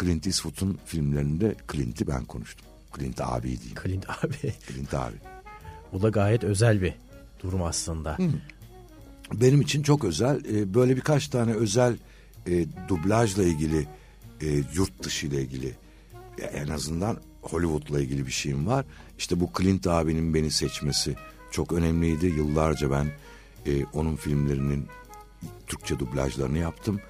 Clint 0.00 0.26
Eastwood'un 0.26 0.78
filmlerinde 0.84 1.54
Clint'i 1.72 2.06
ben 2.06 2.24
konuştum. 2.24 2.66
Clint 2.96 3.20
abi 3.20 3.42
diyeyim. 3.42 3.78
Clint 3.84 4.10
abi. 4.10 4.54
Clint 4.68 4.94
abi. 4.94 5.16
Bu 5.92 6.02
da 6.02 6.08
gayet 6.08 6.44
özel 6.44 6.82
bir 6.82 6.94
durum 7.42 7.62
aslında. 7.62 8.18
Hı. 8.18 8.28
Benim 9.32 9.60
için 9.60 9.82
çok 9.82 10.04
özel. 10.04 10.44
Ee, 10.44 10.74
böyle 10.74 10.96
birkaç 10.96 11.28
tane 11.28 11.52
özel 11.52 11.96
e, 12.46 12.66
dublajla 12.88 13.42
ilgili, 13.42 13.86
e, 14.40 14.46
yurt 14.74 15.02
dışı 15.02 15.26
ile 15.26 15.42
ilgili 15.42 15.74
en 16.52 16.68
azından 16.68 17.16
Hollywood'la 17.42 18.00
ilgili 18.00 18.26
bir 18.26 18.32
şeyim 18.32 18.66
var. 18.66 18.84
İşte 19.18 19.40
bu 19.40 19.50
Clint 19.58 19.86
abinin 19.86 20.34
beni 20.34 20.50
seçmesi 20.50 21.14
çok 21.50 21.72
önemliydi. 21.72 22.26
Yıllarca 22.26 22.90
ben 22.90 23.06
e, 23.66 23.84
onun 23.84 24.16
filmlerinin 24.16 24.86
Türkçe 25.66 25.98
dublajlarını 25.98 26.58
yaptım. 26.58 27.00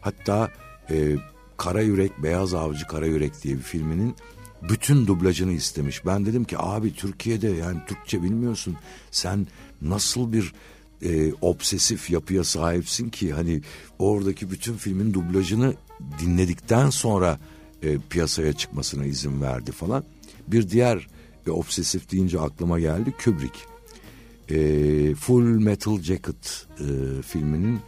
Hatta 0.00 0.50
e, 0.90 1.16
Kara 1.56 1.82
Yürek, 1.82 2.22
Beyaz 2.22 2.54
Avcı 2.54 2.86
Kara 2.86 3.06
Yürek 3.06 3.42
diye 3.42 3.56
bir 3.56 3.62
filminin 3.62 4.16
bütün 4.62 5.06
dublajını 5.06 5.52
istemiş. 5.52 6.06
Ben 6.06 6.26
dedim 6.26 6.44
ki 6.44 6.58
abi 6.58 6.94
Türkiye'de 6.94 7.48
yani 7.48 7.78
Türkçe 7.86 8.22
bilmiyorsun. 8.22 8.76
Sen 9.10 9.46
nasıl 9.82 10.32
bir 10.32 10.52
e, 11.02 11.32
obsesif 11.40 12.10
yapıya 12.10 12.44
sahipsin 12.44 13.08
ki 13.08 13.32
hani 13.32 13.60
oradaki 13.98 14.50
bütün 14.50 14.76
filmin 14.76 15.14
dublajını 15.14 15.74
dinledikten 16.20 16.90
sonra 16.90 17.38
e, 17.82 17.98
piyasaya 18.10 18.52
çıkmasına 18.52 19.04
izin 19.04 19.42
verdi 19.42 19.72
falan. 19.72 20.04
Bir 20.48 20.70
diğer 20.70 21.08
e, 21.46 21.50
obsesif 21.50 22.12
deyince 22.12 22.40
aklıma 22.40 22.80
geldi 22.80 23.14
Kubrick. 23.24 23.58
E, 24.50 25.14
Full 25.14 25.42
Metal 25.42 26.00
Jacket 26.00 26.66
e, 26.80 27.22
filminin 27.22 27.80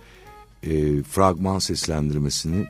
e, 0.62 1.02
fragman 1.02 1.58
seslendirmesini 1.58 2.66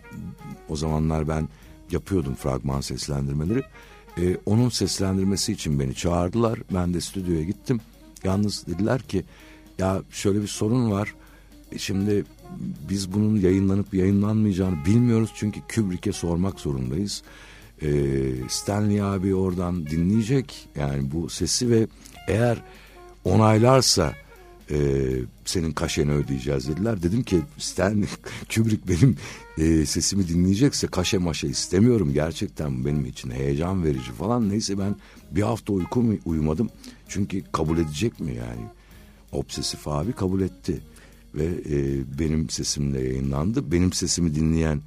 o 0.68 0.76
zamanlar 0.76 1.28
ben 1.28 1.48
yapıyordum 1.90 2.34
fragman 2.34 2.80
seslendirmeleri. 2.80 3.62
E, 4.18 4.36
onun 4.46 4.68
seslendirmesi 4.68 5.52
için 5.52 5.80
beni 5.80 5.94
çağırdılar. 5.94 6.58
Ben 6.74 6.94
de 6.94 7.00
stüdyoya 7.00 7.42
gittim. 7.42 7.80
Yalnız 8.24 8.66
dediler 8.66 9.02
ki 9.02 9.24
ya 9.78 10.02
şöyle 10.10 10.42
bir 10.42 10.46
sorun 10.46 10.90
var. 10.90 11.14
E, 11.72 11.78
şimdi 11.78 12.24
biz 12.88 13.12
bunun 13.12 13.36
yayınlanıp 13.36 13.94
yayınlanmayacağını 13.94 14.84
bilmiyoruz 14.86 15.30
çünkü 15.34 15.60
Kubrick'e 15.74 16.12
sormak 16.12 16.60
zorundayız. 16.60 17.22
E, 17.82 17.88
Stanley 18.48 19.02
abi 19.02 19.34
oradan 19.34 19.86
dinleyecek 19.86 20.68
yani 20.76 21.10
bu 21.12 21.28
sesi 21.28 21.70
ve 21.70 21.86
eğer 22.28 22.62
onaylarsa 23.28 24.14
e, 24.70 24.76
senin 25.44 25.72
kaşeni 25.72 26.12
ödeyeceğiz 26.12 26.68
dediler. 26.68 27.02
Dedim 27.02 27.22
ki 27.22 27.40
Stanley 27.58 28.08
Kubrick 28.54 28.88
benim 28.88 29.16
e, 29.58 29.86
sesimi 29.86 30.28
dinleyecekse 30.28 30.86
kaşe 30.86 31.18
maşe 31.18 31.48
istemiyorum. 31.48 32.12
Gerçekten 32.14 32.84
benim 32.84 33.06
için 33.06 33.30
heyecan 33.30 33.84
verici 33.84 34.12
falan. 34.12 34.48
Neyse 34.48 34.78
ben 34.78 34.96
bir 35.30 35.42
hafta 35.42 35.72
uykum 35.72 36.18
uyumadım. 36.24 36.70
Çünkü 37.08 37.42
kabul 37.52 37.78
edecek 37.78 38.20
mi 38.20 38.34
yani? 38.34 38.66
Obsesif 39.32 39.88
abi 39.88 40.12
kabul 40.12 40.40
etti. 40.40 40.80
Ve 41.34 41.44
e, 41.44 42.04
benim 42.18 42.50
sesimle 42.50 43.00
yayınlandı. 43.00 43.72
Benim 43.72 43.92
sesimi 43.92 44.34
dinleyen 44.34 44.80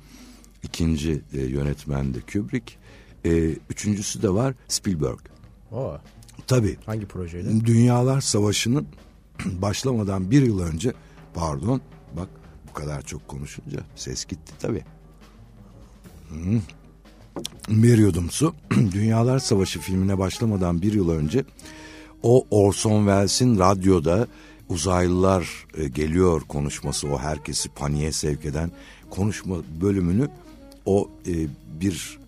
ikinci 0.63 1.21
e, 1.33 1.41
yönetmen 1.41 2.13
de 2.13 2.19
Kubrick. 2.33 2.73
E, 3.25 3.55
üçüncüsü 3.69 4.21
de 4.21 4.29
var 4.29 4.53
Spielberg. 4.67 5.19
Oo. 5.71 5.97
Tabii. 6.47 6.77
Hangi 6.85 7.05
projeyle? 7.05 7.65
Dünyalar 7.65 8.21
Savaşı'nın 8.21 8.87
başlamadan 9.45 10.31
bir 10.31 10.41
yıl 10.41 10.59
önce 10.59 10.93
pardon 11.33 11.81
bak 12.17 12.27
bu 12.69 12.73
kadar 12.73 13.01
çok 13.01 13.27
konuşunca 13.27 13.79
ses 13.95 14.25
gitti 14.25 14.53
tabii. 14.59 14.83
Hmm. 16.29 16.61
Veriyordum 17.69 18.29
su. 18.29 18.55
Dünyalar 18.71 19.39
Savaşı 19.39 19.79
filmine 19.79 20.17
başlamadan 20.17 20.81
bir 20.81 20.93
yıl 20.93 21.09
önce 21.09 21.43
o 22.23 22.45
Orson 22.51 22.99
Welles'in 22.99 23.59
radyoda 23.59 24.27
uzaylılar 24.69 25.65
e, 25.77 25.87
geliyor 25.87 26.41
konuşması 26.41 27.07
o 27.07 27.17
herkesi 27.17 27.69
paniğe 27.69 28.11
sevk 28.11 28.45
eden 28.45 28.71
konuşma 29.09 29.55
bölümünü 29.81 30.29
o 30.85 31.09
e, 31.27 31.33
bir 31.81 32.19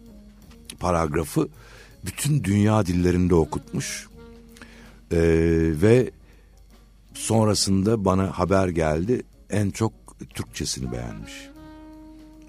paragrafı 0.80 1.48
bütün 2.06 2.44
dünya 2.44 2.86
dillerinde 2.86 3.36
okutmuş 3.36 4.08
e, 5.12 5.20
ve 5.82 6.12
sonrasında 7.14 8.06
bana 8.06 8.40
haber 8.40 8.68
geldi 8.68 9.24
en 9.50 9.70
çok 9.70 9.94
Türkçesini 10.34 10.92
beğenmiş. 10.92 11.34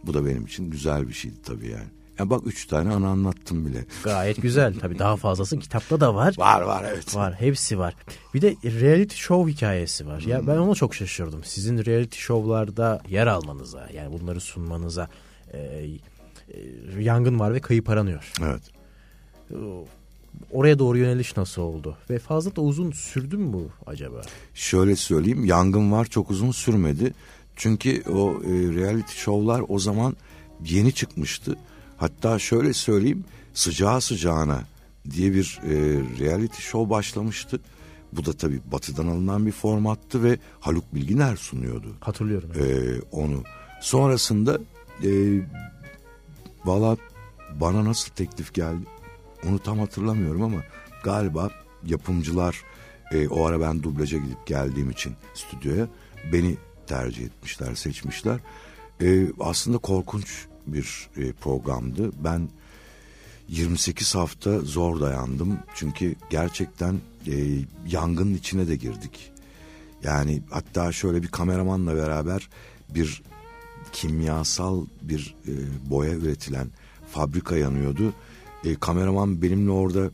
Bu 0.05 0.14
da 0.14 0.26
benim 0.26 0.44
için 0.44 0.70
güzel 0.70 1.09
bir 1.09 1.14
şeydi 1.14 1.42
tabii 1.42 1.68
yani. 1.68 1.88
Ya 2.18 2.30
bak 2.30 2.46
üç 2.46 2.66
tane 2.66 2.94
ana 2.94 3.09
anlattım 3.09 3.66
bile. 3.66 3.84
Gayet 4.05 4.42
güzel. 4.42 4.74
Tabii 4.80 4.98
daha 4.98 5.16
fazlası 5.16 5.59
kitapta 5.59 6.00
da 6.00 6.14
var. 6.14 6.34
Var 6.38 6.62
var 6.62 6.84
evet. 6.92 7.16
Var 7.16 7.34
hepsi 7.34 7.78
var. 7.78 7.94
Bir 8.34 8.42
de 8.42 8.57
reality 8.64 9.16
show 9.16 9.52
hikayesi 9.52 10.07
var. 10.07 10.20
Ya 10.20 10.46
ben 10.46 10.57
ona 10.57 10.74
çok 10.74 10.94
şaşırdım. 10.94 11.44
Sizin 11.44 11.84
reality 11.84 12.18
show'larda 12.18 13.02
yer 13.09 13.26
almanıza 13.26 13.88
yani 13.94 14.20
bunları 14.20 14.40
sunmanıza 14.40 15.09
e, 15.52 15.59
e, 15.59 17.02
yangın 17.02 17.38
var 17.38 17.55
ve 17.55 17.61
kayıp 17.61 17.88
aranıyor. 17.88 18.32
Evet. 18.42 18.62
Oraya 20.53 20.78
doğru 20.78 20.99
yöneliş 20.99 21.36
nasıl 21.36 21.62
oldu? 21.62 21.97
Ve 22.11 22.18
fazla 22.18 22.57
da 22.57 22.61
uzun 22.61 22.90
sürdü 22.90 23.36
mü 23.36 23.53
bu 23.53 23.68
acaba? 23.86 24.22
Şöyle 24.55 24.97
söyleyeyim 24.97 25.45
yangın 25.45 25.92
var 25.92 26.05
çok 26.05 26.30
uzun 26.30 26.51
sürmedi. 26.51 27.14
Çünkü 27.57 28.03
o 28.11 28.32
e, 28.32 28.51
reality 28.51 29.12
show'lar 29.12 29.62
o 29.68 29.78
zaman 29.78 30.16
yeni 30.64 30.92
çıkmıştı. 30.92 31.57
Hatta 31.97 32.38
şöyle 32.38 32.72
söyleyeyim 32.72 33.24
sıcağı 33.55 34.01
sıcağına 34.01 34.62
diye 35.11 35.34
bir 35.34 35.61
e, 35.64 35.72
reality 36.20 36.62
show 36.62 36.90
başlamıştı. 36.90 37.61
Bu 38.12 38.26
da 38.26 38.32
tabii 38.32 38.61
batıdan 38.72 39.07
alınan 39.07 39.47
bir 39.47 39.53
formattı 39.53 40.22
ve 40.22 40.38
Haluk 40.61 40.95
Bilginer 40.95 41.36
sunuyordu. 41.36 41.88
Hatırlıyorum. 42.01 42.51
E, 42.61 42.64
onu. 43.12 43.42
Sonrasında 43.80 44.59
e, 45.05 45.11
valla 46.64 46.97
bana 47.61 47.84
nasıl 47.84 48.11
teklif 48.11 48.55
geldi 48.55 48.93
onu 49.49 49.59
tam 49.59 49.78
hatırlamıyorum 49.78 50.42
ama 50.42 50.59
galiba 51.05 51.51
yapımcılar 51.86 52.62
e, 53.12 53.28
o 53.28 53.45
ara 53.45 53.61
ben 53.61 53.82
dublaja 53.82 54.18
gidip 54.18 54.47
geldiğim 54.47 54.90
için 54.90 55.12
stüdyoya 55.34 55.88
beni 56.32 56.57
tercih 56.86 57.24
etmişler, 57.24 57.74
seçmişler. 57.74 58.40
E, 59.03 59.26
aslında 59.40 59.78
korkunç 59.78 60.47
bir 60.66 61.09
e, 61.16 61.32
programdı. 61.32 62.11
Ben 62.24 62.49
28 63.49 64.14
hafta 64.14 64.59
zor 64.59 65.01
dayandım. 65.01 65.59
Çünkü 65.74 66.14
gerçekten 66.30 67.01
e, 67.26 67.34
yangının 67.86 68.34
içine 68.34 68.68
de 68.68 68.76
girdik. 68.76 69.32
Yani 70.03 70.42
hatta 70.51 70.92
şöyle 70.92 71.22
bir 71.22 71.28
kameramanla 71.28 71.97
beraber 71.97 72.49
bir 72.88 73.22
kimyasal 73.92 74.86
bir 75.03 75.34
e, 75.49 75.53
boya 75.90 76.12
üretilen 76.12 76.68
fabrika 77.12 77.57
yanıyordu. 77.57 78.12
E, 78.65 78.75
kameraman 78.75 79.43
benimle 79.43 79.71
orada 79.71 80.11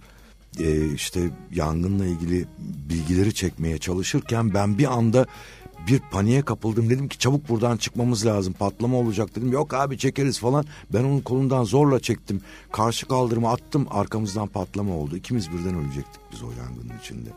e, 0.59 0.95
işte 0.95 1.31
yangınla 1.55 2.07
ilgili 2.07 2.47
bilgileri 2.89 3.35
çekmeye 3.35 3.79
çalışırken 3.79 4.55
ben 4.55 4.79
bir 4.79 4.93
anda 4.93 5.27
bir 5.87 6.01
paniğe 6.11 6.43
kapıldım. 6.43 6.91
Dedim 6.91 7.09
ki 7.09 7.19
çabuk 7.19 7.49
buradan 7.49 7.77
çıkmamız 7.77 8.27
lazım. 8.27 8.53
Patlama 8.53 8.97
olacak 8.97 9.37
dedim. 9.37 9.53
Yok 9.53 9.75
abi 9.75 9.99
çekeriz 9.99 10.39
falan. 10.39 10.65
Ben 10.93 11.05
onun 11.05 11.21
kolundan 11.21 11.65
zorla 11.65 12.01
çektim. 12.01 12.41
Karşı 12.73 13.09
kaldırıma 13.09 13.53
attım. 13.53 13.87
Arkamızdan 13.91 14.49
patlama 14.49 14.97
oldu. 14.97 15.17
İkimiz 15.17 15.53
birden 15.53 15.75
ölecektik 15.75 16.21
biz 16.33 16.43
o 16.43 16.51
yangının 16.51 16.99
içinde. 17.01 17.31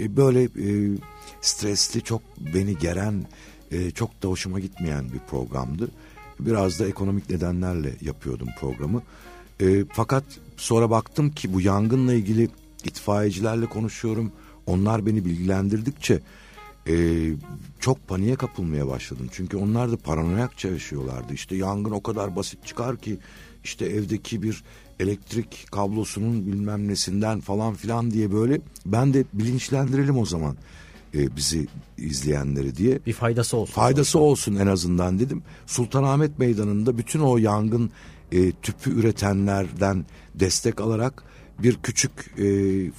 E, 0.00 0.16
böyle 0.16 0.42
e, 0.42 0.98
stresli, 1.40 2.02
çok 2.02 2.22
beni 2.54 2.78
geren, 2.78 3.26
e, 3.70 3.90
çok 3.90 4.22
da 4.22 4.28
hoşuma 4.28 4.60
gitmeyen 4.60 5.12
bir 5.12 5.18
programdı. 5.18 5.90
Biraz 6.40 6.80
da 6.80 6.86
ekonomik 6.86 7.30
nedenlerle 7.30 7.94
yapıyordum 8.00 8.48
programı. 8.60 9.02
E, 9.60 9.84
fakat 9.92 10.24
sonra 10.56 10.90
baktım 10.90 11.30
ki 11.30 11.54
bu 11.54 11.60
yangınla 11.60 12.14
ilgili 12.14 12.48
itfaiyecilerle 12.84 13.66
konuşuyorum. 13.66 14.32
Onlar 14.66 15.06
beni 15.06 15.24
bilgilendirdikçe 15.24 16.20
e, 16.88 16.94
çok 17.80 18.08
paniğe 18.08 18.36
kapılmaya 18.36 18.88
başladım. 18.88 19.26
Çünkü 19.32 19.56
onlar 19.56 19.92
da 19.92 19.96
paranoyakça 19.96 20.68
yaşıyorlardı. 20.68 21.32
İşte 21.34 21.56
yangın 21.56 21.90
o 21.90 22.02
kadar 22.02 22.36
basit 22.36 22.66
çıkar 22.66 22.96
ki 22.96 23.18
işte 23.64 23.86
evdeki 23.86 24.42
bir 24.42 24.64
elektrik 25.00 25.66
kablosunun 25.72 26.46
bilmem 26.46 26.88
nesinden 26.88 27.40
falan 27.40 27.74
filan 27.74 28.10
diye 28.10 28.32
böyle 28.32 28.60
ben 28.86 29.14
de 29.14 29.24
bilinçlendirelim 29.32 30.18
o 30.18 30.26
zaman 30.26 30.56
e, 31.14 31.36
bizi 31.36 31.66
izleyenleri 31.98 32.76
diye. 32.76 32.98
Bir 33.06 33.12
faydası 33.12 33.56
olsun. 33.56 33.72
Faydası 33.72 34.18
olsun 34.18 34.56
en 34.56 34.66
azından 34.66 35.18
dedim. 35.18 35.42
Sultanahmet 35.66 36.38
Meydanı'nda 36.38 36.98
bütün 36.98 37.20
o 37.20 37.36
yangın 37.38 37.90
e, 38.34 38.52
tüpü 38.52 38.90
üretenlerden 38.90 40.04
destek 40.34 40.80
alarak 40.80 41.24
bir 41.58 41.76
küçük 41.76 42.10
e, 42.38 42.44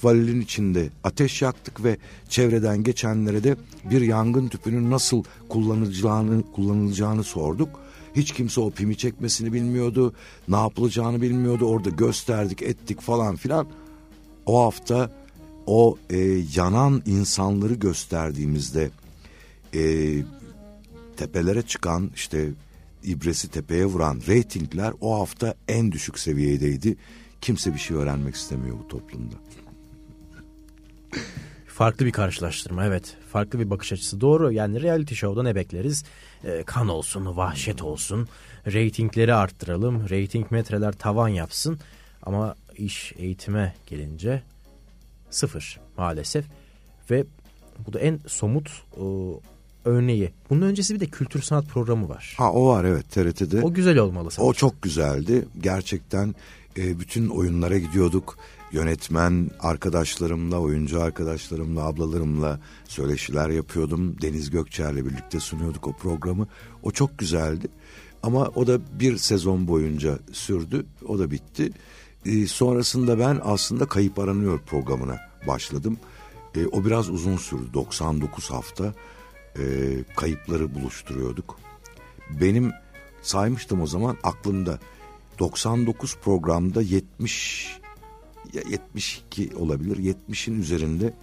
valilin 0.02 0.40
içinde 0.40 0.88
ateş 1.04 1.42
yaktık 1.42 1.84
ve 1.84 1.96
çevreden 2.28 2.82
geçenlere 2.82 3.44
de 3.44 3.56
bir 3.90 4.00
yangın 4.00 4.48
tüpünün 4.48 4.90
nasıl 4.90 5.24
kullanılacağını 5.48 6.42
kullanılacağını 6.52 7.24
sorduk. 7.24 7.80
Hiç 8.14 8.32
kimse 8.32 8.60
o 8.60 8.70
pimi 8.70 8.96
çekmesini 8.96 9.52
bilmiyordu, 9.52 10.12
ne 10.48 10.56
yapılacağını 10.56 11.22
bilmiyordu. 11.22 11.64
Orada 11.66 11.90
gösterdik, 11.90 12.62
ettik 12.62 13.00
falan 13.00 13.36
filan. 13.36 13.66
O 14.46 14.64
hafta 14.64 15.10
o 15.66 15.98
e, 16.10 16.18
yanan 16.56 17.02
insanları 17.06 17.74
gösterdiğimizde 17.74 18.90
e, 19.74 20.14
tepelere 21.16 21.62
çıkan 21.62 22.10
işte 22.14 22.48
ibresi 23.06 23.48
tepeye 23.48 23.86
vuran 23.86 24.20
reytingler 24.28 24.92
o 25.00 25.20
hafta 25.20 25.54
en 25.68 25.92
düşük 25.92 26.18
seviyedeydi. 26.18 26.96
Kimse 27.40 27.74
bir 27.74 27.78
şey 27.78 27.96
öğrenmek 27.96 28.34
istemiyor 28.34 28.78
bu 28.78 28.88
toplumda. 28.88 29.34
Farklı 31.66 32.06
bir 32.06 32.12
karşılaştırma 32.12 32.84
evet. 32.84 33.16
Farklı 33.32 33.58
bir 33.58 33.70
bakış 33.70 33.92
açısı. 33.92 34.20
Doğru 34.20 34.52
yani 34.52 34.82
reality 34.82 35.14
show'da 35.14 35.42
ne 35.42 35.54
bekleriz? 35.54 36.04
Ee, 36.44 36.62
kan 36.66 36.88
olsun, 36.88 37.36
vahşet 37.36 37.82
olsun. 37.82 38.28
Ratingleri 38.66 39.34
arttıralım. 39.34 40.10
Rating 40.10 40.50
metreler 40.50 40.92
tavan 40.92 41.28
yapsın. 41.28 41.78
Ama 42.22 42.54
iş 42.76 43.12
eğitime 43.16 43.74
gelince 43.86 44.42
sıfır 45.30 45.80
maalesef. 45.96 46.44
Ve 47.10 47.24
bu 47.86 47.92
da 47.92 48.00
en 48.00 48.20
somut 48.26 48.70
örneği. 49.86 50.32
Bunun 50.50 50.62
öncesi 50.62 50.94
bir 50.94 51.00
de 51.00 51.06
kültür 51.06 51.42
sanat 51.42 51.66
programı 51.68 52.08
var. 52.08 52.34
Ha 52.38 52.52
o 52.52 52.68
var 52.68 52.84
evet 52.84 53.10
TRT'de. 53.10 53.62
O 53.62 53.74
güzel 53.74 53.98
olmalı 53.98 54.30
sanki. 54.30 54.48
O 54.48 54.52
çok 54.52 54.82
güzeldi. 54.82 55.48
Gerçekten 55.62 56.34
e, 56.78 57.00
bütün 57.00 57.28
oyunlara 57.28 57.78
gidiyorduk. 57.78 58.38
Yönetmen 58.72 59.50
arkadaşlarımla, 59.60 60.60
oyuncu 60.60 61.02
arkadaşlarımla, 61.02 61.82
ablalarımla 61.82 62.60
söyleşiler 62.84 63.48
yapıyordum. 63.48 64.22
Deniz 64.22 64.50
Gökçer'le 64.50 64.96
birlikte 64.96 65.40
sunuyorduk 65.40 65.86
o 65.86 65.92
programı. 65.92 66.46
O 66.82 66.90
çok 66.90 67.18
güzeldi. 67.18 67.68
Ama 68.22 68.50
o 68.54 68.66
da 68.66 68.80
bir 69.00 69.16
sezon 69.16 69.68
boyunca 69.68 70.18
sürdü. 70.32 70.86
O 71.08 71.18
da 71.18 71.30
bitti. 71.30 71.70
E, 72.26 72.46
sonrasında 72.46 73.18
ben 73.18 73.40
aslında 73.44 73.86
Kayıp 73.86 74.18
Aranıyor 74.18 74.60
programına 74.60 75.16
başladım. 75.46 75.98
E, 76.56 76.66
o 76.66 76.84
biraz 76.84 77.10
uzun 77.10 77.36
sürdü. 77.36 77.74
99 77.74 78.50
hafta 78.50 78.94
e, 79.58 79.64
kayıpları 80.16 80.74
buluşturuyorduk. 80.74 81.58
Benim 82.40 82.72
saymıştım 83.22 83.80
o 83.80 83.86
zaman 83.86 84.16
aklımda 84.22 84.78
99 85.38 86.16
programda 86.16 86.82
70 86.82 87.78
ya 88.52 88.62
72 88.70 89.50
olabilir 89.56 89.96
70'in 89.96 90.60
üzerinde 90.60 91.14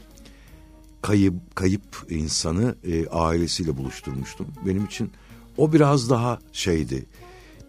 kayıp 1.02 1.56
kayıp 1.56 2.06
insanı 2.10 2.76
e, 2.84 3.08
ailesiyle 3.08 3.78
buluşturmuştum. 3.78 4.48
Benim 4.66 4.86
için 4.86 5.12
o 5.58 5.74
biraz 5.74 6.10
daha 6.10 6.40
şeydi. 6.54 7.06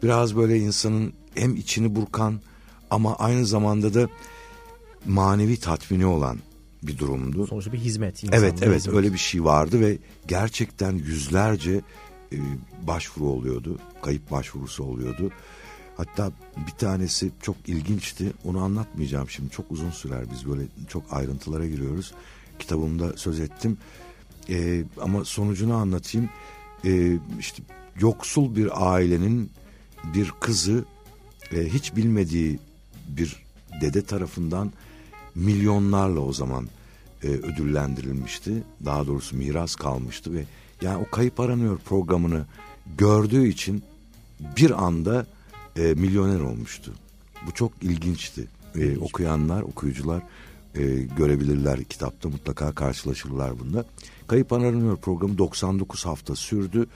Biraz 0.02 0.36
böyle 0.36 0.58
insanın 0.58 1.12
hem 1.34 1.56
içini 1.56 1.96
burkan 1.96 2.40
ama 2.90 3.16
aynı 3.16 3.46
zamanda 3.46 3.94
da 3.94 4.08
manevi 5.06 5.56
tatmini 5.56 6.06
olan 6.06 6.38
bir 6.86 6.98
durumdu. 6.98 7.46
Sonuçta 7.46 7.72
bir 7.72 7.78
hizmet. 7.78 8.24
Evet 8.32 8.54
evet 8.62 8.76
hizmet. 8.76 8.96
öyle 8.96 9.12
bir 9.12 9.18
şey 9.18 9.44
vardı 9.44 9.80
ve 9.80 9.98
gerçekten 10.28 10.92
yüzlerce 10.92 11.80
e, 12.32 12.38
başvuru 12.82 13.28
oluyordu. 13.28 13.78
Kayıp 14.02 14.30
başvurusu 14.30 14.84
oluyordu. 14.84 15.30
Hatta 15.96 16.32
bir 16.66 16.72
tanesi 16.72 17.30
çok 17.42 17.56
ilginçti. 17.66 18.32
Onu 18.44 18.62
anlatmayacağım 18.62 19.30
şimdi. 19.30 19.50
Çok 19.50 19.70
uzun 19.70 19.90
sürer. 19.90 20.24
Biz 20.32 20.48
böyle 20.48 20.62
çok 20.88 21.02
ayrıntılara 21.10 21.66
giriyoruz. 21.66 22.14
Kitabımda 22.58 23.16
söz 23.16 23.40
ettim. 23.40 23.78
E, 24.48 24.84
ama 25.00 25.24
sonucunu 25.24 25.74
anlatayım. 25.74 26.30
E, 26.84 27.18
işte 27.40 27.62
yoksul 28.00 28.56
bir 28.56 28.94
ailenin 28.94 29.50
bir 30.14 30.30
kızı 30.40 30.84
e, 31.52 31.64
hiç 31.64 31.96
bilmediği 31.96 32.58
bir 33.08 33.44
dede 33.80 34.02
tarafından 34.02 34.72
milyonlarla 35.34 36.20
o 36.20 36.32
zaman 36.32 36.68
e, 37.22 37.26
ödüllendirilmişti. 37.26 38.62
Daha 38.84 39.06
doğrusu 39.06 39.36
miras 39.36 39.74
kalmıştı 39.74 40.32
ve 40.32 40.44
yani 40.82 41.04
o 41.06 41.10
kayıp 41.10 41.40
aranıyor 41.40 41.78
programını 41.78 42.46
gördüğü 42.98 43.48
için 43.48 43.82
bir 44.56 44.84
anda 44.84 45.26
e, 45.76 45.82
milyoner 45.82 46.40
olmuştu. 46.40 46.92
Bu 47.46 47.52
çok 47.52 47.72
ilginçti. 47.82 48.48
E, 48.74 48.98
okuyanlar, 48.98 49.62
okuyucular 49.62 50.22
e, 50.74 50.82
görebilirler 51.16 51.84
kitapta 51.84 52.28
mutlaka 52.28 52.72
karşılaşırlar 52.72 53.60
bunda. 53.60 53.84
Kayıp 54.26 54.52
aranıyor 54.52 54.96
programı 54.96 55.38
99 55.38 56.06
hafta 56.06 56.34
sürdü. 56.34 56.86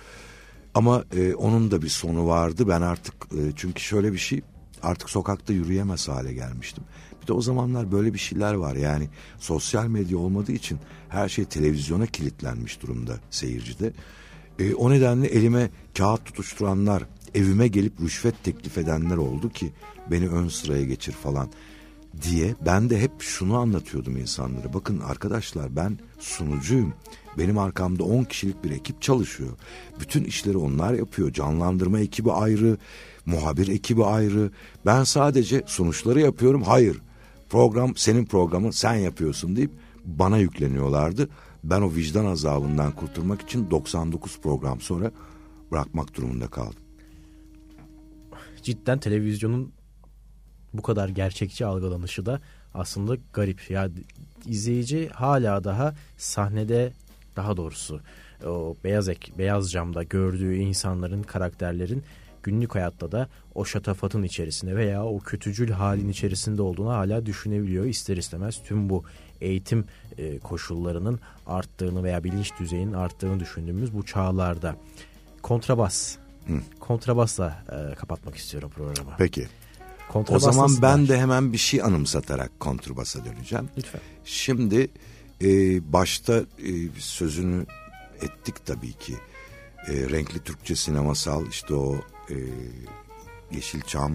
Ama 0.74 1.04
e, 1.16 1.34
onun 1.34 1.70
da 1.70 1.82
bir 1.82 1.88
sonu 1.88 2.26
vardı. 2.26 2.68
Ben 2.68 2.82
artık 2.82 3.14
e, 3.14 3.40
çünkü 3.56 3.82
şöyle 3.82 4.12
bir 4.12 4.18
şey 4.18 4.42
artık 4.82 5.10
sokakta 5.10 5.52
yürüyemez 5.52 6.08
hale 6.08 6.32
gelmiştim. 6.32 6.84
Bir 7.22 7.26
de 7.26 7.32
o 7.32 7.40
zamanlar 7.40 7.92
böyle 7.92 8.14
bir 8.14 8.18
şeyler 8.18 8.54
var 8.54 8.76
yani 8.76 9.08
sosyal 9.38 9.86
medya 9.86 10.18
olmadığı 10.18 10.52
için 10.52 10.78
her 11.08 11.28
şey 11.28 11.44
televizyona 11.44 12.06
kilitlenmiş 12.06 12.82
durumda 12.82 13.12
seyircide. 13.30 13.92
E, 14.58 14.74
o 14.74 14.90
nedenle 14.90 15.26
elime 15.26 15.70
kağıt 15.98 16.24
tutuşturanlar, 16.24 17.02
evime 17.34 17.68
gelip 17.68 18.00
rüşvet 18.00 18.44
teklif 18.44 18.78
edenler 18.78 19.16
oldu 19.16 19.50
ki 19.50 19.72
beni 20.10 20.28
ön 20.28 20.48
sıraya 20.48 20.84
geçir 20.84 21.12
falan 21.12 21.48
diye 22.22 22.54
ben 22.66 22.90
de 22.90 23.00
hep 23.00 23.12
şunu 23.22 23.56
anlatıyordum 23.56 24.16
insanlara. 24.16 24.74
Bakın 24.74 25.00
arkadaşlar 25.00 25.76
ben 25.76 25.98
sunucuyum. 26.18 26.92
Benim 27.38 27.58
arkamda 27.58 28.04
10 28.04 28.24
kişilik 28.24 28.64
bir 28.64 28.70
ekip 28.70 29.02
çalışıyor. 29.02 29.50
Bütün 30.00 30.24
işleri 30.24 30.56
onlar 30.56 30.94
yapıyor. 30.94 31.32
Canlandırma 31.32 32.00
ekibi 32.00 32.32
ayrı, 32.32 32.78
muhabir 33.26 33.68
ekibi 33.68 34.04
ayrı. 34.04 34.50
Ben 34.86 35.04
sadece 35.04 35.62
sonuçları 35.66 36.20
yapıyorum. 36.20 36.62
Hayır 36.62 37.00
program 37.50 37.96
senin 37.96 38.24
programın 38.24 38.70
sen 38.70 38.94
yapıyorsun 38.94 39.56
deyip 39.56 39.70
bana 40.04 40.38
yükleniyorlardı. 40.38 41.28
Ben 41.64 41.80
o 41.80 41.94
vicdan 41.94 42.24
azabından 42.24 42.92
kurtulmak 42.92 43.42
için 43.42 43.70
99 43.70 44.40
program 44.40 44.80
sonra 44.80 45.10
bırakmak 45.72 46.14
durumunda 46.14 46.46
kaldım. 46.46 46.82
Cidden 48.62 48.98
televizyonun 48.98 49.72
bu 50.74 50.82
kadar 50.82 51.08
gerçekçi 51.08 51.66
algılanışı 51.66 52.26
da 52.26 52.40
aslında 52.74 53.16
garip. 53.32 53.70
Ya 53.70 53.88
izleyici 54.46 55.08
hala 55.08 55.64
daha 55.64 55.94
sahnede 56.16 56.92
daha 57.38 57.56
doğrusu 57.56 58.00
o 58.46 58.76
beyaz 58.84 59.08
ek 59.08 59.32
beyaz 59.38 59.72
camda 59.72 60.02
gördüğü 60.02 60.54
insanların 60.54 61.22
karakterlerin 61.22 62.04
günlük 62.42 62.74
hayatta 62.74 63.12
da 63.12 63.28
o 63.54 63.64
şatafatın 63.64 64.22
içerisinde 64.22 64.76
veya 64.76 65.04
o 65.04 65.18
kötücül 65.18 65.70
halin 65.70 66.08
içerisinde 66.08 66.62
olduğunu 66.62 66.90
hala 66.90 67.26
düşünebiliyor. 67.26 67.84
İster 67.84 68.16
istemez 68.16 68.62
tüm 68.64 68.88
bu 68.88 69.04
eğitim 69.40 69.84
e, 70.18 70.38
koşullarının 70.38 71.20
arttığını 71.46 72.02
veya 72.02 72.24
bilinç 72.24 72.52
düzeyinin 72.60 72.92
arttığını 72.92 73.40
düşündüğümüz 73.40 73.94
bu 73.94 74.06
çağlarda. 74.06 74.76
Kontrabas. 75.42 76.16
Hı. 76.46 76.60
Kontrabasla 76.80 77.64
e, 77.72 77.94
kapatmak 77.94 78.36
istiyorum 78.36 78.70
programı. 78.74 79.10
Peki. 79.18 79.48
O 80.14 80.38
zaman 80.38 80.70
ben 80.82 81.02
var? 81.02 81.08
de 81.08 81.18
hemen 81.18 81.52
bir 81.52 81.58
şey 81.58 81.82
anımsatarak 81.82 82.60
kontrbasa 82.60 83.24
döneceğim. 83.24 83.68
Lütfen. 83.78 84.00
Şimdi 84.24 84.90
e, 85.42 85.48
başta 85.92 86.38
e, 86.38 86.72
sözünü 86.98 87.66
ettik 88.22 88.66
tabii 88.66 88.92
ki. 88.92 89.14
E, 89.88 89.92
renkli 89.92 90.38
Türkçe 90.38 90.76
sinemasal 90.76 91.46
işte 91.46 91.74
o 91.74 91.96
e, 92.30 92.36
Yeşilçam, 93.52 94.12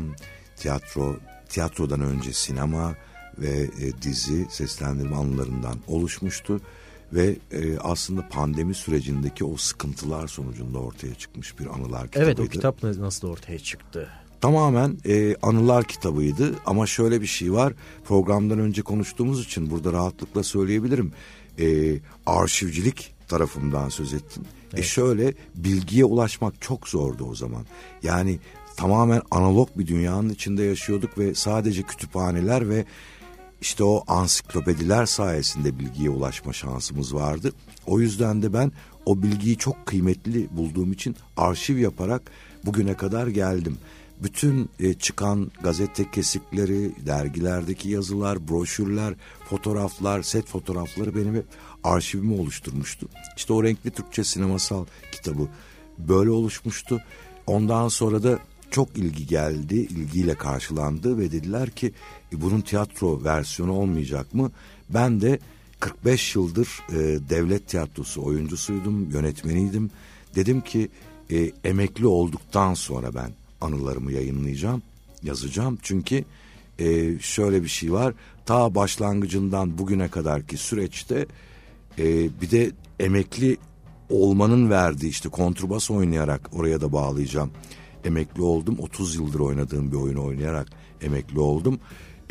tiyatro, 0.55 1.15
tiyatrodan 1.49 2.01
önce 2.01 2.33
sinema 2.33 2.95
ve 3.37 3.69
e, 3.81 4.01
dizi 4.01 4.45
seslendirme 4.49 5.15
anılarından 5.15 5.79
oluşmuştu. 5.87 6.61
Ve 7.13 7.35
e, 7.51 7.77
aslında 7.77 8.29
pandemi 8.29 8.73
sürecindeki 8.73 9.45
o 9.45 9.57
sıkıntılar 9.57 10.27
sonucunda 10.27 10.79
ortaya 10.79 11.15
çıkmış 11.15 11.59
bir 11.59 11.65
anılar 11.65 12.07
kitabıydı. 12.07 12.29
Evet 12.29 12.39
o 12.39 12.47
kitap 12.47 12.83
nasıl 12.83 13.27
ortaya 13.27 13.59
çıktı? 13.59 14.09
Tamamen 14.43 14.97
e, 15.05 15.35
anılar 15.41 15.83
kitabıydı 15.83 16.55
ama 16.65 16.87
şöyle 16.87 17.21
bir 17.21 17.27
şey 17.27 17.53
var. 17.53 17.73
Programdan 18.03 18.59
önce 18.59 18.81
konuştuğumuz 18.81 19.45
için 19.45 19.69
burada 19.69 19.93
rahatlıkla 19.93 20.43
söyleyebilirim. 20.43 21.13
E, 21.59 21.95
arşivcilik 22.25 23.15
tarafından 23.27 23.89
söz 23.89 24.13
ettin. 24.13 24.41
E, 24.41 24.45
evet. 24.73 24.79
E 24.79 24.83
şöyle 24.83 25.33
bilgiye 25.55 26.05
ulaşmak 26.05 26.61
çok 26.61 26.87
zordu 26.87 27.25
o 27.25 27.35
zaman. 27.35 27.65
Yani 28.03 28.39
tamamen 28.77 29.21
analog 29.31 29.69
bir 29.75 29.87
dünyanın 29.87 30.29
içinde 30.29 30.63
yaşıyorduk 30.63 31.17
ve 31.17 31.35
sadece 31.35 31.83
kütüphaneler 31.83 32.69
ve 32.69 32.85
işte 33.61 33.83
o 33.83 34.03
ansiklopediler 34.07 35.05
sayesinde 35.05 35.79
bilgiye 35.79 36.09
ulaşma 36.09 36.53
şansımız 36.53 37.15
vardı. 37.15 37.53
O 37.87 37.99
yüzden 37.99 38.41
de 38.41 38.53
ben 38.53 38.71
o 39.05 39.23
bilgiyi 39.23 39.57
çok 39.57 39.85
kıymetli 39.85 40.47
bulduğum 40.57 40.91
için 40.91 41.15
arşiv 41.37 41.77
yaparak 41.77 42.31
bugüne 42.65 42.93
kadar 42.93 43.27
geldim. 43.27 43.77
Bütün 44.23 44.69
e, 44.79 44.93
çıkan 44.93 45.51
gazete 45.63 46.11
kesikleri, 46.11 47.05
dergilerdeki 47.05 47.89
yazılar, 47.89 48.47
broşürler, 48.47 49.13
fotoğraflar, 49.49 50.21
set 50.21 50.47
fotoğrafları 50.47 51.15
benim 51.15 51.35
hep 51.35 51.45
arşivimi 51.83 52.41
oluşturmuştu. 52.41 53.07
İşte 53.37 53.53
o 53.53 53.63
renkli 53.63 53.91
Türkçe 53.91 54.23
sinemasal 54.23 54.85
kitabı 55.11 55.47
böyle 55.97 56.29
oluşmuştu. 56.29 57.01
Ondan 57.47 57.87
sonra 57.87 58.23
da 58.23 58.39
çok 58.71 58.97
ilgi 58.97 59.27
geldi, 59.27 59.75
ilgiyle 59.75 60.35
karşılandı 60.35 61.17
ve 61.17 61.31
dediler 61.31 61.69
ki 61.69 61.93
e, 62.33 62.41
bunun 62.41 62.61
tiyatro 62.61 63.23
versiyonu 63.23 63.71
olmayacak 63.71 64.33
mı? 64.33 64.51
Ben 64.89 65.21
de 65.21 65.39
45 65.79 66.35
yıldır 66.35 66.67
e, 66.89 66.95
devlet 67.29 67.67
tiyatrosu 67.67 68.23
oyuncusuydum, 68.23 69.11
yönetmeniydim. 69.11 69.91
Dedim 70.35 70.61
ki 70.61 70.89
e, 71.31 71.51
emekli 71.63 72.07
olduktan 72.07 72.73
sonra 72.73 73.15
ben 73.15 73.31
anılarımı 73.63 74.11
yayınlayacağım, 74.11 74.81
yazacağım. 75.23 75.77
Çünkü 75.81 76.23
e, 76.79 77.19
şöyle 77.19 77.63
bir 77.63 77.67
şey 77.67 77.93
var, 77.93 78.13
ta 78.45 78.75
başlangıcından 78.75 79.77
bugüne 79.77 80.07
kadarki 80.07 80.57
süreçte 80.57 81.25
e, 81.99 82.05
bir 82.41 82.51
de 82.51 82.71
emekli 82.99 83.57
olmanın 84.09 84.69
verdiği 84.69 85.09
işte 85.09 85.29
kontrbas 85.29 85.91
oynayarak 85.91 86.49
oraya 86.53 86.81
da 86.81 86.93
bağlayacağım 86.93 87.51
emekli 88.05 88.41
oldum. 88.41 88.77
30 88.79 89.15
yıldır 89.15 89.39
oynadığım 89.39 89.91
bir 89.91 89.97
oyunu 89.97 90.25
oynayarak 90.25 90.67
emekli 91.01 91.39
oldum. 91.39 91.79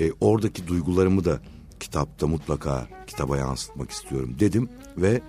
E, 0.01 0.13
oradaki 0.21 0.67
duygularımı 0.67 1.25
da 1.25 1.41
kitapta 1.81 2.27
mutlaka 2.27 2.89
kitaba 3.07 3.37
yansıtmak 3.37 3.91
istiyorum 3.91 4.37
dedim 4.41 4.69
ve 4.97 5.21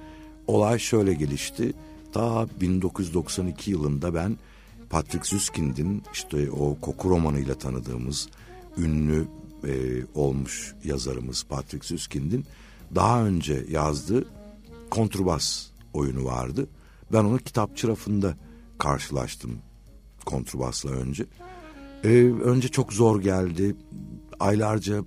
olay 0.47 0.79
şöyle 0.79 1.13
gelişti. 1.13 1.73
Ta 2.13 2.47
1992 2.61 3.71
yılında 3.71 4.13
ben 4.13 4.37
Patrick 4.93 5.27
Süskind'in 5.27 6.03
işte 6.13 6.51
o 6.51 6.79
koku 6.79 7.09
romanıyla 7.09 7.55
tanıdığımız 7.55 8.29
ünlü 8.77 9.27
e, 9.67 9.73
olmuş 10.15 10.73
yazarımız 10.83 11.43
Patrick 11.49 11.87
Süskind'in 11.87 12.45
daha 12.95 13.25
önce 13.25 13.65
yazdığı 13.69 14.25
kontrbas 14.89 15.67
oyunu 15.93 16.25
vardı. 16.25 16.67
Ben 17.11 17.23
onu 17.23 17.37
kitapçı 17.37 17.87
rafında 17.87 18.37
karşılaştım 18.77 19.57
kontrbasla 20.25 20.89
önce. 20.89 21.25
Ee, 22.03 22.09
önce 22.43 22.67
çok 22.67 22.93
zor 22.93 23.21
geldi. 23.21 23.75
Aylarca 24.39 25.03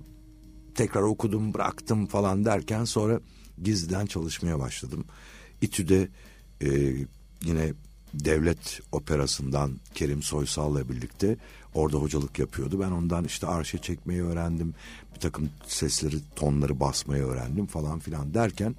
tekrar 0.75 1.01
okudum, 1.01 1.53
bıraktım 1.53 2.05
falan 2.05 2.45
derken 2.45 2.83
sonra 2.85 3.19
gizliden 3.63 4.05
çalışmaya 4.05 4.59
başladım. 4.59 5.05
İTÜ'de 5.61 6.09
e, 6.61 6.69
yine 7.45 7.73
devlet 8.13 8.79
operasından 8.91 9.71
Kerim 9.93 10.23
Soysal'la 10.23 10.89
birlikte 10.89 11.37
orada 11.73 11.97
hocalık 11.97 12.39
yapıyordu. 12.39 12.79
Ben 12.79 12.91
ondan 12.91 13.23
işte 13.23 13.47
arşe 13.47 13.77
çekmeyi 13.77 14.23
öğrendim. 14.23 14.73
Bir 15.15 15.19
takım 15.19 15.49
sesleri, 15.67 16.15
tonları 16.35 16.79
basmayı 16.79 17.23
öğrendim 17.23 17.65
falan 17.65 17.99
filan 17.99 18.33
derken 18.33 18.75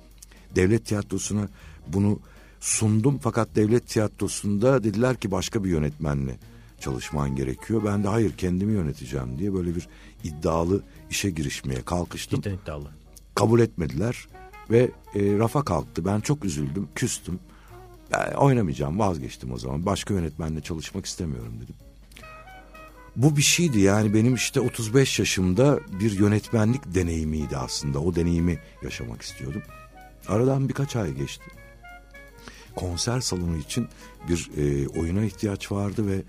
devlet 0.56 0.86
tiyatrosuna 0.86 1.48
bunu 1.86 2.20
sundum. 2.60 3.18
Fakat 3.22 3.48
devlet 3.56 3.88
tiyatrosunda 3.88 4.84
dediler 4.84 5.16
ki 5.16 5.30
başka 5.30 5.64
bir 5.64 5.70
yönetmenle 5.70 6.36
çalışman 6.80 7.36
gerekiyor. 7.36 7.82
Ben 7.84 8.04
de 8.04 8.08
hayır 8.08 8.32
kendimi 8.36 8.72
yöneteceğim 8.72 9.38
diye 9.38 9.54
böyle 9.54 9.76
bir 9.76 9.88
iddialı 10.24 10.82
işe 11.10 11.30
girişmeye 11.30 11.82
kalkıştım. 11.82 12.40
Cidden 12.40 12.56
iddialı. 12.56 12.88
Kabul 13.34 13.60
etmediler 13.60 14.28
ve 14.70 14.90
e, 15.14 15.38
rafa 15.38 15.64
kalktı. 15.64 16.04
Ben 16.04 16.20
çok 16.20 16.44
üzüldüm, 16.44 16.88
küstüm. 16.94 17.38
Oynamayacağım, 18.36 18.98
vazgeçtim 18.98 19.52
o 19.52 19.58
zaman. 19.58 19.86
Başka 19.86 20.14
yönetmenle 20.14 20.60
çalışmak 20.60 21.06
istemiyorum 21.06 21.54
dedim. 21.62 21.74
Bu 23.16 23.36
bir 23.36 23.42
şeydi 23.42 23.80
yani 23.80 24.14
benim 24.14 24.34
işte 24.34 24.60
35 24.60 25.18
yaşımda 25.18 25.80
bir 26.00 26.18
yönetmenlik 26.18 26.94
deneyimiydi 26.94 27.56
aslında. 27.56 27.98
O 27.98 28.14
deneyimi 28.14 28.58
yaşamak 28.82 29.22
istiyordum. 29.22 29.62
Aradan 30.28 30.68
birkaç 30.68 30.96
ay 30.96 31.14
geçti. 31.14 31.44
Konser 32.76 33.20
salonu 33.20 33.56
için 33.56 33.88
bir 34.28 34.50
e, 34.56 34.88
oyuna 34.88 35.24
ihtiyaç 35.24 35.72
vardı 35.72 36.06
ve 36.06 36.22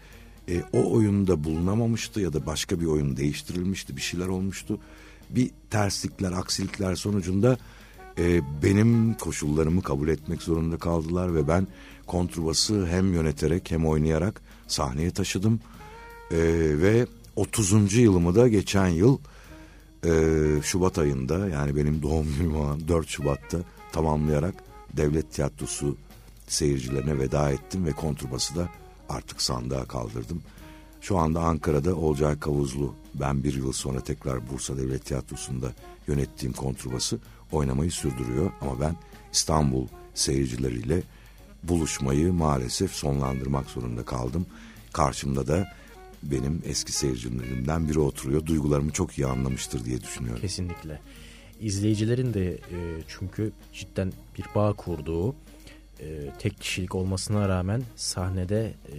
e, 0.54 0.64
o 0.74 0.94
oyunda 0.94 1.44
bulunamamıştı 1.44 2.22
ya 2.22 2.34
da 2.34 2.46
başka 2.46 2.80
bir 2.80 2.86
oyun 2.86 3.18
değiştirilmişti, 3.18 3.96
bir 3.96 4.02
şeyler 4.02 4.28
olmuştu. 4.28 4.80
Bir 5.30 5.52
terslikler, 5.70 6.32
aksilikler 6.32 6.96
sonucunda 6.96 7.58
e, 8.20 8.42
benim 8.64 9.14
koşullarımı 9.14 9.82
kabul 9.82 10.08
etmek 10.08 10.42
zorunda 10.42 10.78
kaldılar 10.78 11.36
ve 11.36 11.48
ben 11.48 11.68
kontrbası 12.08 12.88
hem 12.88 13.14
yöneterek 13.14 13.72
hem 13.72 13.86
oynayarak 13.86 14.42
sahneye 14.68 15.12
taşıdım. 15.12 15.60
E, 16.32 16.38
ve 16.82 17.08
30. 17.36 17.94
yılımı 17.94 18.36
da 18.36 18.48
geçen 18.48 18.88
yıl 18.88 19.18
e, 20.06 20.12
Şubat 20.64 20.98
ayında 20.98 21.50
yani 21.50 21.76
benim 21.76 22.02
doğum 22.02 22.28
günüm 22.38 22.56
olan 22.56 22.88
4 22.88 23.08
Şubat'ta 23.08 23.58
tamamlayarak 23.92 24.56
Devlet 24.98 25.34
Tiyatrosu 25.34 25.98
seyircilerine 26.48 27.20
veda 27.20 27.52
ettim 27.52 27.86
ve 27.86 27.92
kontrbası 27.92 28.56
da 28.56 28.70
artık 29.10 29.42
sandığa 29.42 29.86
kaldırdım. 29.86 30.42
Şu 31.02 31.18
anda 31.18 31.42
Ankara'da 31.42 31.96
Olcay 31.96 32.40
Kavuzlu 32.40 32.96
ben 33.14 33.44
bir 33.44 33.54
yıl 33.54 33.72
sonra 33.72 34.02
tekrar 34.02 34.50
Bursa 34.50 34.78
Devlet 34.78 35.06
Tiyatrosu'nda 35.06 35.72
yönettiğim 36.08 36.54
kontrbası 36.54 37.20
oynamayı 37.52 37.92
sürdürüyor. 37.92 38.52
Ama 38.62 38.80
ben 38.80 38.96
İstanbul 39.34 39.88
seyircileriyle 40.14 41.02
buluşmayı 41.64 42.34
maalesef 42.34 42.92
sonlandırmak 42.92 43.70
zorunda 43.70 44.06
kaldım. 44.06 44.46
Karşımda 44.94 45.48
da 45.48 45.68
benim 46.24 46.62
eski 46.66 46.92
seyircilerimden 46.92 47.90
biri 47.90 48.00
oturuyor. 48.00 48.46
Duygularımı 48.46 48.92
çok 48.92 49.18
iyi 49.18 49.28
anlamıştır 49.28 49.86
diye 49.86 50.02
düşünüyorum. 50.02 50.42
Kesinlikle. 50.42 51.00
İzleyicilerin 51.60 52.34
de 52.34 52.54
e, 52.54 52.58
çünkü 53.08 53.52
cidden 53.74 54.14
bir 54.38 54.46
bağ 54.56 54.74
kurduğu 54.74 55.36
e, 56.00 56.32
tek 56.40 56.62
kişilik 56.62 56.96
olmasına 56.96 57.50
rağmen 57.50 57.84
sahnede 57.96 58.74
e, 58.88 58.96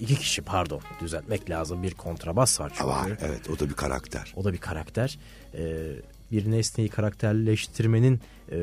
iki 0.00 0.16
kişi 0.16 0.42
pardon 0.42 0.80
düzeltmek 1.00 1.50
lazım 1.50 1.82
bir 1.82 1.94
kontrabas 1.94 2.60
var 2.60 2.72
çünkü. 2.74 2.88
Var 2.88 3.10
evet 3.20 3.50
o 3.50 3.58
da 3.58 3.68
bir 3.68 3.74
karakter. 3.74 4.32
O 4.36 4.44
da 4.44 4.52
bir 4.52 4.58
karakter. 4.58 5.18
E, 5.54 5.92
bir 6.32 6.50
nesneyi 6.50 6.88
karakterleştirmenin 6.88 8.20
e, 8.52 8.58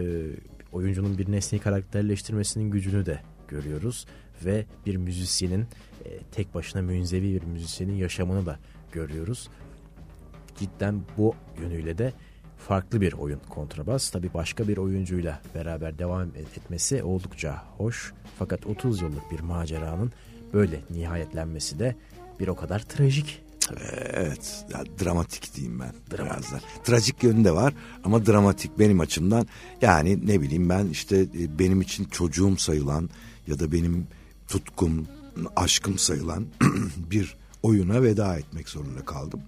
oyuncunun 0.72 1.18
bir 1.18 1.32
nesneyi 1.32 1.62
karakterleştirmesinin 1.62 2.72
gücünü 2.72 3.06
de 3.06 3.20
görüyoruz 3.48 4.06
ve 4.46 4.66
bir 4.86 4.96
müzisyenin 4.96 5.62
e, 6.06 6.20
tek 6.32 6.54
başına 6.54 6.82
münzevi 6.82 7.34
bir 7.34 7.44
müzisyenin 7.44 7.96
yaşamını 7.96 8.46
da 8.46 8.60
görüyoruz. 8.92 9.50
Cidden 10.60 11.02
bu 11.18 11.36
yönüyle 11.62 11.98
de 11.98 12.14
farklı 12.58 13.02
bir 13.02 13.14
oyun 13.14 13.40
kontrabas. 13.50 14.10
Tabi 14.10 14.34
başka 14.34 14.68
bir 14.68 14.78
oyuncuyla 14.78 15.42
beraber 15.56 16.00
devam 16.00 16.28
etmesi 16.28 17.04
oldukça 17.04 17.64
hoş. 17.78 18.14
Fakat 18.40 18.66
30 18.66 19.02
yıllık 19.02 19.32
bir 19.32 19.40
maceranın 19.40 20.12
böyle 20.54 20.80
nihayetlenmesi 20.90 21.80
de 21.80 21.96
bir 22.40 22.48
o 22.48 22.56
kadar 22.56 22.80
trajik. 22.80 23.42
Evet, 24.14 24.66
ya, 24.74 24.84
dramatik 25.04 25.56
diyeyim 25.56 25.80
ben 25.80 26.18
dramatik. 26.18 26.52
biraz 26.52 26.52
da. 26.52 26.66
Trajik 26.84 27.24
yönü 27.24 27.46
de 27.46 27.52
var 27.52 27.74
ama 28.04 28.26
dramatik 28.26 28.80
benim 28.80 29.00
açımdan. 29.00 29.48
Yani 29.82 30.28
ne 30.28 30.42
bileyim 30.42 30.70
ben 30.70 30.86
işte 30.86 31.18
e, 31.18 31.60
benim 31.60 31.82
için 31.82 32.06
çocuğum 32.06 32.58
sayılan 32.58 33.10
ya 33.48 33.60
da 33.60 33.72
benim 33.72 34.08
tutkum, 34.48 35.08
aşkım 35.56 35.98
sayılan 35.98 36.46
bir 37.12 37.36
oyuna 37.64 38.04
veda 38.04 38.38
etmek 38.38 38.70
zorunda 38.70 39.06
kaldım. 39.06 39.42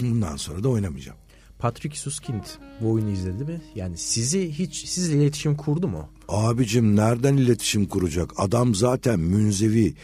Bundan 0.00 0.36
sonra 0.36 0.62
da 0.62 0.68
oynamayacağım. 0.68 1.18
Patrick 1.58 1.96
Suskind 1.96 2.42
bu 2.80 2.90
oyunu 2.90 3.10
izledi 3.10 3.44
mi? 3.44 3.62
Yani 3.74 3.96
sizi 3.98 4.52
hiç 4.52 4.88
sizle 4.88 5.14
iletişim 5.14 5.56
kurdu 5.56 5.88
mu? 5.88 6.08
Abicim 6.28 6.96
nereden 6.96 7.36
iletişim 7.36 7.86
kuracak? 7.86 8.30
Adam 8.36 8.74
zaten 8.74 9.20
münzevi. 9.20 9.94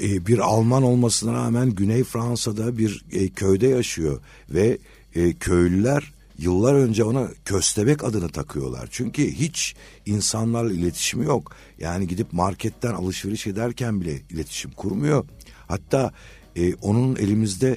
Ee, 0.00 0.26
bir 0.26 0.38
Alman 0.38 0.82
olmasına 0.82 1.32
rağmen 1.32 1.70
Güney 1.70 2.04
Fransa'da 2.04 2.78
bir 2.78 3.04
e, 3.12 3.28
köyde 3.28 3.66
yaşıyor 3.66 4.20
ve 4.50 4.78
e, 5.14 5.32
köylüler 5.32 6.12
yıllar 6.38 6.74
önce 6.74 7.04
ona 7.04 7.28
köstebek 7.44 8.04
adını 8.04 8.28
takıyorlar. 8.28 8.88
Çünkü 8.90 9.32
hiç 9.32 9.74
insanlarla 10.06 10.72
iletişimi 10.72 11.24
yok. 11.24 11.52
Yani 11.78 12.08
gidip 12.08 12.32
marketten 12.32 12.92
alışveriş 12.92 13.46
ederken 13.46 14.00
bile 14.00 14.20
iletişim 14.30 14.70
kurmuyor. 14.70 15.24
Hatta 15.68 16.12
e, 16.56 16.74
onun 16.74 17.16
elimizde 17.16 17.76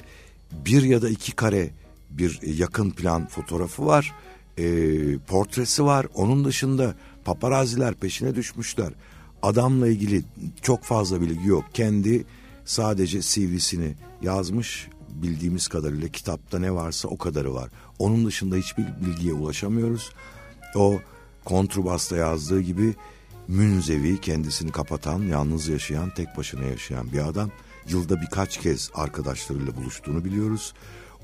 bir 0.52 0.82
ya 0.82 1.02
da 1.02 1.08
iki 1.08 1.32
kare 1.32 1.70
bir 2.10 2.40
yakın 2.42 2.90
plan 2.90 3.26
fotoğrafı 3.26 3.86
var. 3.86 4.12
E, 4.58 4.64
portresi 5.18 5.84
var. 5.84 6.06
Onun 6.14 6.44
dışında 6.44 6.94
paparaziler 7.24 7.94
peşine 7.94 8.34
düşmüşler. 8.34 8.92
Adamla 9.44 9.88
ilgili 9.88 10.22
çok 10.62 10.84
fazla 10.84 11.20
bilgi 11.20 11.48
yok. 11.48 11.64
Kendi 11.74 12.24
sadece 12.64 13.20
CV'sini 13.20 13.94
yazmış 14.22 14.88
bildiğimiz 15.08 15.68
kadarıyla 15.68 16.08
kitapta 16.08 16.58
ne 16.58 16.74
varsa 16.74 17.08
o 17.08 17.18
kadarı 17.18 17.54
var. 17.54 17.70
Onun 17.98 18.26
dışında 18.26 18.56
hiçbir 18.56 18.84
bilgiye 19.06 19.32
ulaşamıyoruz. 19.32 20.10
O 20.74 20.98
kontrbasta 21.44 22.16
yazdığı 22.16 22.60
gibi 22.60 22.94
münzevi 23.48 24.20
kendisini 24.20 24.72
kapatan, 24.72 25.22
yalnız 25.22 25.68
yaşayan, 25.68 26.10
tek 26.14 26.36
başına 26.36 26.64
yaşayan 26.64 27.12
bir 27.12 27.28
adam. 27.28 27.50
Yılda 27.88 28.20
birkaç 28.20 28.60
kez 28.60 28.90
arkadaşlarıyla 28.94 29.76
buluştuğunu 29.76 30.24
biliyoruz. 30.24 30.74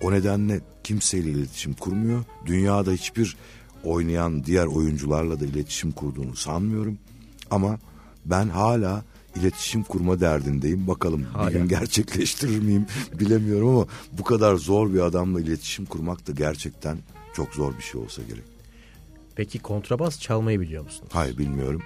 O 0.03 0.13
nedenle 0.13 0.61
kimseyle 0.85 1.31
iletişim 1.31 1.75
kurmuyor. 1.75 2.25
Dünyada 2.47 2.93
hiçbir 2.93 3.37
oynayan 3.85 4.45
diğer 4.45 4.67
oyuncularla 4.67 5.41
da 5.41 5.47
iletişim 5.47 5.93
kurduğunu 5.93 6.37
sanmıyorum. 6.37 6.99
Ama 7.51 7.79
ben 8.31 8.49
hala 8.49 9.05
iletişim 9.37 9.83
kurma 9.83 10.21
derdindeyim. 10.21 10.87
Bakalım 10.87 11.23
hala. 11.23 11.49
bir 11.49 11.53
gün 11.53 11.69
gerçekleştirir 11.69 12.59
miyim 12.59 12.87
bilemiyorum 13.13 13.69
ama 13.69 13.87
bu 14.13 14.25
kadar 14.25 14.55
zor 14.55 14.95
bir 14.95 15.01
adamla 15.01 15.41
iletişim 15.41 15.85
kurmak 15.85 16.27
da 16.27 16.33
gerçekten 16.33 16.99
çok 17.35 17.55
zor 17.55 17.77
bir 17.79 17.83
şey 17.83 18.01
olsa 18.01 18.23
gerek. 18.23 18.45
Peki 19.37 19.59
kontrabas 19.59 20.21
çalmayı 20.21 20.61
biliyor 20.61 20.85
musun? 20.85 21.07
Hayır 21.13 21.39
bilmiyorum. 21.39 21.83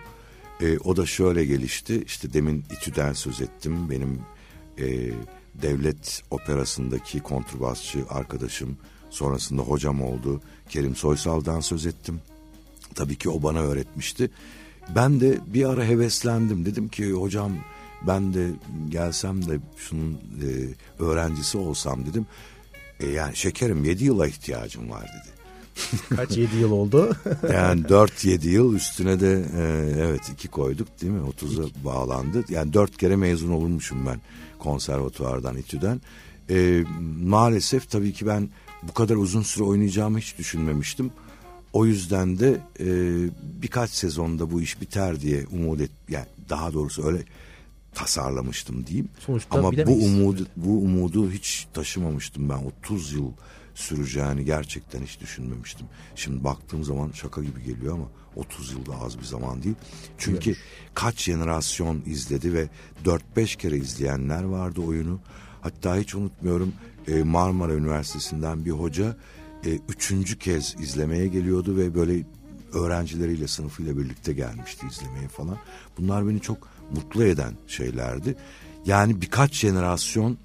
E, 0.61 0.79
o 0.79 0.97
da 0.97 1.07
şöyle 1.07 1.45
gelişti. 1.45 2.03
İşte 2.07 2.33
demin 2.33 2.65
İTÜ'den 2.73 3.13
söz 3.13 3.41
ettim. 3.41 3.91
Benim 3.91 4.21
e, 4.79 5.13
devlet 5.63 6.23
operasındaki 6.31 7.21
kontrbasçı 7.21 8.05
arkadaşım 8.09 8.77
sonrasında 9.11 9.63
hocam 9.63 10.03
oldu. 10.03 10.41
Kerim 10.69 10.97
Soysal'dan 10.97 11.61
söz 11.61 11.87
ettim. 11.87 12.21
Tabii 12.95 13.17
ki 13.17 13.31
o 13.31 13.43
bana 13.43 13.61
öğretmişti. 13.61 14.31
Ben 14.95 15.21
de 15.21 15.39
bir 15.47 15.65
ara 15.65 15.85
heveslendim. 15.85 16.65
Dedim 16.65 16.89
ki 16.89 17.13
hocam 17.13 17.53
ben 18.07 18.35
de 18.35 18.51
gelsem 18.89 19.49
de 19.49 19.59
şunun 19.77 20.13
e, 20.15 20.49
öğrencisi 21.03 21.59
olsam 21.59 22.07
dedim. 22.07 22.27
E, 23.01 23.07
yani 23.07 23.37
şekerim 23.37 23.85
yedi 23.85 24.05
yıla 24.05 24.27
ihtiyacım 24.27 24.91
var 24.91 25.03
dedi. 25.03 25.35
Kaç 26.17 26.37
7 26.37 26.57
yıl 26.57 26.71
oldu? 26.71 27.17
yani 27.53 27.83
4-7 27.83 28.49
yıl 28.49 28.75
üstüne 28.75 29.21
de 29.21 29.45
e, 29.57 29.63
evet 30.01 30.29
iki 30.33 30.49
koyduk 30.49 31.01
değil 31.01 31.13
mi? 31.13 31.29
30'a 31.41 31.85
bağlandı. 31.85 32.45
Yani 32.49 32.73
4 32.73 32.97
kere 32.97 33.17
mezun 33.17 33.51
olmuşum 33.51 34.07
ben 34.07 34.21
konservatuvardan, 34.59 35.57
İTÜ'den. 35.57 36.01
E, 36.51 36.85
maalesef 37.25 37.91
tabii 37.91 38.13
ki 38.13 38.27
ben 38.27 38.49
bu 38.83 38.95
kadar 38.95 39.17
uzun 39.17 39.43
süre 39.43 39.65
oynayacağımı 39.65 40.19
hiç 40.19 40.39
düşünmemiştim. 40.39 41.11
O 41.75 41.87
yüzden 41.87 42.39
de 42.39 42.61
e, 42.81 42.87
birkaç 43.63 43.91
sezonda 43.91 44.51
bu 44.51 44.61
iş 44.61 44.81
biter 44.81 45.21
diye 45.21 45.47
umut 45.47 45.81
et, 45.81 45.91
yani 46.09 46.27
daha 46.49 46.73
doğrusu 46.73 47.07
öyle 47.07 47.23
tasarlamıştım 47.95 48.87
diyeyim. 48.87 49.09
Sonuçta 49.19 49.59
Ama 49.59 49.73
bu 49.73 49.93
umudu 49.93 50.47
bu 50.57 50.79
umudu 50.79 51.31
hiç 51.31 51.67
taşımamıştım 51.73 52.49
ben 52.49 52.73
30 52.83 53.13
yıl 53.13 53.33
süreceğini 53.75 54.45
gerçekten 54.45 55.03
hiç 55.03 55.21
düşünmemiştim. 55.21 55.87
Şimdi 56.15 56.45
baktığım 56.45 56.85
zaman 56.85 57.11
şaka 57.15 57.43
gibi 57.43 57.65
geliyor 57.65 57.95
ama 57.95 58.09
30 58.37 58.73
yılda 58.73 59.01
az 59.01 59.19
bir 59.19 59.25
zaman 59.25 59.63
değil. 59.63 59.77
Çünkü 60.19 60.51
evet. 60.51 60.61
kaç 60.95 61.23
jenerasyon 61.23 62.03
izledi 62.07 62.55
ve 62.55 62.69
4-5 63.37 63.57
kere 63.57 63.77
izleyenler 63.77 64.43
vardı 64.43 64.81
oyunu. 64.81 65.21
Hatta 65.61 65.97
hiç 65.97 66.15
unutmuyorum 66.15 66.73
e, 67.09 67.23
Marmara 67.23 67.75
Üniversitesi'nden 67.75 68.65
bir 68.65 68.71
hoca 68.71 69.17
e, 69.67 69.79
üçüncü 69.89 70.39
kez 70.39 70.75
izlemeye 70.81 71.27
geliyordu 71.27 71.77
ve 71.77 71.95
böyle 71.95 72.25
öğrencileriyle 72.73 73.49
sınıfıyla 73.49 73.99
birlikte 73.99 74.33
gelmişti 74.33 74.87
izlemeye 74.91 75.29
falan. 75.29 75.59
Bunlar 75.99 76.29
beni 76.29 76.41
çok 76.41 76.69
mutlu 76.95 77.25
eden 77.25 77.55
şeylerdi. 77.67 78.37
Yani 78.87 79.21
birkaç 79.21 79.55
jenerasyon 79.55 80.39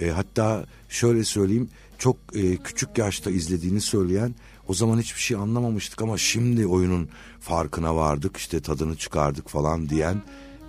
e, 0.00 0.10
hatta 0.10 0.66
şöyle 0.88 1.24
söyleyeyim 1.24 1.68
çok 1.98 2.16
e, 2.34 2.56
küçük 2.56 2.98
yaşta 2.98 3.30
izlediğini 3.30 3.80
söyleyen 3.80 4.34
o 4.68 4.74
zaman 4.74 4.98
hiçbir 4.98 5.20
şey 5.20 5.36
anlamamıştık 5.36 6.02
ama 6.02 6.18
şimdi 6.18 6.66
oyunun 6.66 7.08
farkına 7.40 7.96
vardık 7.96 8.36
işte 8.36 8.60
tadını 8.60 8.96
çıkardık 8.96 9.48
falan 9.48 9.88
diyen 9.88 10.22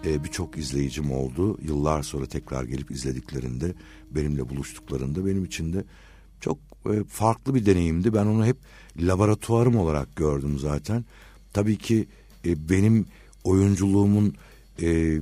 e, 0.06 0.24
birçok 0.24 0.58
izleyicim 0.58 1.12
oldu. 1.12 1.58
Yıllar 1.62 2.04
sonra 2.04 2.26
tekrar 2.26 2.64
gelip 2.64 2.92
izlediklerinde 2.92 3.74
benimle 4.12 4.50
buluştuklarında 4.50 5.26
benim 5.26 5.46
için 5.46 5.74
de 5.74 5.84
çok 6.42 6.58
e, 6.86 7.04
farklı 7.10 7.56
bir 7.56 7.66
deneyimdi. 7.66 8.14
Ben 8.14 8.26
onu 8.26 8.46
hep 8.46 8.58
laboratuvarım 9.00 9.76
olarak 9.78 10.16
gördüm 10.16 10.60
zaten. 10.60 11.06
Tabii 11.54 11.78
ki 11.78 12.08
e, 12.46 12.70
benim 12.70 13.06
oyunculuğumun 13.44 14.36
e, 14.82 15.20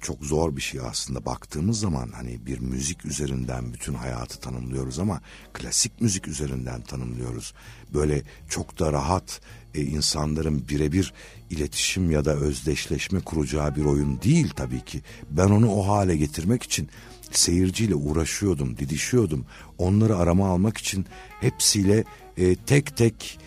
çok 0.00 0.24
zor 0.24 0.56
bir 0.56 0.60
şey 0.60 0.80
aslında 0.80 1.24
baktığımız 1.24 1.80
zaman 1.80 2.08
hani 2.14 2.46
bir 2.46 2.58
müzik 2.58 3.04
üzerinden 3.04 3.72
bütün 3.72 3.94
hayatı 3.94 4.40
tanımlıyoruz 4.40 4.98
ama 4.98 5.20
klasik 5.52 6.00
müzik 6.00 6.28
üzerinden 6.28 6.80
tanımlıyoruz. 6.80 7.54
Böyle 7.94 8.22
çok 8.48 8.78
da 8.78 8.92
rahat 8.92 9.40
e, 9.74 9.82
insanların 9.82 10.68
birebir 10.68 11.12
iletişim 11.50 12.10
ya 12.10 12.24
da 12.24 12.34
özdeşleşme 12.34 13.20
kuracağı 13.20 13.76
bir 13.76 13.84
oyun 13.84 14.22
değil 14.22 14.50
tabii 14.56 14.84
ki. 14.84 15.02
Ben 15.30 15.48
onu 15.48 15.72
o 15.72 15.88
hale 15.88 16.16
getirmek 16.16 16.62
için 16.62 16.88
seyirciyle 17.36 17.94
uğraşıyordum, 17.94 18.76
didişiyordum. 18.76 19.44
Onları 19.78 20.16
arama 20.16 20.48
almak 20.48 20.78
için 20.78 21.06
hepsiyle 21.40 22.04
e, 22.36 22.54
tek 22.54 22.96
tek 22.96 23.38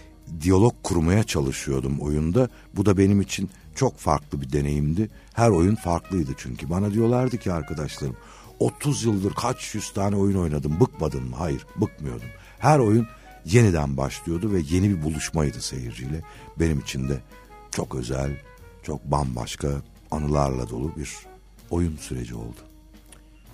diyalog 0.41 0.73
kurmaya 0.83 1.23
çalışıyordum 1.23 1.99
oyunda. 1.99 2.49
Bu 2.75 2.86
da 2.86 2.97
benim 2.97 3.21
için 3.21 3.49
çok 3.75 3.97
farklı 3.97 4.41
bir 4.41 4.51
deneyimdi. 4.51 5.09
Her 5.33 5.49
oyun 5.49 5.75
farklıydı 5.75 6.31
çünkü. 6.38 6.69
Bana 6.69 6.93
diyorlardı 6.93 7.38
ki 7.38 7.51
arkadaşlarım 7.51 8.15
30 8.59 9.03
yıldır 9.03 9.33
kaç 9.33 9.75
yüz 9.75 9.93
tane 9.93 10.15
oyun 10.15 10.38
oynadım 10.38 10.79
bıkmadın 10.79 11.23
mı? 11.23 11.36
Hayır 11.36 11.65
bıkmıyordum. 11.81 12.27
Her 12.59 12.79
oyun 12.79 13.07
yeniden 13.45 13.97
başlıyordu 13.97 14.51
ve 14.51 14.61
yeni 14.69 14.89
bir 14.89 15.03
buluşmaydı 15.03 15.61
seyirciyle. 15.61 16.21
Benim 16.59 16.79
için 16.79 17.09
de 17.09 17.21
çok 17.71 17.95
özel, 17.95 18.31
çok 18.83 19.03
bambaşka 19.05 19.67
anılarla 20.11 20.69
dolu 20.69 20.95
bir 20.95 21.15
oyun 21.69 21.97
süreci 21.97 22.36
oldu. 22.36 22.64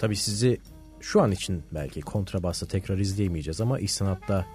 Tabii 0.01 0.15
sizi 0.15 0.59
şu 0.99 1.21
an 1.21 1.31
için 1.31 1.63
belki 1.71 2.01
kontrabasta 2.01 2.65
tekrar 2.65 2.97
izleyemeyeceğiz 2.97 3.61
ama 3.61 3.79
iş 3.79 3.91
sanatta 3.91 4.45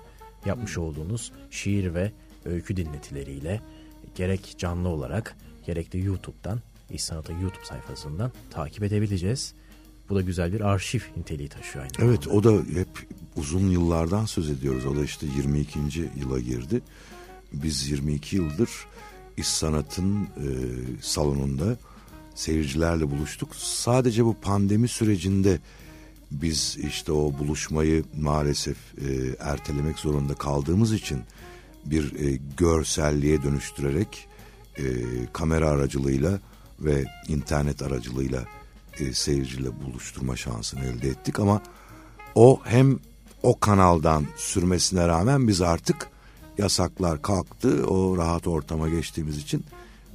yapmış 0.47 0.78
olduğunuz 0.78 1.32
şiir 1.51 1.94
ve 1.94 2.12
öykü 2.44 2.76
dinletileriyle 2.76 3.61
gerek 4.14 4.55
canlı 4.59 4.88
olarak 4.88 5.36
gerek 5.66 5.92
de 5.92 5.99
YouTube'dan 5.99 6.61
İş 6.90 7.05
Sanatı 7.05 7.32
YouTube 7.32 7.64
sayfasından 7.64 8.32
takip 8.51 8.82
edebileceğiz. 8.82 9.55
Bu 10.09 10.16
da 10.16 10.20
güzel 10.20 10.53
bir 10.53 10.61
arşiv 10.61 11.01
niteliği 11.16 11.49
taşıyor 11.49 11.84
aynı 11.84 12.11
Evet 12.11 12.24
zamanda. 12.24 12.49
o 12.49 12.53
da 12.55 12.78
hep 12.78 12.88
uzun 13.36 13.70
yıllardan 13.70 14.24
söz 14.24 14.51
ediyoruz. 14.51 14.86
O 14.86 14.97
da 14.97 15.05
işte 15.05 15.26
22. 15.36 15.78
yıla 16.16 16.40
girdi. 16.40 16.82
Biz 17.53 17.90
22 17.90 18.36
yıldır 18.36 18.70
İş 19.36 19.49
Sanat'ın 19.49 20.22
e, 20.24 20.49
salonunda 21.03 21.76
seyircilerle 22.37 23.11
buluştuk. 23.11 23.57
Sadece 23.57 24.24
bu 24.24 24.34
pandemi 24.34 24.89
sürecinde 24.89 25.59
biz 26.30 26.76
işte 26.82 27.12
o 27.12 27.39
buluşmayı 27.39 28.05
maalesef 28.20 28.76
e, 28.76 29.37
ertelemek 29.39 29.99
zorunda 29.99 30.34
kaldığımız 30.34 30.93
için 30.93 31.20
bir 31.84 32.14
e, 32.14 32.39
görselliğe 32.57 33.43
dönüştürerek 33.43 34.28
e, 34.78 34.84
kamera 35.32 35.70
aracılığıyla 35.70 36.41
ve 36.80 37.05
internet 37.28 37.82
aracılığıyla 37.82 38.45
e, 38.99 39.12
seyirciyle 39.12 39.68
buluşturma 39.84 40.37
şansını 40.37 40.84
elde 40.84 41.09
ettik 41.09 41.41
ama 41.41 41.62
o 42.34 42.61
hem 42.64 42.99
o 43.43 43.61
kanaldan 43.61 44.26
sürmesine 44.37 45.09
rağmen 45.09 45.49
biz 45.49 45.61
artık 45.61 46.09
yasaklar 46.59 47.22
kalktı 47.22 47.87
o 47.87 48.16
rahat 48.16 48.47
ortama 48.47 48.89
geçtiğimiz 48.89 49.39
için 49.39 49.64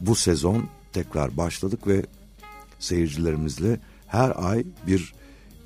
bu 0.01 0.15
sezon 0.15 0.69
tekrar 0.93 1.37
başladık 1.37 1.87
ve 1.87 2.05
seyircilerimizle 2.79 3.79
her 4.07 4.33
ay 4.35 4.63
bir 4.87 5.13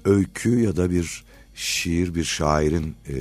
öykü 0.06 0.60
ya 0.60 0.76
da 0.76 0.90
bir 0.90 1.24
şiir 1.56 2.16
bir 2.16 2.24
şairin 2.24 2.96
e, 3.08 3.14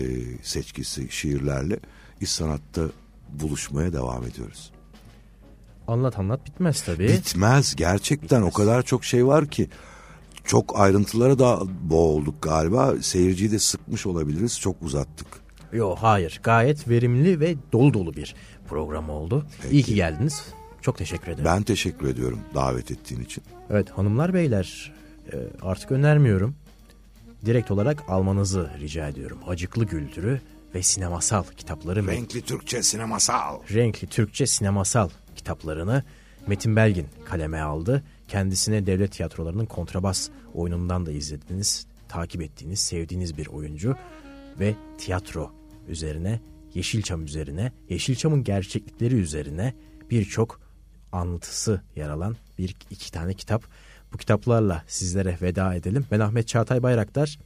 seçkisi 0.42 1.06
şiirlerle 1.10 1.78
iş 2.20 2.30
sanatta 2.30 2.82
buluşmaya 3.32 3.92
devam 3.92 4.24
ediyoruz. 4.26 4.70
Anlat 5.88 6.18
anlat 6.18 6.46
bitmez 6.46 6.82
tabii. 6.82 7.08
Bitmez 7.08 7.76
gerçekten 7.76 8.38
bitmez. 8.38 8.54
o 8.54 8.56
kadar 8.56 8.82
çok 8.82 9.04
şey 9.04 9.26
var 9.26 9.46
ki. 9.46 9.68
Çok 10.44 10.80
ayrıntılara 10.80 11.38
da 11.38 11.60
boğulduk 11.82 12.42
galiba. 12.42 12.94
Seyirciyi 13.00 13.52
de 13.52 13.58
sıkmış 13.58 14.06
olabiliriz. 14.06 14.60
Çok 14.60 14.82
uzattık. 14.82 15.26
Yok 15.72 15.98
hayır 16.00 16.40
gayet 16.42 16.88
verimli 16.88 17.40
ve 17.40 17.56
dolu 17.72 17.94
dolu 17.94 18.14
bir 18.14 18.34
program 18.68 19.10
oldu. 19.10 19.46
Peki. 19.62 19.74
İyi 19.74 19.82
ki 19.82 19.94
geldiniz. 19.94 20.44
Çok 20.84 20.98
teşekkür 20.98 21.28
ederim. 21.28 21.44
Ben 21.44 21.62
teşekkür 21.62 22.08
ediyorum 22.08 22.40
davet 22.54 22.90
ettiğin 22.90 23.20
için. 23.20 23.44
Evet 23.70 23.90
hanımlar 23.90 24.34
beyler 24.34 24.92
e, 25.32 25.36
artık 25.62 25.92
önermiyorum. 25.92 26.54
Direkt 27.44 27.70
olarak 27.70 28.02
almanızı 28.08 28.70
rica 28.80 29.08
ediyorum. 29.08 29.38
Acıklı 29.46 29.84
Güldürü 29.84 30.40
ve 30.74 30.82
sinemasal 30.82 31.44
kitapları. 31.56 32.06
Renkli 32.06 32.42
Türkçe 32.42 32.82
sinemasal. 32.82 33.60
Renkli 33.74 34.06
Türkçe 34.08 34.46
sinemasal 34.46 35.08
kitaplarını 35.36 36.02
Metin 36.46 36.76
Belgin 36.76 37.06
kaleme 37.24 37.60
aldı. 37.60 38.04
Kendisine 38.28 38.86
devlet 38.86 39.12
tiyatrolarının 39.12 39.66
kontrabas 39.66 40.28
oyunundan 40.54 41.06
da 41.06 41.12
izlediğiniz, 41.12 41.86
takip 42.08 42.42
ettiğiniz, 42.42 42.80
sevdiğiniz 42.80 43.38
bir 43.38 43.46
oyuncu 43.46 43.96
ve 44.60 44.74
tiyatro 44.98 45.52
üzerine, 45.88 46.40
Yeşilçam 46.74 47.24
üzerine, 47.24 47.72
Yeşilçam'ın 47.88 48.44
gerçeklikleri 48.44 49.14
üzerine 49.14 49.74
birçok 50.10 50.63
anlatısı 51.14 51.80
yer 51.96 52.08
alan 52.08 52.36
bir 52.58 52.76
iki 52.90 53.12
tane 53.12 53.34
kitap. 53.34 53.62
Bu 54.12 54.18
kitaplarla 54.18 54.84
sizlere 54.86 55.38
veda 55.42 55.74
edelim. 55.74 56.06
Ben 56.10 56.20
Ahmet 56.20 56.48
Çağatay 56.48 56.82
Bayraktar. 56.82 57.38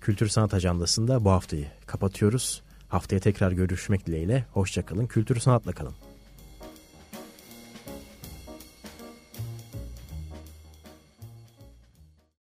Kültür 0.00 0.28
Sanat 0.28 0.54
Ajandası'nda 0.54 1.24
bu 1.24 1.30
haftayı 1.30 1.66
kapatıyoruz. 1.86 2.62
Haftaya 2.88 3.20
tekrar 3.20 3.52
görüşmek 3.52 4.06
dileğiyle. 4.06 4.44
Hoşçakalın. 4.52 5.06
Kültür 5.06 5.40
Sanat'la 5.40 5.72
kalın. 5.72 6.09